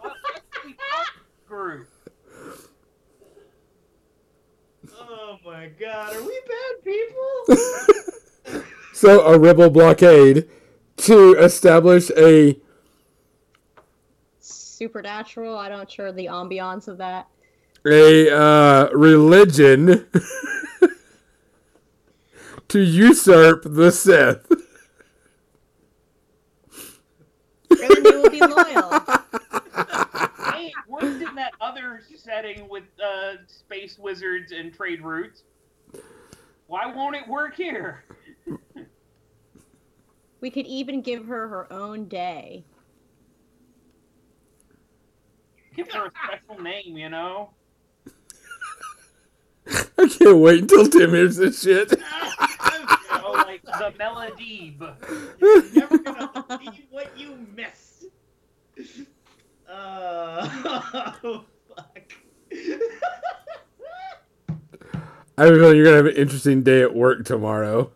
What- 0.00 0.12
what's 0.22 0.42
the 0.64 0.74
group? 1.48 1.88
Oh 4.98 5.38
my 5.44 5.68
god, 5.80 6.14
are 6.16 6.22
we 6.22 6.40
bad 6.46 6.84
people? 6.84 8.62
So 8.92 9.26
a 9.26 9.38
rebel 9.38 9.68
blockade 9.68 10.48
to 10.98 11.34
establish 11.34 12.10
a 12.16 12.58
supernatural. 14.40 15.58
I'm 15.58 15.70
not 15.70 15.90
sure 15.90 16.12
the 16.12 16.26
ambiance 16.26 16.88
of 16.88 16.96
that. 16.96 17.28
A 17.86 18.30
uh, 18.30 18.90
religion 18.92 20.06
to 22.68 22.80
usurp 22.80 23.62
the 23.64 23.90
Sith. 23.90 24.46
Then 27.70 28.02
they 28.02 28.10
will 28.10 28.30
be 28.30 28.40
loyal. 28.40 29.00
Hey, 30.56 30.68
it 30.68 30.88
worked 30.88 31.22
in 31.22 31.34
that 31.34 31.52
other 31.60 32.00
setting 32.16 32.66
with 32.68 32.84
uh, 33.04 33.34
space 33.46 33.98
wizards 33.98 34.52
and 34.52 34.72
trade 34.72 35.02
routes. 35.02 35.42
Why 36.66 36.86
won't 36.86 37.14
it 37.14 37.28
work 37.28 37.56
here? 37.56 38.04
We 40.38 40.50
could 40.50 40.66
even 40.66 41.00
give 41.00 41.26
her 41.26 41.48
her 41.48 41.72
own 41.72 42.08
day. 42.08 42.62
Give 45.74 45.90
her 45.90 46.06
a 46.06 46.10
special 46.24 46.62
name, 46.62 46.96
you 46.96 47.08
know? 47.08 47.50
I 49.98 50.06
can't 50.08 50.38
wait 50.38 50.62
until 50.62 50.88
Tim 50.88 51.10
hears 51.10 51.36
this 51.36 51.62
shit. 51.62 51.90
You 51.90 51.96
know, 53.18 53.32
like 53.32 53.62
the 53.62 53.92
melody. 53.98 54.76
You're 55.40 55.64
never 55.74 55.98
gonna 55.98 56.44
believe 56.48 56.84
what 56.90 57.18
you 57.18 57.36
missed. 57.54 58.04
Uh, 59.68 61.12
oh, 61.24 61.44
fuck. 61.74 62.12
I 65.38 65.44
have 65.44 65.52
a 65.52 65.56
feeling 65.56 65.76
you're 65.76 65.84
gonna 65.84 65.96
have 65.96 66.06
an 66.06 66.16
interesting 66.16 66.62
day 66.62 66.82
at 66.82 66.94
work 66.94 67.24
tomorrow. 67.24 67.90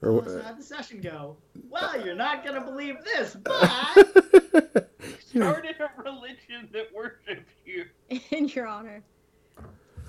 Or, 0.00 0.24
So 0.24 0.42
how'd 0.42 0.58
the 0.58 0.62
session 0.62 1.00
go? 1.00 1.36
Well, 1.68 2.04
you're 2.04 2.14
not 2.14 2.44
gonna 2.44 2.64
believe 2.64 2.96
this, 3.04 3.34
but 3.34 4.88
Started 5.28 5.76
a 5.80 6.02
religion 6.02 6.68
that 6.72 6.86
worships 6.94 7.52
you. 7.64 7.84
In 8.30 8.48
your 8.48 8.66
honor. 8.66 9.02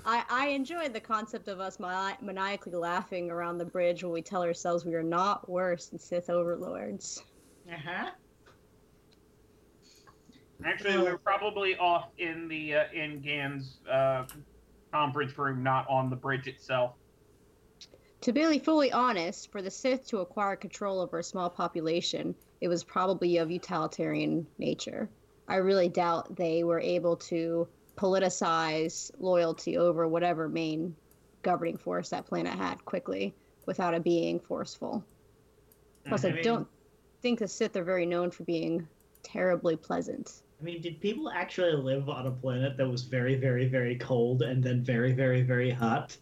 I, 0.04 0.24
I 0.28 0.48
enjoyed 0.48 0.92
the 0.92 1.00
concept 1.00 1.48
of 1.48 1.60
us 1.60 1.78
mani- 1.78 2.16
maniacally 2.20 2.72
laughing 2.72 3.30
around 3.30 3.58
the 3.58 3.64
bridge 3.64 4.02
when 4.02 4.12
we 4.12 4.22
tell 4.22 4.42
ourselves 4.42 4.84
we 4.84 4.94
are 4.94 5.02
not 5.02 5.48
worse 5.48 5.88
than 5.88 5.98
Sith 5.98 6.30
overlords. 6.30 7.22
uh-huh. 7.70 8.10
Actually, 10.64 10.98
we 10.98 11.04
were 11.04 11.18
probably 11.18 11.76
off 11.76 12.10
in 12.18 12.46
the 12.46 12.74
uh, 12.74 12.84
in 12.92 13.20
Gand's 13.22 13.78
uh, 13.90 14.24
conference 14.92 15.36
room, 15.38 15.62
not 15.62 15.86
on 15.88 16.10
the 16.10 16.16
bridge 16.16 16.46
itself. 16.46 16.96
To 18.20 18.32
be 18.32 18.58
fully 18.58 18.92
honest, 18.92 19.50
for 19.50 19.62
the 19.62 19.70
Sith 19.70 20.06
to 20.08 20.18
acquire 20.18 20.56
control 20.56 21.00
over 21.00 21.18
a 21.18 21.24
small 21.24 21.48
population, 21.48 22.34
it 22.60 22.68
was 22.68 22.84
probably 22.84 23.38
of 23.38 23.50
utilitarian 23.50 24.46
nature. 24.58 25.08
I 25.48 25.56
really 25.56 25.88
doubt 25.88 26.36
they 26.36 26.62
were 26.62 26.80
able 26.80 27.16
to 27.16 27.66
politicize 28.00 29.10
loyalty 29.18 29.76
over 29.76 30.08
whatever 30.08 30.48
main 30.48 30.96
governing 31.42 31.76
force 31.76 32.08
that 32.08 32.26
planet 32.26 32.54
had 32.54 32.82
quickly 32.84 33.34
without 33.66 33.92
it 33.92 34.02
being 34.02 34.40
forceful. 34.40 35.04
Plus, 36.06 36.24
I 36.24 36.28
mm-hmm. 36.28 36.32
I 36.32 36.36
mean- 36.36 36.44
don't 36.44 36.68
think 37.20 37.38
the 37.40 37.48
Sith 37.48 37.76
are 37.76 37.84
very 37.84 38.06
known 38.06 38.30
for 38.30 38.44
being 38.44 38.88
terribly 39.22 39.76
pleasant. 39.76 40.42
I 40.58 40.62
mean, 40.62 40.82
did 40.82 41.00
people 41.00 41.30
actually 41.30 41.72
live 41.72 42.10
on 42.10 42.26
a 42.26 42.30
planet 42.30 42.76
that 42.76 42.86
was 42.86 43.02
very, 43.02 43.34
very, 43.34 43.66
very 43.66 43.96
cold 43.96 44.42
and 44.42 44.62
then 44.62 44.82
very, 44.82 45.12
very, 45.12 45.40
very 45.40 45.70
hot? 45.70 46.16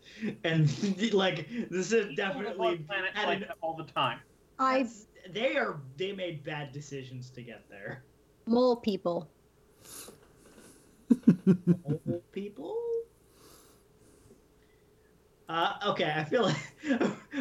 And 0.44 0.68
like, 1.12 1.48
this 1.70 1.92
is 1.92 2.06
People 2.06 2.14
definitely 2.16 2.68
on 2.68 2.84
planets 2.84 3.16
had 3.16 3.28
like 3.28 3.40
an- 3.42 3.48
all 3.60 3.76
the 3.76 3.84
time. 3.84 4.18
I 4.60 4.88
they 5.32 5.56
are 5.56 5.80
they 5.96 6.12
made 6.12 6.42
bad 6.42 6.72
decisions 6.72 7.30
to 7.30 7.42
get 7.42 7.68
there. 7.68 8.02
mole 8.46 8.76
people. 8.76 9.28
Old 11.10 12.22
people. 12.32 12.76
Uh, 15.48 15.72
okay, 15.86 16.12
I 16.14 16.24
feel 16.24 16.42
like 16.42 16.56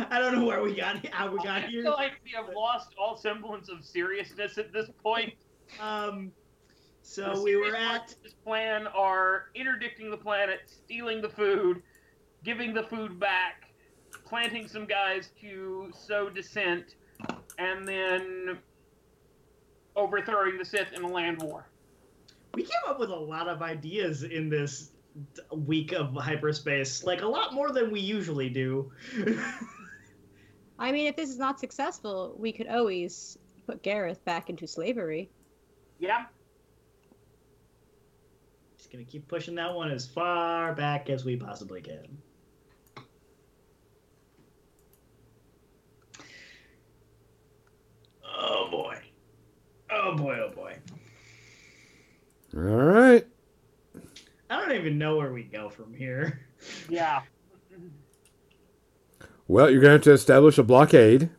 I 0.10 0.20
don't 0.20 0.34
know 0.36 0.46
where 0.46 0.62
we 0.64 0.74
got 0.74 1.06
how 1.08 1.30
we 1.30 1.38
got 1.40 1.64
I 1.64 1.68
here. 1.68 1.84
feel 1.84 1.92
like 1.92 2.14
we 2.24 2.32
have 2.32 2.48
lost 2.56 2.90
all 2.98 3.18
semblance 3.18 3.68
of 3.70 3.84
seriousness 3.84 4.58
at 4.58 4.72
this 4.72 4.90
point. 5.04 5.34
Um, 5.80 6.32
so 7.02 7.34
The 7.36 7.42
we 7.42 7.56
were 7.58 7.76
at 7.76 8.16
this 8.24 8.34
plan 8.34 8.88
are 8.88 9.46
interdicting 9.56 10.10
the 10.10 10.18
planet, 10.18 10.60
stealing 10.68 11.22
the 11.22 11.30
food, 11.30 11.82
giving 12.44 12.74
the 12.74 12.84
food 12.84 13.20
back, 13.20 13.74
planting 14.26 14.68
some 14.70 14.86
guys 14.86 15.30
to 15.42 15.92
sow 15.94 16.30
dissent, 16.30 16.96
and 17.58 17.86
then 17.86 18.58
overthrowing 19.98 20.58
the 20.58 20.66
Sith 20.66 20.94
in 20.94 21.04
a 21.04 21.08
land 21.08 21.42
war. 21.42 21.68
We 22.58 22.64
came 22.64 22.82
up 22.88 23.00
with 23.00 23.12
a 23.12 23.16
lot 23.16 23.48
of 23.48 23.62
ideas 23.62 24.24
in 24.24 24.50
this 24.50 24.90
week 25.52 25.92
of 25.92 26.16
hyperspace, 26.16 27.04
like 27.04 27.22
a 27.22 27.28
lot 27.28 27.54
more 27.54 27.72
than 27.72 27.92
we 27.92 28.00
usually 28.00 28.50
do. 28.50 28.92
I 30.80 30.92
mean, 30.92 31.06
if 31.06 31.16
this 31.16 31.30
is 31.30 31.38
not 31.38 31.60
successful, 31.60 32.36
we 32.36 32.52
could 32.52 32.66
always 32.66 33.38
put 33.68 33.84
Gareth 33.84 34.26
back 34.26 34.50
into 34.50 34.66
slavery. 34.66 35.30
Yeah, 36.00 36.26
Just 38.80 38.92
gonna 38.92 39.04
keep 39.04 39.28
pushing 39.28 39.54
that 39.56 39.76
one 39.76 39.92
as 39.92 40.08
far 40.08 40.74
back 40.74 41.12
as 41.12 41.24
we 41.24 41.36
possibly 41.36 41.82
can. 41.82 42.18
Oh 48.26 48.68
boy. 48.72 49.00
Oh 49.92 50.16
boy, 50.16 50.40
oh 50.44 50.50
boy. 50.56 50.76
All 52.58 52.64
right. 52.64 53.24
I 54.50 54.60
don't 54.60 54.72
even 54.76 54.98
know 54.98 55.18
where 55.18 55.32
we 55.32 55.44
go 55.44 55.70
from 55.70 55.94
here. 55.94 56.48
yeah. 56.90 57.22
Well, 59.48 59.70
you're 59.70 59.80
gonna 59.80 59.94
have 59.94 60.02
to 60.04 60.12
establish 60.12 60.58
a 60.58 60.64
blockade. 60.64 61.30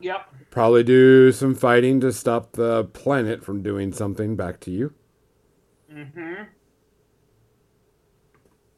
Yep. 0.00 0.34
Probably 0.50 0.82
do 0.82 1.30
some 1.30 1.54
fighting 1.54 2.00
to 2.00 2.10
stop 2.12 2.52
the 2.52 2.84
planet 2.84 3.44
from 3.44 3.62
doing 3.62 3.92
something 3.92 4.34
back 4.34 4.60
to 4.60 4.70
you. 4.70 4.94
Mm-hmm. 5.92 6.44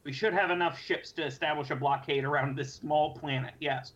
We 0.03 0.11
should 0.11 0.33
have 0.33 0.51
enough 0.51 0.77
ships 0.79 1.13
to 1.13 1.25
establish 1.25 1.69
a 1.69 1.75
blockade 1.75 2.25
around 2.25 2.57
this 2.57 2.73
small 2.73 3.15
planet. 3.15 3.53
Yes. 3.61 3.93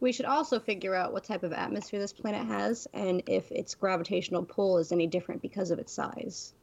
We 0.00 0.12
should 0.12 0.24
also 0.24 0.58
figure 0.58 0.94
out 0.94 1.12
what 1.12 1.24
type 1.24 1.42
of 1.42 1.52
atmosphere 1.52 2.00
this 2.00 2.12
planet 2.12 2.46
has 2.46 2.88
and 2.94 3.22
if 3.26 3.52
its 3.52 3.74
gravitational 3.74 4.42
pull 4.44 4.78
is 4.78 4.92
any 4.92 5.06
different 5.06 5.42
because 5.42 5.70
of 5.70 5.78
its 5.78 5.92
size. 5.92 6.54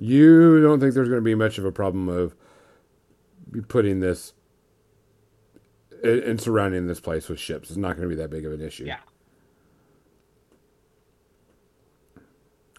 You 0.00 0.60
don't 0.62 0.80
think 0.80 0.94
there's 0.94 1.08
going 1.08 1.20
to 1.20 1.24
be 1.24 1.34
much 1.34 1.58
of 1.58 1.64
a 1.64 1.72
problem 1.72 2.08
of 2.08 2.34
putting 3.68 4.00
this 4.00 4.32
and 6.04 6.20
and 6.20 6.40
surrounding 6.40 6.86
this 6.86 7.00
place 7.00 7.28
with 7.28 7.40
ships. 7.40 7.70
It's 7.70 7.76
not 7.76 7.96
going 7.96 8.08
to 8.08 8.14
be 8.14 8.20
that 8.20 8.30
big 8.30 8.46
of 8.46 8.52
an 8.52 8.60
issue. 8.60 8.84
Yeah. 8.84 8.98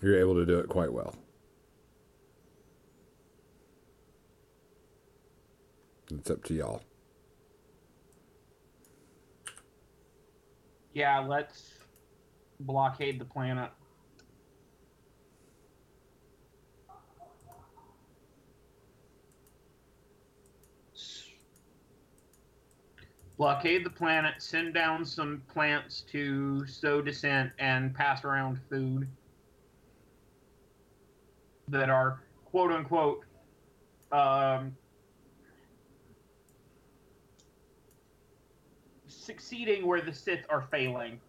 You're 0.01 0.20
able 0.20 0.36
to 0.36 0.45
do 0.45 0.59
it 0.59 0.70
quite 0.70 0.93
well. 0.93 1.13
It's 6.12 6.32
up 6.32 6.43
to 6.45 6.53
y'all. 6.53 6.82
Yeah, 10.93 11.20
let's 11.20 11.74
blockade 12.62 13.20
the 13.20 13.26
planet. 13.26 13.70
Blockade 23.38 23.86
the 23.86 23.89
planet, 23.89 24.34
send 24.39 24.74
down 24.74 25.05
some 25.05 25.41
plants 25.53 26.01
to 26.12 26.66
sow 26.68 27.01
dissent 27.01 27.51
and 27.57 27.95
pass 27.95 28.26
around 28.26 28.60
food 28.70 29.07
that 31.70 31.89
are 31.89 32.22
quote 32.43 32.72
unquote 32.72 33.24
um, 34.12 34.76
succeeding 39.30 39.86
where 39.86 40.01
the 40.01 40.11
Sith 40.11 40.43
are 40.49 40.63
failing. 40.71 41.19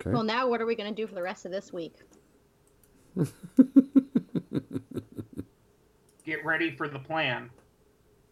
Okay. 0.00 0.08
Well, 0.08 0.22
now 0.22 0.48
what 0.48 0.62
are 0.62 0.66
we 0.66 0.74
going 0.74 0.88
to 0.88 0.96
do 1.02 1.06
for 1.06 1.14
the 1.14 1.20
rest 1.20 1.44
of 1.44 1.52
this 1.52 1.70
week? 1.70 1.96
Get 6.24 6.42
ready 6.42 6.74
for 6.74 6.88
the 6.88 6.98
plan. 6.98 7.50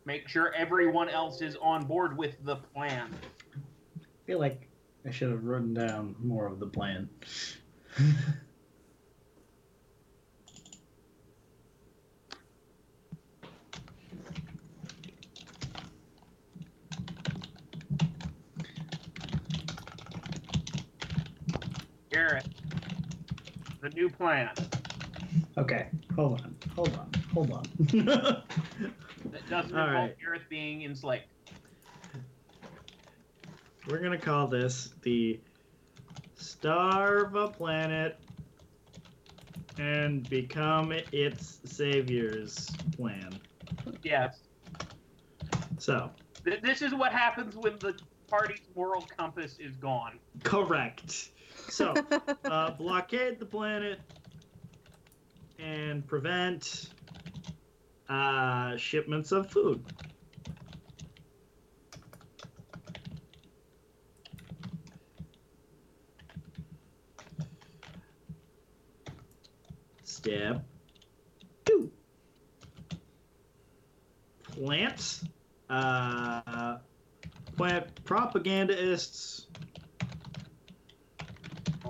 Make 0.06 0.26
sure 0.26 0.54
everyone 0.54 1.10
else 1.10 1.42
is 1.42 1.54
on 1.60 1.84
board 1.84 2.16
with 2.16 2.42
the 2.46 2.56
plan. 2.56 3.14
I 3.94 4.00
feel 4.26 4.38
like 4.38 4.70
I 5.06 5.10
should 5.10 5.32
have 5.32 5.44
written 5.44 5.74
down 5.74 6.16
more 6.18 6.46
of 6.46 6.60
the 6.60 6.66
plan. 6.66 7.10
Gareth, 22.10 22.48
the 23.80 23.88
new 23.90 24.08
plan 24.08 24.50
okay, 25.58 25.88
hold 26.14 26.40
on, 26.40 26.56
hold 26.74 26.94
on, 26.96 27.10
hold 27.32 27.52
on. 27.52 27.62
that 27.78 29.48
doesn't 29.48 29.76
All 29.76 29.86
involve 29.86 29.92
right. 29.92 30.16
Gareth 30.20 30.42
being 30.48 30.82
enslaved. 30.82 31.24
We're 33.86 33.98
gonna 33.98 34.18
call 34.18 34.46
this 34.46 34.90
the 35.02 35.40
Starve 36.36 37.34
a 37.34 37.48
Planet 37.48 38.18
and 39.78 40.28
Become 40.28 40.92
Its 41.12 41.60
Saviors 41.64 42.68
plan. 42.96 43.40
Yes. 44.02 44.40
So, 45.78 46.10
Th- 46.44 46.60
This 46.60 46.82
is 46.82 46.94
what 46.94 47.12
happens 47.12 47.56
when 47.56 47.78
the 47.80 47.94
party's 48.28 48.60
moral 48.76 49.02
compass 49.16 49.56
is 49.58 49.76
gone. 49.76 50.20
correct. 50.44 51.30
So, 51.68 51.94
uh, 52.44 52.70
blockade 52.72 53.38
the 53.38 53.46
planet 53.46 54.00
and 55.58 56.06
prevent 56.06 56.90
uh, 58.08 58.76
shipments 58.76 59.32
of 59.32 59.50
food. 59.50 59.84
Step 70.02 70.64
two. 71.64 71.90
Plants. 74.42 75.24
Uh, 75.68 76.78
plant 77.56 78.04
propagandists 78.04 79.46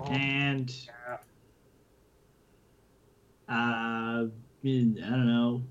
Oh, 0.03 0.11
and 0.11 0.73
yeah. 0.85 1.17
uh, 3.47 4.25
I 4.25 4.29
don't 4.63 5.27
know. 5.27 5.61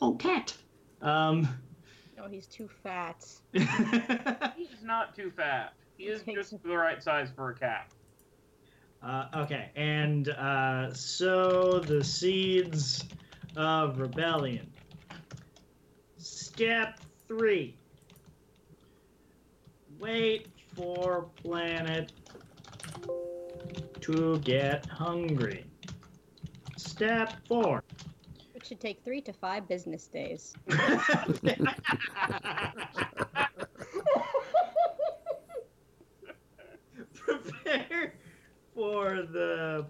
Oh, 0.00 0.14
cat. 0.14 0.56
Um, 1.02 1.48
Oh, 2.18 2.28
he's 2.28 2.46
too 2.46 2.68
fat. 2.82 3.24
He's 3.52 4.82
not 4.82 5.14
too 5.14 5.30
fat. 5.30 5.74
He 5.98 6.04
is 6.04 6.22
just 6.22 6.54
the 6.62 6.76
right 6.76 7.02
size 7.02 7.28
for 7.36 7.50
a 7.50 7.54
cat. 7.54 7.92
uh, 9.02 9.26
okay, 9.36 9.70
and 9.76 10.30
uh, 10.30 10.92
sow 10.94 11.78
the 11.78 12.02
seeds 12.02 13.04
of 13.54 13.98
rebellion. 13.98 14.72
Step 16.16 17.00
three. 17.28 17.76
Wait 19.98 20.48
for 20.74 21.28
planet 21.42 22.10
to 24.00 24.38
get 24.40 24.86
hungry. 24.86 25.64
Step 26.76 27.34
four. 27.48 27.82
It 28.54 28.64
should 28.64 28.80
take 28.80 29.02
three 29.04 29.20
to 29.22 29.32
five 29.32 29.68
business 29.68 30.06
days. 30.06 30.54
Prepare 37.14 38.14
for 38.74 39.22
the 39.32 39.86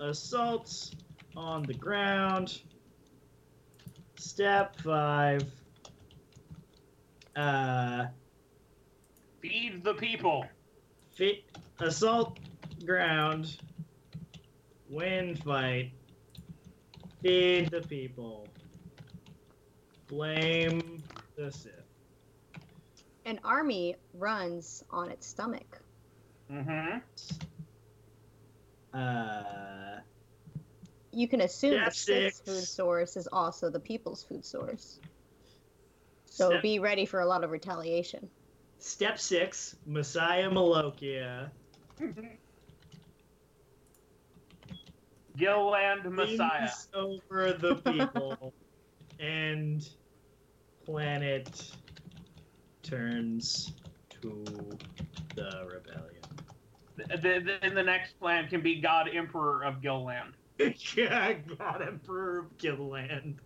assaults 0.00 0.90
on 1.36 1.62
the 1.62 1.74
ground. 1.74 2.60
Step 4.16 4.76
five. 4.80 5.44
Uh, 7.36 8.06
Feed 9.40 9.82
the 9.82 9.94
people. 9.94 10.44
Fit 11.20 11.44
assault 11.80 12.38
ground. 12.86 13.58
Win 14.88 15.36
fight. 15.36 15.92
Feed 17.22 17.70
the 17.70 17.82
people. 17.82 18.48
Blame 20.08 21.02
the 21.36 21.52
Sith. 21.52 21.74
An 23.26 23.38
army 23.44 23.96
runs 24.14 24.82
on 24.90 25.10
its 25.10 25.26
stomach. 25.26 25.82
Mm-hmm. 26.50 26.98
Uh, 28.94 30.00
You 31.12 31.28
can 31.28 31.42
assume 31.42 31.84
the 31.84 31.90
Sith's 31.90 32.40
food 32.40 32.64
source 32.64 33.18
is 33.18 33.28
also 33.30 33.68
the 33.68 33.78
people's 33.78 34.24
food 34.24 34.42
source. 34.46 34.98
So 36.24 36.48
step, 36.48 36.62
be 36.62 36.78
ready 36.78 37.04
for 37.04 37.20
a 37.20 37.26
lot 37.26 37.44
of 37.44 37.50
retaliation. 37.50 38.30
Step 38.80 39.18
six. 39.18 39.76
Messiah 39.86 40.50
Malokia. 40.50 41.50
Gilland 45.36 46.04
Messiah. 46.14 46.68
over 46.94 47.52
the 47.52 47.76
people 47.92 48.52
and 49.18 49.88
planet 50.84 51.70
turns 52.82 53.72
to 54.10 54.44
the 55.34 55.66
rebellion. 55.72 56.22
Th- 56.96 57.20
th- 57.22 57.60
Then 57.62 57.74
the 57.74 57.82
next 57.82 58.18
plan 58.18 58.48
can 58.48 58.60
be 58.60 58.80
God 58.80 59.08
Emperor 59.12 59.62
of 59.64 59.80
Gilland. 59.80 60.34
yeah, 60.96 61.32
God 61.32 61.82
Emperor 61.86 62.38
of 62.40 62.58
Gilland. 62.58 63.40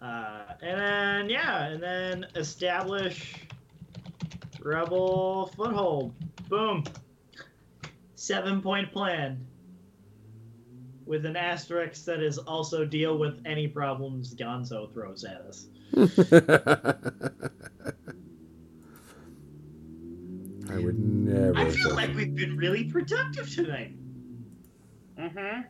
Uh, 0.00 0.42
and 0.62 0.80
then 0.80 1.30
yeah, 1.30 1.66
and 1.66 1.82
then 1.82 2.26
establish 2.36 3.34
rebel 4.60 5.50
foothold. 5.56 6.14
Boom. 6.48 6.84
Seven 8.14 8.62
point 8.62 8.92
plan. 8.92 9.46
With 11.06 11.24
an 11.24 11.36
asterisk 11.36 12.04
that 12.04 12.22
is 12.22 12.36
also 12.36 12.84
deal 12.84 13.16
with 13.16 13.40
any 13.46 13.66
problems 13.66 14.34
Gonzo 14.34 14.92
throws 14.92 15.24
at 15.24 15.40
us. 15.40 15.66
I 20.70 20.78
would 20.78 20.98
never. 20.98 21.56
I 21.56 21.70
feel 21.70 21.94
like 21.94 22.14
we've 22.14 22.34
been 22.34 22.58
really 22.58 22.84
productive 22.84 23.50
tonight. 23.52 23.94
Mm-hmm. 25.18 25.62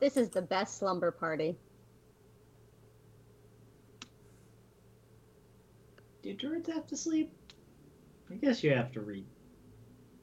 This 0.00 0.16
is 0.16 0.30
the 0.30 0.42
best 0.42 0.78
slumber 0.78 1.10
party. 1.10 1.56
do 6.22 6.34
druids 6.34 6.68
have 6.68 6.86
to 6.86 6.96
sleep? 6.96 7.32
I 8.30 8.34
guess 8.34 8.62
you 8.62 8.70
have 8.74 8.92
to 8.92 9.00
read. 9.00 9.24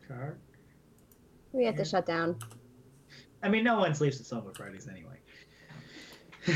Car. 0.07 0.37
We 1.53 1.65
have 1.65 1.73
Yeah. 1.75 1.83
to 1.83 1.89
shut 1.89 2.05
down. 2.05 2.37
I 3.41 3.49
mean, 3.49 3.63
no 3.63 3.79
one 3.79 3.95
sleeps 3.95 4.19
at 4.19 4.27
slumber 4.27 4.51
parties 4.51 4.87
anyway. 4.87 5.17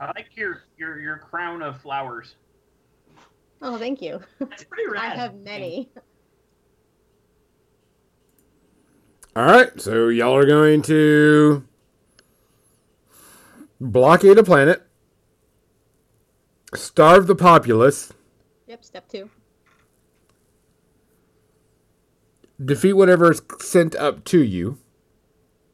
I 0.00 0.06
like 0.14 0.36
your 0.36 0.62
your 0.76 1.00
your 1.00 1.18
crown 1.18 1.60
of 1.62 1.80
flowers. 1.80 2.36
Oh, 3.60 3.78
thank 3.78 4.00
you. 4.00 4.20
That's 4.38 4.62
pretty 4.64 4.88
rad. 4.90 5.12
I 5.12 5.16
have 5.16 5.34
many. 5.34 5.90
All 9.38 9.44
right, 9.44 9.80
so 9.80 10.08
y'all 10.08 10.34
are 10.34 10.44
going 10.44 10.82
to 10.82 11.64
blockade 13.80 14.36
a 14.36 14.42
planet, 14.42 14.82
starve 16.74 17.28
the 17.28 17.36
populace, 17.36 18.12
Yep, 18.66 18.82
step 18.82 19.08
two. 19.08 19.30
defeat 22.64 22.94
whatever's 22.94 23.40
sent 23.60 23.94
up 23.94 24.24
to 24.24 24.42
you. 24.42 24.78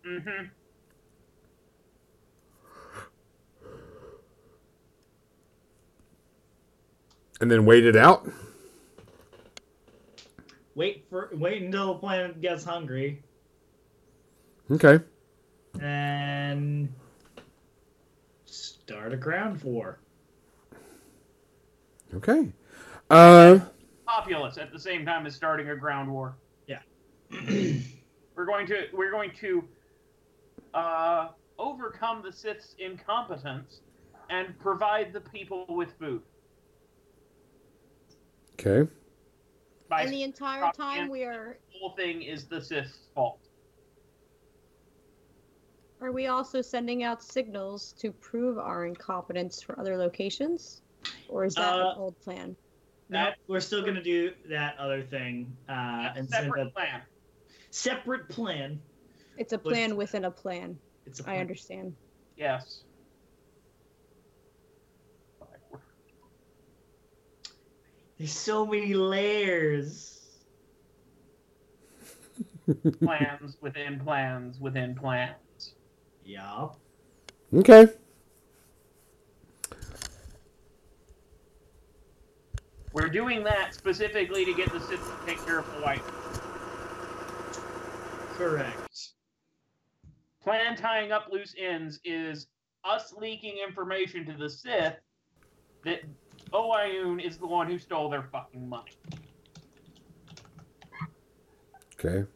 Mm-hmm. 0.07 0.45
and 7.41 7.51
then 7.51 7.65
wait 7.65 7.87
it 7.87 7.97
out. 7.97 8.31
Wait 10.75 11.07
for 11.09 11.31
wait 11.33 11.63
until 11.63 11.95
the 11.95 12.01
planet 12.01 12.43
gets 12.43 12.63
hungry 12.63 13.23
Okay. 14.71 15.01
and 15.81 16.89
start 18.47 19.13
a 19.13 19.17
ground 19.17 19.63
war. 19.63 19.99
Okay. 22.15 22.53
Uh, 23.11 23.59
Populace 24.07 24.57
at 24.59 24.73
the 24.73 24.79
same 24.79 25.05
time 25.05 25.27
as 25.27 25.35
starting 25.35 25.69
a 25.71 25.77
ground 25.77 26.11
war. 26.11 26.37
Yeah. 26.67 26.81
We're 28.37 28.47
going 28.47 28.67
to 28.67 28.87
we're 28.93 29.13
going 29.13 29.31
to 29.41 29.65
uh, 30.75 31.29
overcome 31.59 32.23
the 32.25 32.33
Sith's 32.33 32.75
incompetence 32.79 33.81
and 34.29 34.59
provide 34.59 35.13
the 35.13 35.21
people 35.21 35.67
with 35.69 35.93
food. 35.99 36.23
okay. 38.59 38.91
By 39.89 40.03
And 40.03 40.13
the 40.13 40.23
entire 40.25 40.73
time 40.73 41.09
we 41.11 41.23
are 41.23 41.59
the 41.73 41.79
whole 41.79 41.91
thing 41.91 42.23
is 42.23 42.47
the 42.47 42.61
Sith's 42.61 42.99
fault. 43.15 43.44
Are 46.05 46.13
we 46.13 46.27
also 46.27 46.61
sending 46.61 47.03
out 47.03 47.23
signals 47.23 47.93
to 47.99 48.13
prove 48.13 48.59
our 48.59 48.85
incompetence 48.85 49.63
for 49.63 49.79
other 49.81 49.97
locations? 49.97 50.83
Or 51.29 51.45
is 51.45 51.55
that 51.55 51.75
Uh, 51.81 51.91
an 51.93 51.99
old 51.99 52.21
plan? 52.21 52.57
No, 53.09 53.25
That- 53.25 53.39
we're 53.49 53.61
still 53.61 53.83
gonna 53.83 54.03
do 54.03 54.35
that 54.47 54.77
other 54.79 55.03
thing 55.03 55.57
uh, 55.69 56.13
and 56.17 56.29
send 56.29 56.45
Separate 56.47 56.67
a 56.67 56.71
plan. 56.71 57.03
separate 57.71 58.29
plan. 58.29 58.81
It's 59.39 59.53
a 59.53 59.57
with- 59.57 59.65
plan 59.65 59.97
within 59.97 60.25
a 60.27 60.31
plan. 60.31 60.79
It's 61.07 61.21
a 61.21 61.23
I 61.23 61.27
plan. 61.27 61.41
understand. 61.41 61.97
Yes. 62.37 62.85
There's 68.19 68.33
so 68.33 68.65
many 68.67 68.95
layers. 68.95 70.21
plans 73.03 73.59
within 73.61 74.01
plans 74.01 74.59
within 74.59 74.95
plans. 74.95 75.35
Yeah. 76.25 76.69
Okay. 77.53 77.89
We're 82.93 83.09
doing 83.09 83.43
that 83.45 83.75
specifically 83.75 84.45
to 84.45 84.55
get 84.55 84.73
the 84.73 84.81
Sith 84.81 85.01
to 85.01 85.27
take 85.27 85.45
care 85.45 85.59
of 85.59 85.67
Hawaii. 85.67 85.99
Correct. 88.37 89.09
Plan 90.43 90.77
tying 90.77 91.11
up 91.11 91.29
loose 91.31 91.55
ends 91.59 92.01
is 92.05 92.47
us 92.85 93.15
leaking 93.19 93.57
information 93.67 94.25
to 94.27 94.33
the 94.33 94.49
Sith 94.49 94.95
that 95.85 96.03
Oayun 96.53 97.25
is 97.25 97.37
the 97.37 97.47
one 97.47 97.67
who 97.67 97.79
stole 97.79 98.09
their 98.09 98.29
fucking 98.31 98.69
money. 98.69 98.93
Okay. 101.99 102.29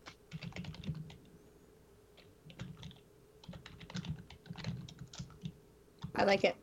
I 6.19 6.25
like 6.25 6.45
it. 6.45 6.57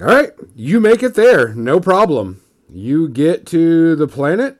All 0.00 0.06
right. 0.06 0.30
You 0.56 0.80
make 0.80 1.02
it 1.02 1.14
there. 1.14 1.52
No 1.54 1.78
problem. 1.78 2.40
You 2.70 3.08
get 3.08 3.44
to 3.46 3.94
the 3.96 4.08
planet. 4.08 4.56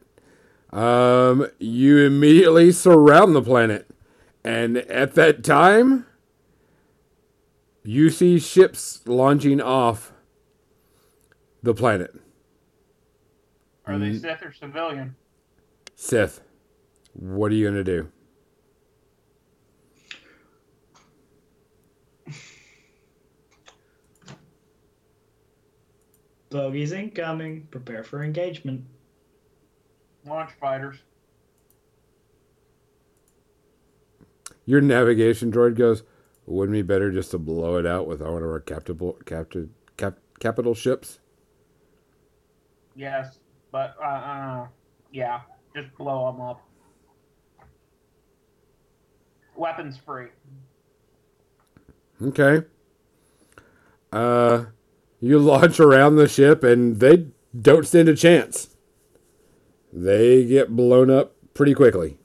Um, 0.70 1.48
you 1.58 1.98
immediately 1.98 2.72
surround 2.72 3.34
the 3.34 3.42
planet. 3.42 3.88
And 4.44 4.78
at 4.78 5.14
that 5.14 5.42
time, 5.42 6.06
you 7.82 8.10
see 8.10 8.38
ships 8.38 9.00
launching 9.06 9.60
off 9.60 10.12
the 11.62 11.74
planet. 11.74 12.14
Are 13.86 13.98
they 13.98 14.10
Mm. 14.10 14.20
Sith 14.20 14.42
or 14.42 14.52
civilian? 14.52 15.16
Sith, 15.96 16.40
what 17.20 17.52
are 17.52 17.55
you 17.55 17.70
going 17.70 17.84
to 17.84 17.84
do? 17.84 18.09
Bogies 26.48 26.92
incoming. 26.92 27.68
Prepare 27.70 28.02
for 28.02 28.24
engagement. 28.24 28.84
Launch 30.26 30.51
fighters. 30.59 30.97
Your 34.64 34.80
navigation 34.80 35.52
droid 35.52 35.76
goes, 35.76 36.02
wouldn't 36.47 36.76
it 36.76 36.82
be 36.82 36.86
better 36.86 37.12
just 37.12 37.30
to 37.32 37.38
blow 37.38 37.76
it 37.76 37.86
out 37.86 38.06
with 38.06 38.20
one 38.20 38.42
of 38.42 38.48
our 38.48 38.60
captive, 38.60 39.01
captive, 39.26 39.68
cap, 39.97 40.18
capital 40.38 40.74
ships? 40.74 41.18
Yes, 42.97 43.38
but 43.70 43.94
uh, 44.02 44.06
uh, 44.06 44.66
yeah, 45.12 45.40
just 45.74 45.94
blow 45.97 46.32
them 46.32 46.40
up. 46.40 46.69
Weapons 49.61 49.99
free. 49.99 50.28
Okay. 52.23 52.65
Uh, 54.11 54.65
you 55.20 55.39
launch 55.39 55.78
around 55.78 56.16
the 56.16 56.27
ship, 56.27 56.65
and 56.65 56.99
they 56.99 57.27
don't 57.61 57.87
stand 57.87 58.09
a 58.09 58.16
chance. 58.16 58.74
They 59.93 60.47
get 60.47 60.74
blown 60.74 61.11
up 61.11 61.35
pretty 61.53 61.74
quickly. 61.74 62.16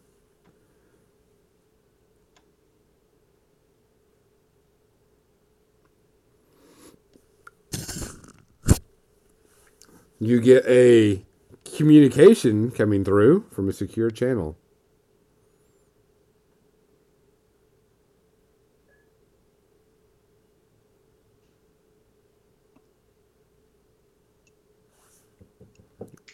You 10.20 10.40
get 10.40 10.66
a 10.68 11.26
communication 11.76 12.72
coming 12.72 13.04
through 13.04 13.48
from 13.52 13.68
a 13.68 13.74
secure 13.74 14.10
channel. 14.10 14.58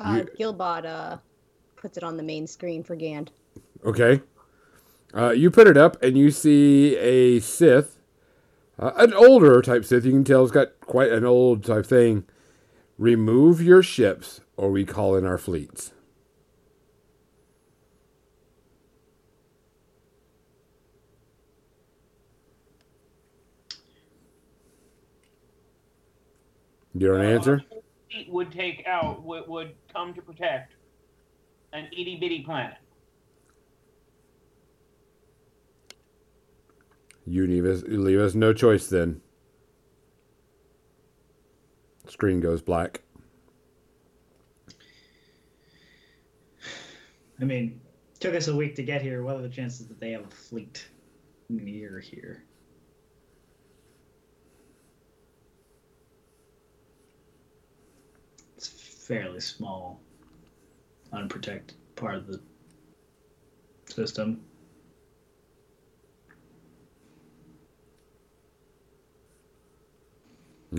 Uh, 0.03 0.23
You- 0.37 0.45
Gilbot 0.47 0.85
uh, 0.85 1.17
puts 1.75 1.97
it 1.97 2.03
on 2.03 2.17
the 2.17 2.23
main 2.23 2.47
screen 2.47 2.83
for 2.83 2.95
Gand. 2.95 3.31
Okay. 3.85 4.21
Uh, 5.13 5.29
you 5.31 5.51
put 5.51 5.67
it 5.67 5.77
up, 5.77 6.01
and 6.01 6.17
you 6.17 6.31
see 6.31 6.95
a 6.97 7.39
Sith, 7.39 7.99
uh, 8.79 8.91
an 8.97 9.13
older 9.13 9.61
type 9.61 9.83
Sith. 9.85 10.05
You 10.05 10.11
can 10.11 10.23
tell 10.23 10.43
it's 10.43 10.51
got 10.51 10.79
quite 10.81 11.11
an 11.11 11.25
old 11.25 11.63
type 11.65 11.85
thing. 11.85 12.23
Remove 12.97 13.61
your 13.61 13.83
ships, 13.83 14.41
or 14.57 14.71
we 14.71 14.85
call 14.85 15.15
in 15.15 15.25
our 15.25 15.37
fleets. 15.37 15.91
You 26.93 27.07
don't 27.07 27.21
Uh, 27.21 27.23
answer? 27.23 27.63
Fleet 28.11 28.29
would 28.29 28.51
take 28.51 28.85
out 28.87 29.23
would, 29.23 29.47
would 29.47 29.75
come 29.93 30.13
to 30.13 30.21
protect 30.21 30.75
an 31.73 31.87
itty 31.91 32.17
bitty 32.17 32.41
planet. 32.41 32.77
You 37.25 37.47
leave 37.47 37.65
us, 37.65 37.83
you 37.83 38.01
leave 38.01 38.19
us 38.19 38.33
no 38.33 38.51
choice 38.53 38.87
then. 38.87 39.21
Screen 42.07 42.41
goes 42.41 42.61
black. 42.61 43.01
I 47.39 47.43
mean, 47.43 47.79
took 48.19 48.35
us 48.35 48.47
a 48.47 48.55
week 48.55 48.75
to 48.75 48.83
get 48.83 49.01
here. 49.01 49.23
What 49.23 49.35
are 49.35 49.41
the 49.41 49.49
chances 49.49 49.87
that 49.87 49.99
they 49.99 50.11
have 50.11 50.25
a 50.25 50.29
fleet 50.29 50.85
near 51.49 51.99
here? 51.99 52.43
It's 58.57 58.67
fairly 59.11 59.41
small, 59.41 59.99
unprotected 61.11 61.75
part 61.97 62.15
of 62.15 62.27
the 62.27 62.39
system. 63.83 64.39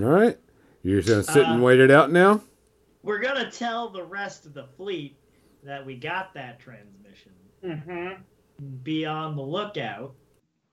All 0.00 0.06
right. 0.06 0.38
You're 0.82 1.02
just 1.02 1.08
gonna 1.10 1.22
sit 1.22 1.44
and 1.46 1.60
Uh, 1.60 1.64
wait 1.66 1.78
it 1.78 1.90
out 1.90 2.10
now. 2.10 2.40
We're 3.02 3.18
gonna 3.18 3.50
tell 3.50 3.90
the 3.90 4.02
rest 4.02 4.46
of 4.46 4.54
the 4.54 4.64
fleet 4.78 5.18
that 5.62 5.84
we 5.84 5.96
got 5.96 6.32
that 6.32 6.58
transmission. 6.58 7.32
Mm-hmm. 7.62 8.22
Be 8.82 9.04
on 9.04 9.36
the 9.36 9.42
lookout. 9.42 10.14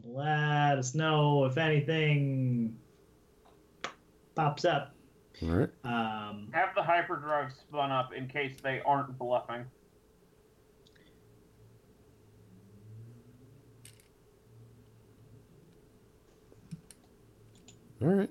Let 0.06 0.78
us 0.78 0.96
know 0.96 1.44
if 1.44 1.58
anything 1.58 2.80
pops 4.34 4.64
up. 4.64 4.96
All 5.42 5.50
right. 5.50 5.70
Um, 5.86 6.50
Have 6.52 6.76
the 6.76 6.84
hyperdrive 6.84 7.54
spun 7.54 7.92
up 7.92 8.14
in 8.14 8.28
case 8.28 8.58
they 8.62 8.82
aren't 8.86 9.18
bluffing. 9.18 9.66
All 18.02 18.08
right. 18.08 18.30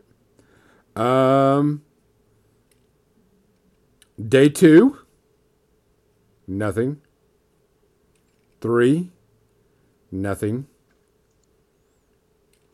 Um. 0.97 1.82
Day 4.28 4.48
two. 4.48 4.98
Nothing. 6.47 7.01
Three. 8.60 9.10
Nothing. 10.10 10.66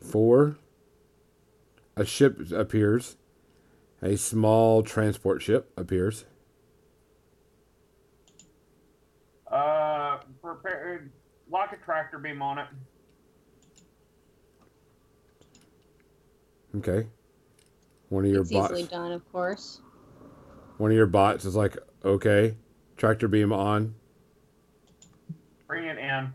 Four. 0.01 0.57
A 1.97 2.05
ship 2.05 2.51
appears. 2.51 3.17
A 4.05 4.15
small 4.17 4.83
transport 4.83 5.41
ship 5.41 5.71
appears. 5.75 6.25
Uh, 9.51 10.19
prepare. 10.43 11.09
Lock 11.49 11.73
a 11.73 11.83
tractor 11.83 12.19
beam 12.19 12.39
on 12.39 12.59
it. 12.59 12.67
Okay. 16.77 17.07
One 18.09 18.25
of 18.25 18.31
your 18.31 18.41
It's 18.41 18.51
bots. 18.51 18.73
easily 18.73 18.87
done, 18.87 19.11
of 19.11 19.27
course. 19.31 19.81
One 20.77 20.91
of 20.91 20.95
your 20.97 21.07
bots 21.07 21.43
is 21.43 21.55
like, 21.55 21.75
okay, 22.03 22.57
tractor 22.97 23.27
beam 23.27 23.51
on. 23.51 23.95
Bring 25.65 25.85
it 25.85 25.97
in. 25.97 26.31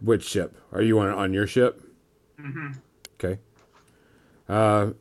Which 0.00 0.24
ship? 0.24 0.56
Are 0.72 0.80
you 0.80 0.98
on 1.00 1.10
on 1.10 1.34
your 1.34 1.46
ship? 1.46 1.82
Mm-hmm. 2.40 2.78
Okay. 3.16 3.40
Uh, 4.50 4.94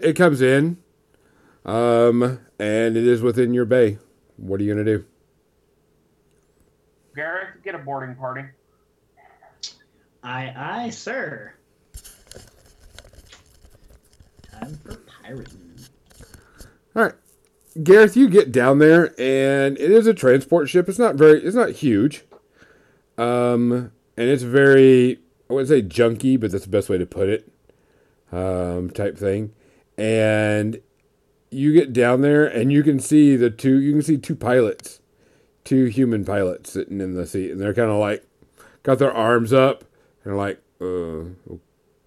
it 0.00 0.14
comes 0.14 0.40
in, 0.40 0.78
um, 1.66 2.40
and 2.58 2.96
it 2.96 3.06
is 3.06 3.20
within 3.20 3.52
your 3.52 3.66
bay. 3.66 3.98
What 4.38 4.58
are 4.58 4.64
you 4.64 4.72
gonna 4.72 4.86
do? 4.86 5.04
Gareth, 7.14 7.62
get 7.62 7.74
a 7.74 7.78
boarding 7.78 8.14
party. 8.14 8.44
aye, 10.24 10.54
aye, 10.56 10.88
sir. 10.88 11.52
Time 14.50 14.78
for 14.82 14.96
pirating. 14.96 15.78
All 16.96 17.02
right, 17.02 17.14
Gareth, 17.82 18.16
you 18.16 18.30
get 18.30 18.50
down 18.50 18.78
there, 18.78 19.14
and 19.20 19.78
it 19.78 19.90
is 19.90 20.06
a 20.06 20.14
transport 20.14 20.70
ship. 20.70 20.88
It's 20.88 20.98
not 20.98 21.16
very, 21.16 21.42
it's 21.42 21.54
not 21.54 21.72
huge, 21.72 22.24
um, 23.18 23.92
and 24.16 24.28
it's 24.30 24.42
very, 24.42 25.18
I 25.50 25.52
wouldn't 25.52 25.68
say 25.68 25.82
junky, 25.82 26.40
but 26.40 26.50
that's 26.50 26.64
the 26.64 26.70
best 26.70 26.88
way 26.88 26.96
to 26.96 27.04
put 27.04 27.28
it, 27.28 27.49
um, 28.32 28.90
type 28.90 29.18
thing. 29.18 29.52
And 29.96 30.80
you 31.50 31.72
get 31.72 31.92
down 31.92 32.20
there, 32.20 32.46
and 32.46 32.72
you 32.72 32.82
can 32.82 33.00
see 33.00 33.36
the 33.36 33.50
two, 33.50 33.80
you 33.80 33.92
can 33.92 34.02
see 34.02 34.16
two 34.16 34.36
pilots, 34.36 35.00
two 35.64 35.86
human 35.86 36.24
pilots 36.24 36.72
sitting 36.72 37.00
in 37.00 37.14
the 37.14 37.26
seat, 37.26 37.50
and 37.50 37.60
they're 37.60 37.74
kind 37.74 37.90
of 37.90 37.98
like, 37.98 38.24
got 38.82 38.98
their 38.98 39.12
arms 39.12 39.52
up, 39.52 39.84
and 40.24 40.36
like, 40.36 40.60
uh, 40.80 41.24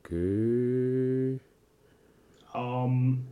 okay. 0.05 1.39
Um, 2.53 3.25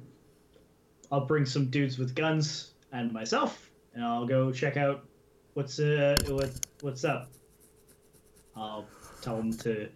I'll 1.11 1.25
bring 1.25 1.45
some 1.45 1.65
dudes 1.65 1.97
with 1.97 2.15
guns 2.15 2.71
and 2.91 3.11
myself, 3.11 3.69
and 3.93 4.03
I'll 4.03 4.25
go 4.25 4.51
check 4.51 4.77
out 4.77 5.05
what's 5.53 5.79
uh 5.79 6.15
what 6.29 6.49
what's 6.81 7.03
up. 7.03 7.29
I'll 8.55 8.85
tell 9.21 9.37
them 9.37 9.53
to. 9.59 9.89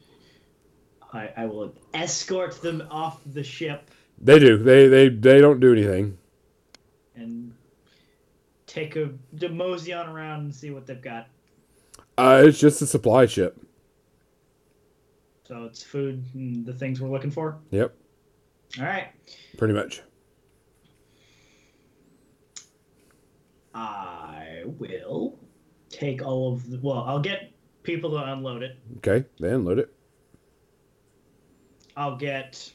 I 1.16 1.32
I 1.38 1.46
will 1.46 1.74
escort 1.94 2.62
them 2.62 2.84
off 2.92 3.22
the 3.26 3.44
ship 3.44 3.90
They 4.20 4.40
do. 4.40 4.58
They 4.58 4.88
they 4.88 5.10
they 5.10 5.40
don't 5.42 5.60
do 5.60 5.72
anything. 5.74 6.18
and 7.16 7.54
take 8.68 8.96
a 8.98 9.10
mosey 9.50 9.94
on 9.94 10.08
around 10.10 10.42
and 10.42 10.54
see 10.56 10.70
what 10.72 10.86
they've 10.86 11.02
got. 11.02 11.28
Uh, 12.18 12.44
it's 12.46 12.60
just 12.60 12.82
a 12.82 12.88
supply 12.88 13.26
ship. 13.26 13.58
So 15.48 15.64
it's 15.66 15.84
food 15.84 16.24
and 16.34 16.66
the 16.66 16.74
things 16.74 17.00
we're 17.00 17.10
looking 17.10 17.32
for. 17.32 17.58
Yep, 17.72 17.94
All 18.80 18.86
right. 18.86 19.10
pretty 19.58 19.74
much. 19.74 20.02
I 23.74 24.64
will 24.66 25.38
take 25.90 26.26
all 26.26 26.54
of 26.54 26.70
the. 26.70 26.80
Well, 26.82 27.04
I'll 27.08 27.20
get 27.20 27.52
people 27.84 28.10
to 28.12 28.18
unload 28.18 28.64
it. 28.64 28.78
Okay, 28.98 29.26
they 29.40 29.52
unload 29.52 29.80
it. 29.80 29.94
I'll 31.95 32.17
get. 32.17 32.72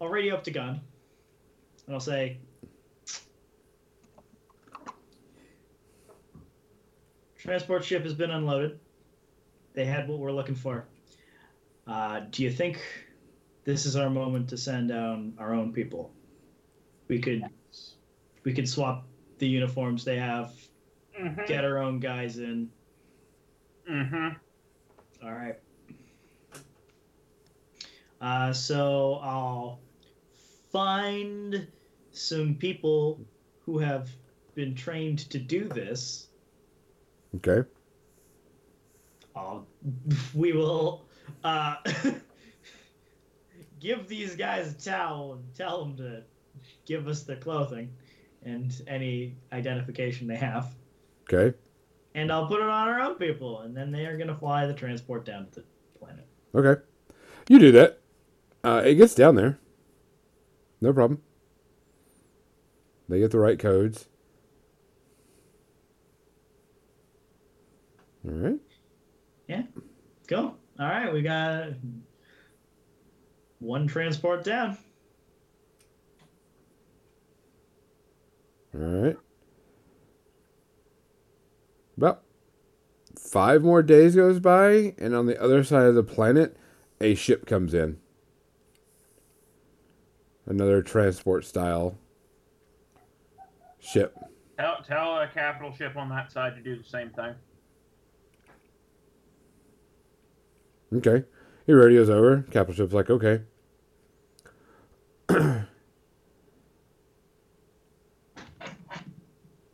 I'll 0.00 0.08
radio 0.08 0.34
up 0.34 0.44
to 0.44 0.50
gun, 0.50 0.80
and 1.86 1.94
I'll 1.94 2.00
say, 2.00 2.38
"Transport 7.38 7.84
ship 7.84 8.02
has 8.04 8.14
been 8.14 8.30
unloaded. 8.30 8.78
They 9.74 9.84
had 9.84 10.08
what 10.08 10.18
we're 10.18 10.32
looking 10.32 10.54
for. 10.54 10.86
Uh, 11.86 12.20
do 12.30 12.42
you 12.42 12.50
think 12.50 12.80
this 13.64 13.86
is 13.86 13.96
our 13.96 14.10
moment 14.10 14.50
to 14.50 14.56
send 14.56 14.88
down 14.88 15.34
our 15.38 15.54
own 15.54 15.72
people? 15.72 16.12
We 17.08 17.20
could, 17.20 17.44
we 18.44 18.52
could 18.52 18.68
swap 18.68 19.06
the 19.38 19.46
uniforms 19.48 20.04
they 20.04 20.16
have, 20.18 20.52
Mm-hmm. 21.18 21.46
get 21.46 21.64
our 21.64 21.78
own 21.78 21.98
guys 22.00 22.36
in. 22.36 22.70
Mm-hmm. 23.90 24.36
All 25.22 25.32
right. 25.32 25.56
Uh, 28.20 28.52
so 28.52 29.20
I'll 29.22 29.80
find 30.72 31.66
some 32.12 32.54
people 32.54 33.20
who 33.64 33.78
have 33.78 34.10
been 34.54 34.74
trained 34.74 35.18
to 35.30 35.38
do 35.38 35.68
this. 35.68 36.28
Okay. 37.36 37.68
I'll, 39.34 39.66
we 40.34 40.52
will 40.52 41.04
uh, 41.44 41.76
give 43.80 44.08
these 44.08 44.34
guys 44.34 44.72
a 44.72 44.74
towel 44.74 45.34
and 45.34 45.54
tell 45.54 45.84
them 45.84 45.96
to 45.98 46.22
give 46.86 47.06
us 47.08 47.24
their 47.24 47.36
clothing 47.36 47.92
and 48.42 48.80
any 48.86 49.36
identification 49.52 50.26
they 50.26 50.36
have. 50.36 50.74
Okay. 51.32 51.56
And 52.16 52.32
I'll 52.32 52.46
put 52.46 52.62
it 52.62 52.68
on 52.68 52.88
our 52.88 52.98
own 52.98 53.16
people, 53.16 53.60
and 53.60 53.76
then 53.76 53.92
they 53.92 54.06
are 54.06 54.16
going 54.16 54.28
to 54.28 54.34
fly 54.34 54.66
the 54.66 54.72
transport 54.72 55.26
down 55.26 55.48
to 55.50 55.60
the 55.60 55.66
planet. 55.98 56.26
Okay. 56.54 56.80
You 57.46 57.58
do 57.58 57.72
that. 57.72 58.00
Uh, 58.64 58.82
it 58.86 58.94
gets 58.94 59.14
down 59.14 59.34
there. 59.36 59.58
No 60.80 60.94
problem. 60.94 61.20
They 63.06 63.18
get 63.18 63.32
the 63.32 63.38
right 63.38 63.58
codes. 63.58 64.06
All 68.26 68.32
right. 68.32 68.58
Yeah. 69.46 69.62
Go. 70.26 70.54
All 70.80 70.88
right, 70.88 71.12
we 71.12 71.20
got 71.20 71.68
one 73.58 73.86
transport 73.86 74.42
down. 74.42 74.78
All 78.74 78.80
right. 78.80 79.16
About 81.96 82.22
five 83.26 83.62
more 83.62 83.82
days 83.82 84.16
goes 84.16 84.40
by, 84.40 84.94
and 84.98 85.14
on 85.14 85.26
the 85.26 85.40
other 85.40 85.64
side 85.64 85.86
of 85.86 85.94
the 85.94 86.02
planet, 86.02 86.56
a 87.00 87.14
ship 87.14 87.46
comes 87.46 87.74
in. 87.74 87.98
Another 90.46 90.80
transport 90.82 91.44
style 91.44 91.98
ship. 93.80 94.16
Tell, 94.58 94.82
tell 94.86 95.18
a 95.18 95.28
capital 95.28 95.74
ship 95.74 95.96
on 95.96 96.08
that 96.10 96.32
side 96.32 96.54
to 96.54 96.62
do 96.62 96.76
the 96.76 96.88
same 96.88 97.10
thing. 97.10 97.34
Okay. 100.94 101.24
He 101.66 101.72
radios 101.72 102.08
over. 102.08 102.42
Capital 102.50 102.74
ship's 102.74 102.94
like, 102.94 103.10
okay. 103.10 103.42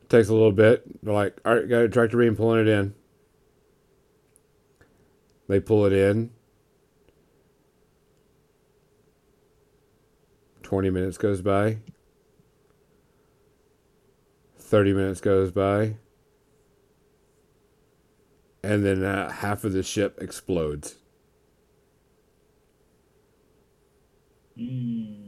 Takes 0.08 0.28
a 0.28 0.32
little 0.32 0.52
bit. 0.52 0.84
They're 1.02 1.12
like, 1.12 1.38
all 1.44 1.54
right, 1.54 1.68
got 1.68 1.82
a 1.82 1.88
tractor 1.88 2.16
beam 2.16 2.34
pulling 2.34 2.60
it 2.60 2.68
in. 2.68 2.94
They 5.48 5.60
pull 5.60 5.84
it 5.86 5.92
in. 5.92 6.30
20 10.62 10.90
minutes 10.90 11.18
goes 11.18 11.42
by. 11.42 11.78
30 14.58 14.94
minutes 14.94 15.20
goes 15.20 15.50
by. 15.50 15.96
And 18.64 18.84
then 18.84 19.04
uh, 19.04 19.30
half 19.30 19.64
of 19.64 19.72
the 19.74 19.82
ship 19.82 20.18
explodes. 20.22 20.94
Mm. 24.58 25.21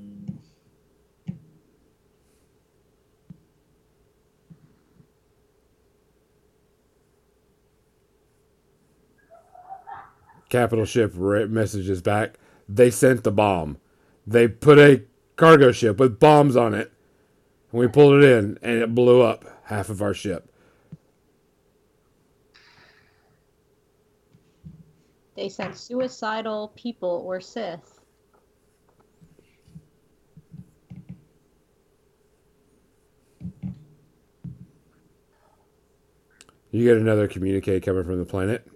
Capital 10.54 10.84
ship 10.84 11.16
messages 11.16 12.00
back. 12.00 12.38
They 12.68 12.88
sent 12.88 13.24
the 13.24 13.32
bomb. 13.32 13.78
They 14.24 14.46
put 14.46 14.78
a 14.78 15.02
cargo 15.34 15.72
ship 15.72 15.98
with 15.98 16.20
bombs 16.20 16.54
on 16.54 16.74
it. 16.74 16.92
And 17.72 17.80
we 17.80 17.88
pulled 17.88 18.22
it 18.22 18.24
in 18.24 18.56
and 18.62 18.78
it 18.80 18.94
blew 18.94 19.20
up 19.20 19.44
half 19.64 19.88
of 19.88 20.00
our 20.00 20.14
ship. 20.14 20.48
They 25.34 25.48
sent 25.48 25.76
suicidal 25.76 26.70
people 26.76 27.24
or 27.26 27.40
Sith. 27.40 28.00
You 36.70 36.84
get 36.84 36.96
another 36.96 37.26
communique 37.26 37.80
coming 37.80 38.04
from 38.04 38.20
the 38.20 38.24
planet. 38.24 38.68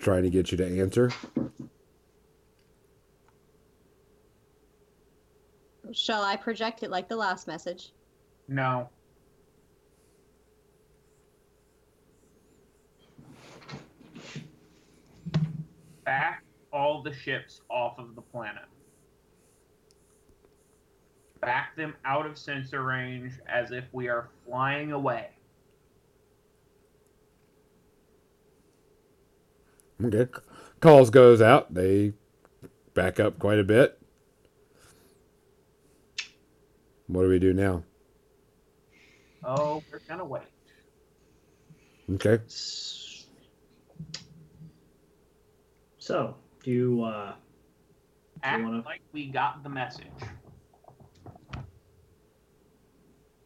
Trying 0.00 0.22
to 0.22 0.30
get 0.30 0.50
you 0.50 0.56
to 0.56 0.80
answer. 0.80 1.12
Shall 5.92 6.22
I 6.22 6.36
project 6.36 6.82
it 6.82 6.90
like 6.90 7.08
the 7.08 7.16
last 7.16 7.46
message? 7.46 7.92
No. 8.48 8.88
Back 16.04 16.44
all 16.72 17.02
the 17.02 17.12
ships 17.12 17.60
off 17.68 17.98
of 17.98 18.14
the 18.14 18.22
planet. 18.22 18.64
Back 21.42 21.76
them 21.76 21.94
out 22.06 22.24
of 22.24 22.38
sensor 22.38 22.84
range 22.84 23.34
as 23.46 23.70
if 23.70 23.84
we 23.92 24.08
are 24.08 24.30
flying 24.46 24.92
away. 24.92 25.28
Okay. 30.04 30.28
Calls 30.80 31.10
goes 31.10 31.42
out. 31.42 31.72
They 31.74 32.12
back 32.94 33.20
up 33.20 33.38
quite 33.38 33.58
a 33.58 33.64
bit. 33.64 33.98
What 37.06 37.22
do 37.22 37.28
we 37.28 37.38
do 37.38 37.52
now? 37.52 37.82
Oh, 39.44 39.82
we're 39.90 40.00
gonna 40.08 40.24
wait. 40.24 40.42
Okay. 42.14 42.38
So, 45.98 46.36
do 46.62 46.70
you 46.70 47.02
uh, 47.04 47.34
Act 48.42 48.62
wanna- 48.64 48.82
like 48.84 49.00
we 49.12 49.26
got 49.26 49.62
the 49.62 49.68
message. 49.68 50.06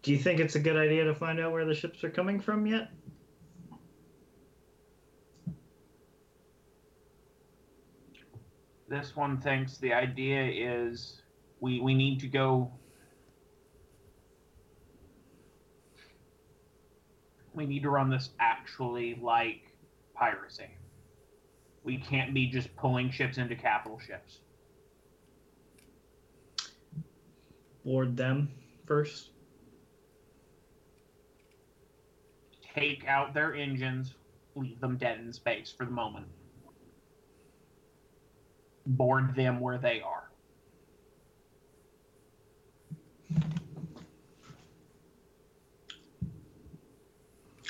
do 0.03 0.13
you 0.13 0.19
think 0.19 0.39
it's 0.39 0.55
a 0.55 0.61
good 0.61 0.77
idea 0.77 1.05
to 1.05 1.15
find 1.15 1.41
out 1.41 1.51
where 1.51 1.65
the 1.65 1.75
ships 1.75 2.05
are 2.05 2.11
coming 2.11 2.39
from 2.39 2.67
yet? 2.67 2.91
This 8.95 9.17
one 9.17 9.39
thinks 9.39 9.79
the 9.79 9.93
idea 9.93 10.45
is 10.45 11.21
we 11.59 11.81
we 11.81 11.95
need 11.95 12.21
to 12.21 12.29
go 12.29 12.71
we 17.55 17.67
need 17.67 17.83
to 17.83 17.91
run 17.91 18.09
this 18.09 18.31
actually 18.39 19.19
like 19.21 19.73
piracy. 20.15 20.71
We 21.83 21.97
can't 21.99 22.33
be 22.33 22.47
just 22.47 22.75
pulling 22.77 23.11
ships 23.11 23.37
into 23.37 23.57
capital 23.57 23.99
ships. 23.99 24.39
Board 27.85 28.17
them 28.17 28.49
first. 28.87 29.31
Take 32.77 33.09
out 33.09 33.35
their 33.35 33.57
engines, 33.57 34.15
leave 34.55 34.79
them 34.79 34.99
dead 34.99 35.19
in 35.19 35.33
space 35.33 35.75
for 35.77 35.85
the 35.85 35.91
moment. 35.91 36.27
Board 38.87 39.35
them 39.35 39.61
where 39.61 39.79
they 39.79 40.03
are. 40.03 40.31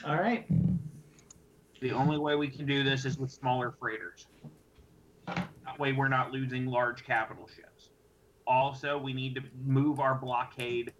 All 0.06 0.16
right. 0.16 0.44
The 1.80 1.92
only 1.92 2.18
way 2.18 2.34
we 2.34 2.48
can 2.48 2.66
do 2.66 2.82
this 2.82 3.04
is 3.04 3.18
with 3.18 3.30
smaller 3.30 3.74
freighters. 3.78 4.26
That 5.26 5.78
way, 5.78 5.92
we're 5.92 6.08
not 6.08 6.30
losing 6.30 6.66
large 6.66 7.04
capital 7.04 7.48
ships. 7.48 7.90
Also, 8.46 8.98
we 8.98 9.14
need 9.14 9.34
to 9.36 9.40
move 9.64 10.00
our 10.00 10.14
blockade 10.14 10.92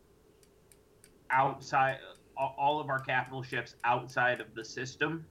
outside, 1.31 1.99
all 2.36 2.81
of 2.81 2.89
our 2.89 2.99
capital 2.99 3.43
ships 3.43 3.77
outside 3.85 4.41
of 4.41 4.55
the 4.55 4.65
system. 4.65 5.27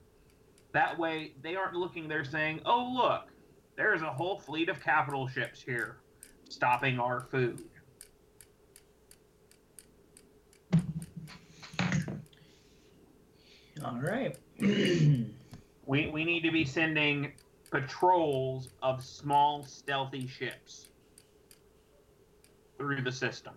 That 0.72 0.96
way, 0.96 1.34
they 1.42 1.56
aren't 1.56 1.74
looking 1.74 2.06
they're 2.06 2.24
saying, 2.24 2.60
oh, 2.66 2.92
look, 2.94 3.28
there's 3.76 4.02
a 4.02 4.10
whole 4.10 4.38
fleet 4.38 4.68
of 4.68 4.82
capital 4.82 5.26
ships 5.28 5.60
here 5.62 5.96
stopping 6.48 6.98
our 6.98 7.20
food. 7.20 7.62
All 13.84 14.00
right. 14.00 14.36
We, 15.86 16.06
we 16.06 16.24
need 16.24 16.42
to 16.44 16.50
be 16.50 16.64
sending 16.64 17.32
patrols 17.70 18.70
of 18.82 19.04
small, 19.04 19.64
stealthy 19.64 20.26
ships 20.26 20.86
through 22.78 23.02
the 23.02 23.12
system. 23.12 23.54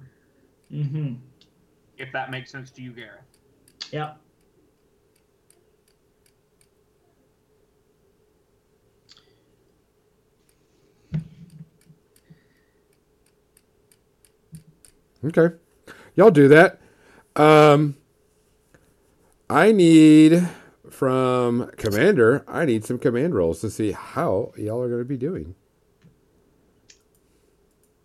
mm-hmm. 0.71 1.13
If 1.97 2.11
that 2.11 2.29
makes 2.29 2.51
sense 2.51 2.69
to 2.71 2.81
you, 2.81 2.91
Gareth. 2.91 3.23
Yeah. 3.91 4.15
Okay. 15.25 15.55
Y'all 16.15 16.31
do 16.31 16.47
that. 16.47 16.79
Um 17.35 17.95
I 19.49 19.71
need 19.71 20.47
from 20.89 21.71
Commander, 21.77 22.43
I 22.47 22.65
need 22.65 22.83
some 22.83 22.97
command 22.97 23.35
rolls 23.35 23.61
to 23.61 23.69
see 23.69 23.91
how 23.91 24.51
y'all 24.57 24.81
are 24.81 24.89
going 24.89 25.01
to 25.01 25.05
be 25.05 25.15
doing. 25.17 25.53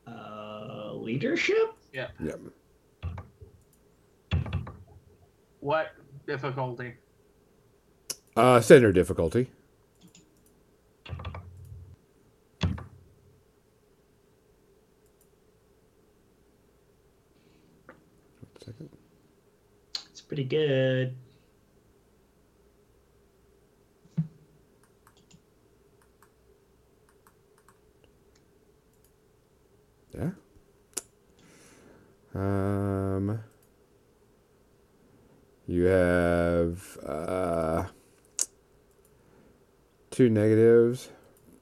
Uh, 0.06 0.92
leadership. 0.94 1.74
Yeah. 1.92 2.08
Yep. 2.22 2.40
What 5.60 5.92
difficulty? 6.26 6.94
Uh 8.36 8.60
center 8.60 8.92
difficulty. 8.92 9.50
One 11.06 11.16
second. 18.64 18.90
It's 20.10 20.21
pretty 20.32 20.44
good. 20.44 21.14
Yeah. 30.14 30.30
Um. 32.34 33.40
You 35.66 35.84
have 35.84 36.98
uh, 37.06 37.84
two 40.10 40.30
negatives, 40.30 41.10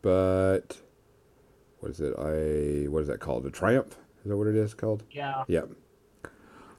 but 0.00 0.76
what 1.80 1.90
is 1.90 2.00
it? 2.00 2.14
I 2.16 2.88
what 2.88 3.02
is 3.02 3.08
that 3.08 3.18
called? 3.18 3.46
A 3.46 3.50
triumph? 3.50 3.96
Is 4.22 4.28
that 4.30 4.36
what 4.36 4.46
it 4.46 4.54
is 4.54 4.74
called? 4.74 5.02
Yeah. 5.10 5.42
Yep. 5.48 5.70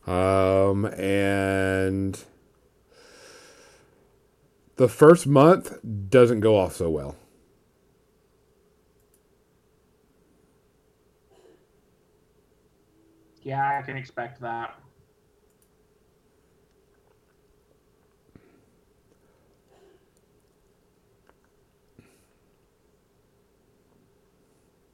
Um, 0.07 0.85
and 0.85 2.23
the 4.77 4.87
first 4.87 5.27
month 5.27 5.77
doesn't 6.09 6.39
go 6.39 6.57
off 6.57 6.75
so 6.75 6.89
well. 6.89 7.15
Yeah, 13.43 13.79
I 13.79 13.81
can 13.81 13.97
expect 13.97 14.41
that. 14.41 14.75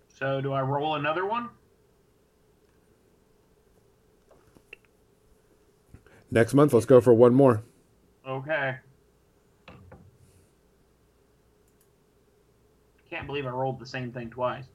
So, 0.09 0.41
do 0.41 0.51
I 0.51 0.61
roll 0.61 0.95
another 0.95 1.25
one? 1.25 1.49
Next 6.29 6.53
month, 6.53 6.73
let's 6.73 6.85
go 6.85 6.99
for 6.99 7.13
one 7.13 7.33
more. 7.33 7.63
Okay. 8.27 8.75
Can't 13.09 13.25
believe 13.25 13.45
I 13.45 13.49
rolled 13.49 13.79
the 13.79 13.85
same 13.85 14.11
thing 14.11 14.29
twice. 14.29 14.65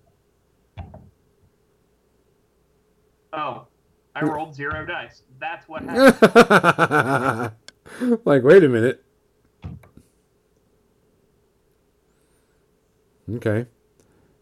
Oh, 3.34 3.66
I 4.14 4.20
hmm. 4.20 4.26
rolled 4.26 4.54
zero 4.54 4.86
dice. 4.86 5.22
That's 5.38 5.68
what 5.68 5.82
happened. 5.84 7.52
like, 8.24 8.42
wait 8.42 8.64
a 8.64 8.68
minute. 8.68 9.04
Okay. 13.30 13.66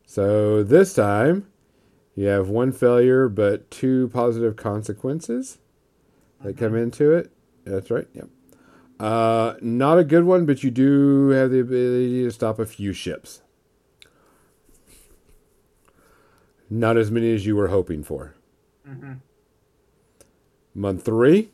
So 0.06 0.62
this 0.62 0.94
time, 0.94 1.46
you 2.14 2.26
have 2.26 2.48
one 2.48 2.72
failure 2.72 3.28
but 3.28 3.70
two 3.70 4.08
positive 4.12 4.56
consequences 4.56 5.58
that 6.42 6.56
come 6.56 6.74
into 6.74 7.12
it. 7.12 7.30
That's 7.64 7.90
right. 7.90 8.06
Yep. 8.14 8.28
Uh, 8.98 9.54
not 9.60 9.98
a 9.98 10.04
good 10.04 10.24
one, 10.24 10.44
but 10.46 10.62
you 10.62 10.70
do 10.70 11.28
have 11.30 11.50
the 11.50 11.60
ability 11.60 12.22
to 12.24 12.30
stop 12.30 12.58
a 12.58 12.66
few 12.66 12.92
ships. 12.92 13.42
Not 16.68 16.96
as 16.96 17.10
many 17.10 17.34
as 17.34 17.46
you 17.46 17.56
were 17.56 17.68
hoping 17.68 18.04
for. 18.04 18.34
hmm 18.86 19.14
Month 20.74 21.04
three. 21.04 21.50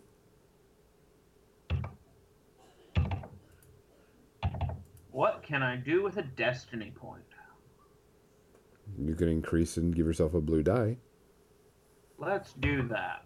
What 5.10 5.42
can 5.42 5.62
I 5.62 5.76
do 5.76 6.02
with 6.02 6.18
a 6.18 6.22
destiny 6.22 6.92
point? 6.94 7.22
You 8.98 9.14
can 9.14 9.28
increase 9.28 9.78
and 9.78 9.94
give 9.94 10.06
yourself 10.06 10.34
a 10.34 10.40
blue 10.40 10.62
die. 10.62 10.98
Let's 12.18 12.52
do 12.52 12.86
that. 12.88 13.22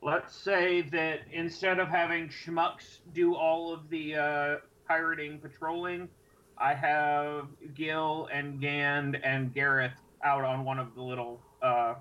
Let's 0.00 0.34
say 0.34 0.82
that 0.92 1.20
instead 1.32 1.78
of 1.78 1.88
having 1.88 2.28
schmucks 2.28 2.98
do 3.12 3.34
all 3.34 3.72
of 3.72 3.90
the 3.90 4.14
uh, 4.14 4.56
pirating 4.86 5.38
patrolling, 5.38 6.08
I 6.56 6.74
have 6.74 7.48
Gil 7.74 8.28
and 8.32 8.60
Gand 8.60 9.18
and 9.22 9.52
Gareth 9.52 9.92
out 10.24 10.44
on 10.44 10.64
one 10.64 10.78
of 10.78 10.94
the 10.94 11.02
little 11.02 11.40
uh, 11.62 11.94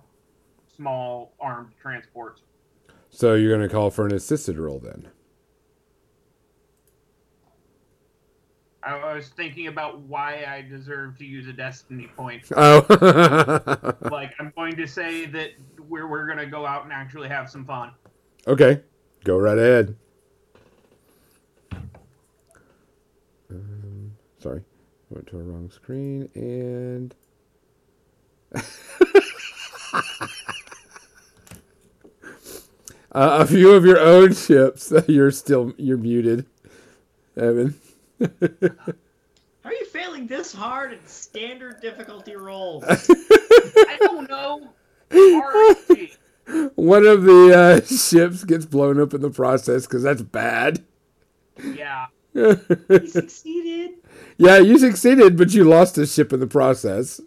small 0.76 1.34
armed 1.40 1.72
transports. 1.82 2.42
So 3.10 3.34
you're 3.34 3.56
going 3.56 3.68
to 3.68 3.74
call 3.74 3.90
for 3.90 4.06
an 4.06 4.14
assisted 4.14 4.58
roll 4.58 4.80
then. 4.80 5.10
I 8.84 9.14
was 9.16 9.30
thinking 9.30 9.68
about 9.68 10.00
why 10.00 10.46
I 10.48 10.62
deserve 10.62 11.18
to 11.18 11.26
use 11.26 11.48
a 11.48 11.54
destiny 11.54 12.08
point. 12.16 12.44
Oh. 12.56 12.86
like 14.12 14.34
I'm 14.40 14.54
going 14.56 14.78
to 14.78 14.88
say 14.88 15.26
that 15.26 15.50
we're 15.88 16.08
we're 16.08 16.28
gonna 16.28 16.46
go 16.46 16.66
out 16.66 16.84
and 16.84 16.94
actually 16.94 17.28
have 17.30 17.50
some 17.50 17.66
fun. 17.66 17.92
okay. 18.48 18.82
Go 19.24 19.38
right 19.38 19.58
ahead. 19.58 19.96
Um, 23.50 24.12
sorry. 24.40 24.62
Went 25.10 25.28
to 25.28 25.40
a 25.40 25.44
wrong 25.44 25.70
screen 25.70 26.30
and. 26.36 27.16
uh, 28.56 28.62
a 33.12 33.46
few 33.46 33.72
of 33.72 33.86
your 33.86 34.00
own 34.00 34.34
ships. 34.34 34.94
You're 35.08 35.32
still 35.32 35.74
you're 35.78 35.98
muted, 35.98 36.46
Evan. 37.36 37.76
How 38.20 38.30
are 39.66 39.74
you 39.74 39.86
failing 39.86 40.28
this 40.28 40.54
hard 40.54 40.94
at 40.94 41.10
standard 41.10 41.82
difficulty 41.82 42.36
rolls? 42.36 42.84
I 42.88 43.98
don't 44.00 44.30
know. 44.30 44.70
RNG. 45.12 46.18
One 46.76 47.06
of 47.06 47.24
the 47.24 47.54
uh, 47.54 47.86
ships 47.86 48.44
gets 48.44 48.66
blown 48.66 49.00
up 49.00 49.14
in 49.14 49.22
the 49.22 49.30
process 49.30 49.86
because 49.86 50.04
that's 50.04 50.22
bad. 50.22 50.86
Yeah. 51.64 52.08
you 52.34 53.08
succeeded. 53.08 53.96
yeah, 54.38 54.58
you 54.58 54.78
succeeded, 54.78 55.38
but 55.38 55.54
you 55.54 55.64
lost 55.64 55.98
a 55.98 56.06
ship 56.06 56.32
in 56.34 56.40
the 56.40 56.48
process. 56.48 57.20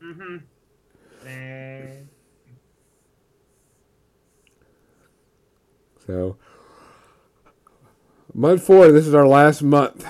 hmm 0.00 0.36
So, 6.06 6.36
month 8.32 8.62
four, 8.62 8.92
this 8.92 9.08
is 9.08 9.14
our 9.14 9.26
last 9.26 9.60
month. 9.62 10.06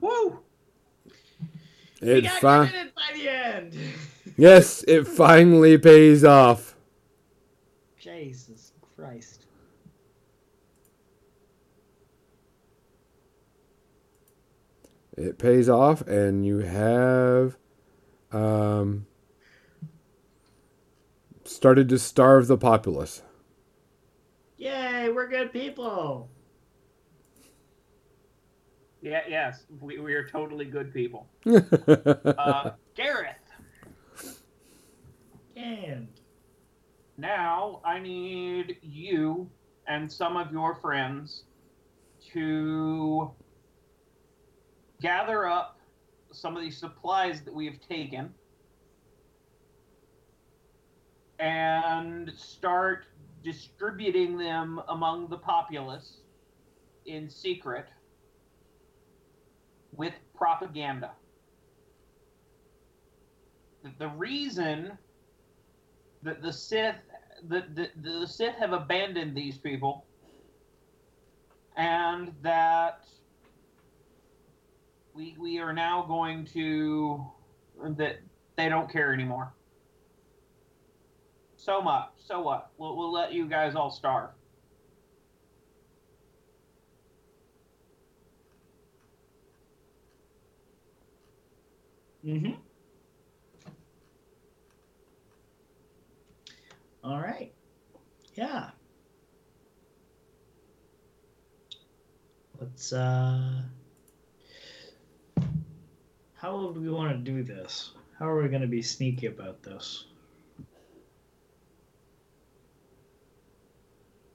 Woo! 0.00 0.40
We 1.04 1.12
It 2.00 2.22
got 2.22 2.40
fi- 2.40 2.66
committed 2.66 2.94
by 2.94 3.10
the 3.14 3.28
end. 3.28 3.74
yes, 4.36 4.82
it 4.86 5.06
finally 5.06 5.78
pays 5.78 6.24
off. 6.24 6.76
Jesus 7.98 8.72
Christ. 8.96 9.46
It 15.16 15.38
pays 15.38 15.68
off, 15.68 16.02
and 16.02 16.44
you 16.44 16.58
have 16.58 17.56
um, 18.30 19.06
started 21.44 21.88
to 21.88 21.98
starve 21.98 22.48
the 22.48 22.58
populace. 22.58 23.22
Yay, 24.58 25.08
we're 25.08 25.28
good 25.28 25.52
people. 25.52 26.28
Yeah, 29.06 29.20
yes, 29.28 29.62
we, 29.80 30.00
we 30.00 30.14
are 30.14 30.28
totally 30.28 30.64
good 30.64 30.92
people. 30.92 31.28
Uh, 31.46 32.72
Gareth, 32.96 33.36
And 35.56 36.08
now 37.16 37.80
I 37.84 38.00
need 38.00 38.78
you 38.82 39.48
and 39.86 40.10
some 40.10 40.36
of 40.36 40.50
your 40.50 40.74
friends 40.74 41.44
to 42.32 43.30
gather 45.00 45.46
up 45.46 45.78
some 46.32 46.56
of 46.56 46.62
these 46.62 46.76
supplies 46.76 47.42
that 47.42 47.54
we 47.54 47.64
have 47.66 47.80
taken 47.88 48.34
and 51.38 52.32
start 52.36 53.06
distributing 53.44 54.36
them 54.36 54.80
among 54.88 55.28
the 55.28 55.38
populace 55.38 56.22
in 57.06 57.30
secret 57.30 57.86
with 59.96 60.14
propaganda. 60.34 61.12
The- 63.98 64.08
reason 64.08 64.98
that 66.22 66.42
the 66.42 66.52
Sith 66.52 66.96
the, 67.48 67.64
the, 67.74 67.90
the 68.20 68.26
Sith 68.26 68.56
have 68.56 68.72
abandoned 68.72 69.36
these 69.36 69.58
people 69.58 70.06
and 71.76 72.32
that 72.42 73.04
we 75.14 75.36
we 75.38 75.58
are 75.58 75.72
now 75.72 76.02
going 76.02 76.46
to 76.46 77.24
that 77.98 78.16
they 78.56 78.68
don't 78.68 78.90
care 78.90 79.12
anymore. 79.12 79.54
So 81.56 81.80
much. 81.80 82.10
So 82.16 82.40
what? 82.40 82.72
We'll, 82.78 82.96
we'll 82.96 83.12
let 83.12 83.32
you 83.32 83.48
guys 83.48 83.74
all 83.74 83.90
starve. 83.90 84.35
Mm-hmm. 92.26 92.54
All 97.04 97.20
right. 97.20 97.52
Yeah. 98.34 98.70
Let's 102.60 102.92
uh 102.92 103.62
how 106.34 106.72
do 106.72 106.80
we 106.80 106.90
want 106.90 107.12
to 107.12 107.18
do 107.18 107.44
this? 107.44 107.92
How 108.18 108.28
are 108.28 108.42
we 108.42 108.48
going 108.48 108.62
to 108.62 108.66
be 108.66 108.82
sneaky 108.82 109.26
about 109.26 109.62
this? 109.62 110.06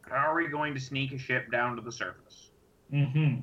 How 0.01 0.31
are 0.31 0.35
we 0.35 0.47
going 0.47 0.73
to 0.73 0.79
sneak 0.79 1.11
a 1.13 1.17
ship 1.17 1.51
down 1.51 1.75
to 1.75 1.81
the 1.81 1.91
surface? 1.91 2.51
Mm-hmm. 2.93 3.39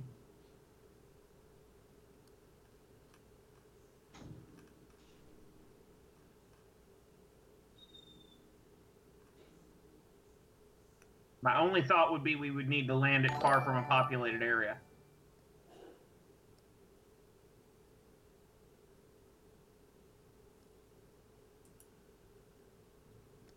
My 11.43 11.59
only 11.59 11.83
thought 11.83 12.11
would 12.13 12.25
be 12.25 12.37
we 12.37 12.51
would 12.51 12.69
need 12.69 12.89
to 12.89 12.95
land 12.95 13.25
it 13.25 13.33
far 13.41 13.61
from 13.63 13.77
a 13.77 13.83
populated 13.83 14.43
area. 14.43 14.77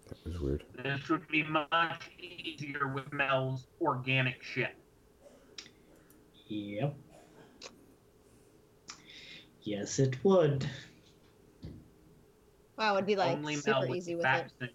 That 0.08 0.26
was 0.26 0.40
weird. 0.40 0.64
This 0.84 1.10
would 1.10 1.28
be 1.28 1.44
much 1.44 2.10
easier 2.20 2.88
with 2.94 3.12
Mel's 3.12 3.66
organic 3.80 4.44
shit. 4.44 4.76
Yep. 6.48 6.96
Yes, 9.64 10.00
it 10.00 10.24
would. 10.24 10.68
Wow, 12.78 12.96
it'd 12.96 13.06
be 13.06 13.16
like 13.16 13.38
Only 13.38 13.56
super 13.56 13.88
would 13.88 13.96
easy 13.96 14.14
be 14.14 14.18
with 14.18 14.52
it. 14.60 14.72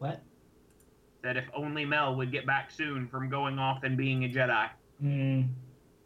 What? 0.00 0.20
That 1.22 1.36
if 1.36 1.44
only 1.54 1.84
Mel 1.84 2.16
would 2.16 2.32
get 2.32 2.46
back 2.46 2.70
soon 2.70 3.06
from 3.06 3.28
going 3.28 3.58
off 3.58 3.82
and 3.82 3.98
being 3.98 4.24
a 4.24 4.28
Jedi. 4.28 4.70
Hmm. 4.98 5.42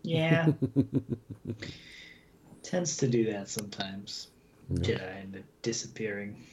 Yeah. 0.02 0.48
Tends 2.64 2.96
to 2.98 3.06
do 3.06 3.32
that 3.32 3.48
sometimes. 3.48 4.32
Yeah. 4.68 4.80
Jedi 4.80 5.22
and 5.22 5.44
disappearing. 5.62 6.44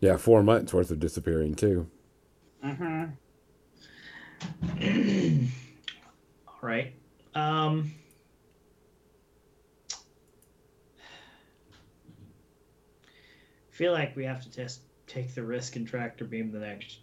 yeah, 0.00 0.16
four 0.16 0.42
months 0.42 0.72
worth 0.72 0.90
of 0.90 0.98
disappearing 1.00 1.54
too. 1.54 1.86
Mm-hmm. 2.64 3.04
All 6.48 6.54
right. 6.62 6.94
Um. 7.34 7.92
Feel 13.70 13.92
like 13.92 14.16
we 14.16 14.24
have 14.24 14.42
to 14.44 14.50
just 14.50 14.80
take 15.10 15.34
the 15.34 15.42
risk 15.42 15.76
and 15.76 15.86
tractor 15.86 16.24
beam 16.24 16.52
the 16.52 16.58
next 16.58 17.00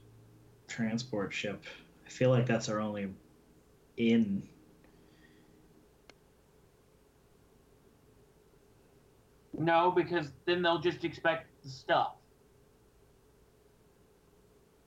transport 0.68 1.34
ship. 1.34 1.64
I 2.06 2.10
feel 2.10 2.30
like 2.30 2.46
that's 2.46 2.70
our 2.70 2.80
only 2.80 3.10
in. 3.98 4.48
No, 9.58 9.92
because 9.92 10.32
then 10.46 10.62
they'll 10.62 10.80
just 10.80 11.04
expect 11.04 11.48
the 11.64 11.70
stuff. 11.70 12.14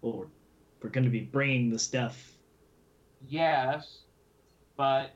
Well, 0.00 0.16
we're, 0.16 0.26
we're 0.82 0.90
going 0.90 1.04
to 1.04 1.10
be 1.10 1.20
bringing 1.20 1.70
the 1.70 1.78
stuff. 1.78 2.32
Yes, 3.28 4.04
but 4.76 5.10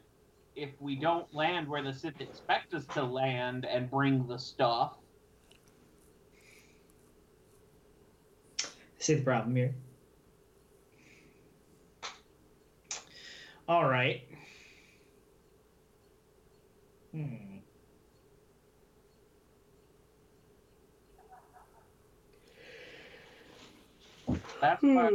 if 0.56 0.70
we 0.78 0.96
don't 0.96 1.32
land 1.32 1.68
where 1.68 1.82
the 1.82 1.92
Sith 1.92 2.20
expect 2.20 2.74
us 2.74 2.84
to 2.92 3.02
land 3.02 3.64
and 3.64 3.90
bring 3.90 4.26
the 4.26 4.38
stuff, 4.38 4.98
See 9.04 9.16
the 9.16 9.22
problem 9.22 9.54
here. 9.54 9.74
All 13.68 13.86
right. 13.86 14.22
Hmm. 17.12 17.58
that's 24.62 24.82
why 24.82 25.10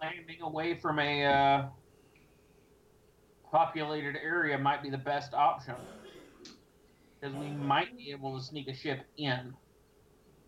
landing 0.00 0.40
away 0.40 0.78
from 0.80 0.98
a 0.98 1.26
uh, 1.26 1.66
populated 3.52 4.16
area 4.16 4.56
might 4.56 4.82
be 4.82 4.88
the 4.88 4.96
best 4.96 5.34
option. 5.34 5.74
Because 7.20 7.36
we 7.36 7.48
might 7.50 7.94
be 7.94 8.10
able 8.10 8.38
to 8.38 8.42
sneak 8.42 8.68
a 8.68 8.74
ship 8.74 9.04
in. 9.18 9.52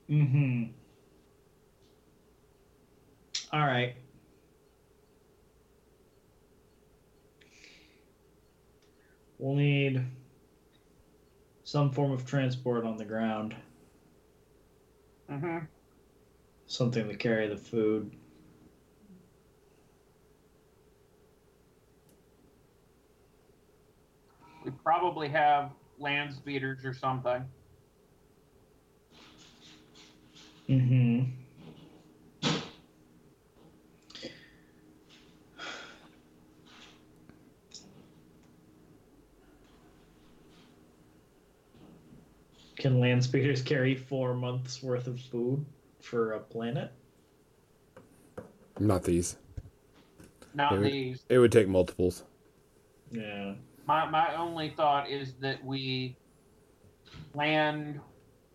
Mm-hmm. 0.09 0.80
All 3.52 3.60
right. 3.66 3.97
We'll 9.39 9.56
need 9.56 10.06
some 11.64 11.93
form 11.93 12.12
of 12.12 12.27
transport 12.27 12.85
on 12.85 12.97
the 12.98 13.05
ground, 13.06 13.56
Mm-hmm. 15.28 15.66
something 16.66 17.09
to 17.09 17.16
carry 17.16 17.48
the 17.48 17.56
food. 17.59 18.18
We 24.62 24.70
probably 24.72 25.28
have 25.31 25.77
land 25.98 26.35
speeders 26.35 26.85
or 26.85 26.93
something. 26.94 27.52
Mm-hmm. 30.68 31.40
Can 42.81 42.98
land 42.98 43.23
speeders 43.23 43.61
carry 43.61 43.94
four 43.94 44.32
months 44.32 44.82
worth 44.82 45.07
of 45.07 45.20
food 45.20 45.66
for 46.01 46.32
a 46.32 46.40
planet? 46.40 46.90
Not 48.78 49.05
these. 49.05 49.36
Not 50.55 50.81
Maybe. 50.81 50.90
these. 50.90 51.23
It 51.28 51.39
would 51.39 51.52
take 51.52 51.69
multiples. 51.69 52.24
Yeah. 53.11 53.52
My 53.86 54.09
my 54.09 54.35
only 54.35 54.70
thought 54.70 55.11
is 55.11 55.35
that 55.40 55.62
we 55.62 56.16
land 57.35 58.01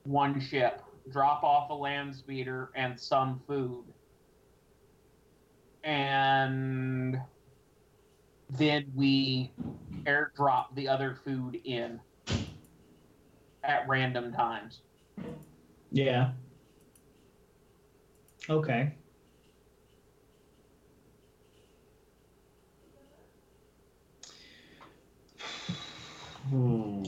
one 0.06 0.42
ship, 0.42 0.82
drop 1.12 1.44
off 1.44 1.70
a 1.70 1.76
land 1.76 2.16
speeder 2.16 2.72
and 2.74 3.00
some 3.00 3.40
food, 3.48 3.84
and 5.84 7.22
then 8.50 8.86
we 8.96 9.52
airdrop 10.08 10.74
the 10.74 10.88
other 10.88 11.20
food 11.24 11.62
in 11.64 12.00
at 13.68 13.88
random 13.88 14.32
times. 14.34 14.80
Yeah. 15.92 16.32
Okay. 18.50 18.92
Hmm. 26.50 27.04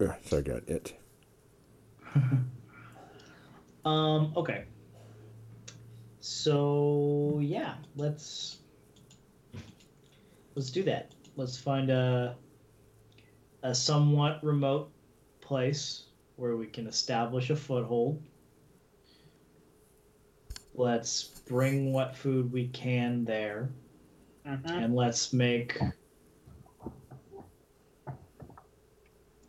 Ugh, 0.00 0.14
so 0.24 0.38
I 0.38 0.40
got 0.42 0.68
it. 0.68 0.92
Um, 3.92 4.32
okay. 4.36 4.64
So 6.20 7.40
yeah, 7.42 7.74
let's 7.96 8.58
let's 10.54 10.70
do 10.70 10.82
that. 10.84 11.12
Let's 11.36 11.58
find 11.58 11.90
a 11.90 12.36
a 13.62 13.74
somewhat 13.74 14.42
remote 14.42 14.90
place 15.40 16.04
where 16.36 16.56
we 16.56 16.66
can 16.66 16.86
establish 16.86 17.50
a 17.50 17.56
foothold. 17.56 18.22
Let's 20.74 21.24
bring 21.46 21.92
what 21.92 22.16
food 22.16 22.50
we 22.50 22.68
can 22.68 23.24
there 23.24 23.70
Mhm. 24.46 24.84
and 24.84 24.96
let's 24.96 25.32
make 25.32 25.78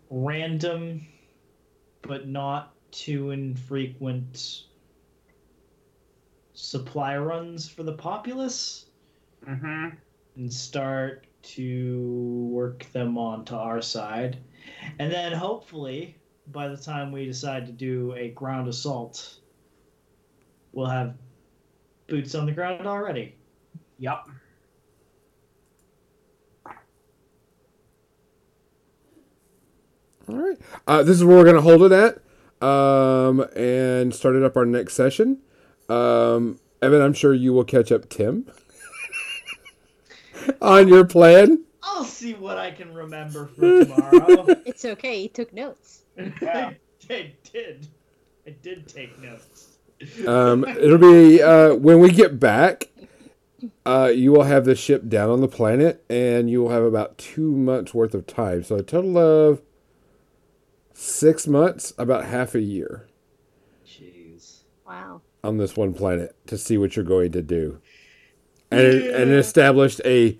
random 0.10 1.08
but 2.04 2.28
not 2.28 2.73
too 2.94 3.32
infrequent 3.32 4.64
supply 6.54 7.18
runs 7.18 7.68
for 7.68 7.84
the 7.84 7.94
populace 7.94 8.86
Mhm. 9.46 9.98
and 10.36 10.54
start 10.54 11.26
to 11.42 12.48
work 12.52 12.86
them 12.94 13.18
onto 13.18 13.56
our 13.56 13.82
side 13.82 14.38
and 15.00 15.12
then 15.12 15.34
hopefully 15.34 16.16
by 16.48 16.68
the 16.70 16.78
time 16.78 17.12
we 17.12 17.26
decide 17.26 17.66
to 17.66 17.74
do 17.74 18.14
a 18.14 18.30
ground 18.30 18.68
assault 18.68 19.40
we'll 20.72 20.86
have 20.86 21.18
boots 22.08 22.36
on 22.36 22.46
the 22.46 22.52
ground 22.52 22.88
already 22.88 23.36
Yep. 24.00 24.28
All 30.28 30.36
right. 30.36 30.58
Uh, 30.88 31.04
this 31.04 31.18
is 31.18 31.24
where 31.26 31.38
we're 31.38 31.44
going 31.44 31.56
to 31.56 31.62
hold 31.62 31.84
it 31.84 31.92
at 31.92 32.23
um, 32.64 33.42
and 33.56 34.14
started 34.14 34.44
up 34.44 34.56
our 34.58 34.66
next 34.66 34.94
session. 34.94 35.40
Um, 35.90 36.60
Evan, 36.82 37.02
I'm 37.02 37.14
sure 37.14 37.34
you 37.34 37.54
will 37.54 37.64
catch 37.66 37.92
up 37.92 38.10
Tim 38.10 38.50
on 40.62 40.88
your 40.88 41.06
plan. 41.06 41.64
I'll 41.82 42.04
see 42.06 42.34
what 42.34 42.58
I 42.58 42.72
can 42.72 42.94
remember 42.94 43.48
for 43.48 43.86
tomorrow. 43.86 44.46
It's 44.66 44.86
okay. 44.86 45.22
He 45.22 45.28
took 45.28 45.54
notes. 45.54 46.04
Yeah. 46.42 46.74
I 47.10 47.34
did. 47.52 47.88
I 48.48 48.52
did 48.62 48.88
take 48.88 49.20
notes. 49.22 49.78
Um, 50.28 50.64
it'll 50.66 50.98
be 50.98 51.42
uh, 51.42 51.76
when 51.76 52.00
we 52.00 52.12
get 52.12 52.40
back. 52.40 52.90
uh, 53.86 54.12
you 54.14 54.32
will 54.32 54.44
have 54.44 54.66
the 54.66 54.76
ship 54.76 55.08
down 55.08 55.30
on 55.30 55.42
the 55.42 55.48
planet, 55.48 56.04
and 56.10 56.50
you 56.50 56.62
will 56.62 56.70
have 56.70 56.84
about 56.84 57.18
two 57.18 57.52
months 57.52 57.94
worth 57.94 58.14
of 58.14 58.26
time. 58.28 58.64
So 58.64 58.76
a 58.78 58.84
total 58.84 59.18
of 59.18 59.62
six 61.04 61.48
months, 61.48 61.94
about 61.98 62.26
half 62.26 62.56
a 62.56 62.62
year 62.62 63.08
Jeez. 63.86 64.62
Wow. 64.88 65.22
on 65.44 65.58
this 65.58 65.76
one 65.76 65.94
planet 65.94 66.36
to 66.48 66.58
see 66.58 66.78
what 66.78 66.96
you're 66.96 67.06
going 67.06 67.32
to 67.34 67.42
do, 67.42 67.80
and 68.72 68.82
and 68.82 69.32
established 69.32 70.02
a 70.06 70.38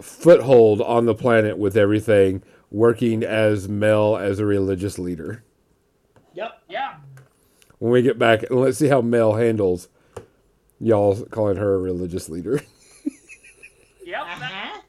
foothold 0.00 0.80
on 0.80 1.06
the 1.06 1.14
planet 1.14 1.58
with 1.58 1.76
everything 1.76 2.42
working 2.70 3.22
as 3.22 3.68
Mel 3.68 4.16
as 4.16 4.38
a 4.38 4.44
religious 4.46 4.98
leader. 4.98 5.44
Yep. 6.34 6.62
Yeah. 6.68 6.96
When 7.78 7.92
we 7.92 8.02
get 8.02 8.18
back, 8.18 8.44
and 8.44 8.60
let's 8.60 8.78
see 8.78 8.88
how 8.88 9.00
Mel 9.00 9.34
handles 9.34 9.88
y'all 10.80 11.24
calling 11.26 11.56
her 11.56 11.74
a 11.74 11.78
religious 11.78 12.28
leader. 12.28 12.60
Yep. 14.06 14.20
Uh-huh. 14.20 14.80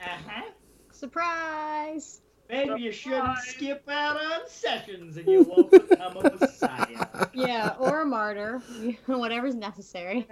Uh-huh. 0.00 0.42
Surprise! 0.90 2.20
Maybe 2.50 2.82
you 2.82 2.92
shouldn't 2.92 3.38
skip 3.38 3.88
out 3.88 4.16
on 4.16 4.48
sessions 4.48 5.16
and 5.16 5.26
you 5.26 5.42
won't 5.42 5.70
become 5.70 6.16
a 6.16 6.36
messiah. 6.38 7.06
Yeah, 7.34 7.74
or 7.78 8.02
a 8.02 8.06
martyr. 8.06 8.58
Whatever's 9.06 9.54
necessary. 9.54 10.26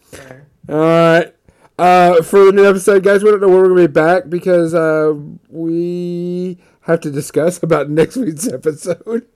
Fair. 0.00 0.46
All 0.68 0.76
right. 0.76 1.34
Uh, 1.76 2.22
for 2.22 2.44
the 2.44 2.52
new 2.52 2.68
episode, 2.68 3.02
guys, 3.02 3.24
we 3.24 3.30
don't 3.30 3.40
know 3.40 3.48
when 3.48 3.56
we're 3.56 3.68
going 3.68 3.82
to 3.82 3.88
be 3.88 3.92
back 3.92 4.28
because 4.28 4.74
uh, 4.74 5.12
we 5.48 6.58
have 6.82 7.00
to 7.00 7.10
discuss 7.10 7.60
about 7.62 7.90
next 7.90 8.16
week's 8.16 8.48
episode 8.48 9.26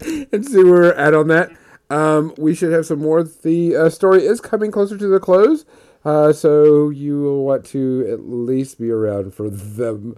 and 0.00 0.44
see 0.44 0.62
where 0.64 0.72
we're 0.72 0.92
at 0.92 1.14
on 1.14 1.28
that. 1.28 1.52
Um, 1.90 2.34
we 2.36 2.54
should 2.54 2.72
have 2.72 2.86
some 2.86 2.98
more. 2.98 3.22
The 3.22 3.76
uh, 3.76 3.90
story 3.90 4.24
is 4.24 4.40
coming 4.40 4.70
closer 4.72 4.98
to 4.98 5.06
the 5.06 5.20
close, 5.20 5.64
uh, 6.04 6.32
so 6.32 6.90
you 6.90 7.20
will 7.20 7.44
want 7.44 7.64
to 7.66 8.08
at 8.10 8.28
least 8.28 8.80
be 8.80 8.90
around 8.90 9.34
for 9.34 9.48
the 9.48 10.16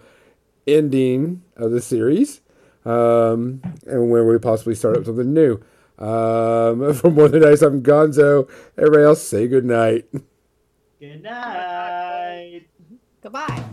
ending 0.66 1.42
of 1.56 1.70
the 1.70 1.80
series, 1.80 2.40
um, 2.84 3.62
and 3.86 4.10
when 4.10 4.26
we 4.26 4.38
possibly 4.38 4.74
start 4.74 4.96
up 4.96 5.04
something 5.04 5.32
new. 5.32 5.60
Um, 5.98 6.92
for 7.00 7.10
more 7.10 7.28
than 7.28 7.42
nice, 7.42 7.62
I'm 7.62 7.82
Gonzo. 7.82 8.48
Everybody 8.76 9.04
else, 9.04 9.22
say 9.22 9.48
good 9.48 9.64
night. 9.64 10.06
Good 11.00 11.22
night. 11.22 12.66
Goodbye. 13.22 13.64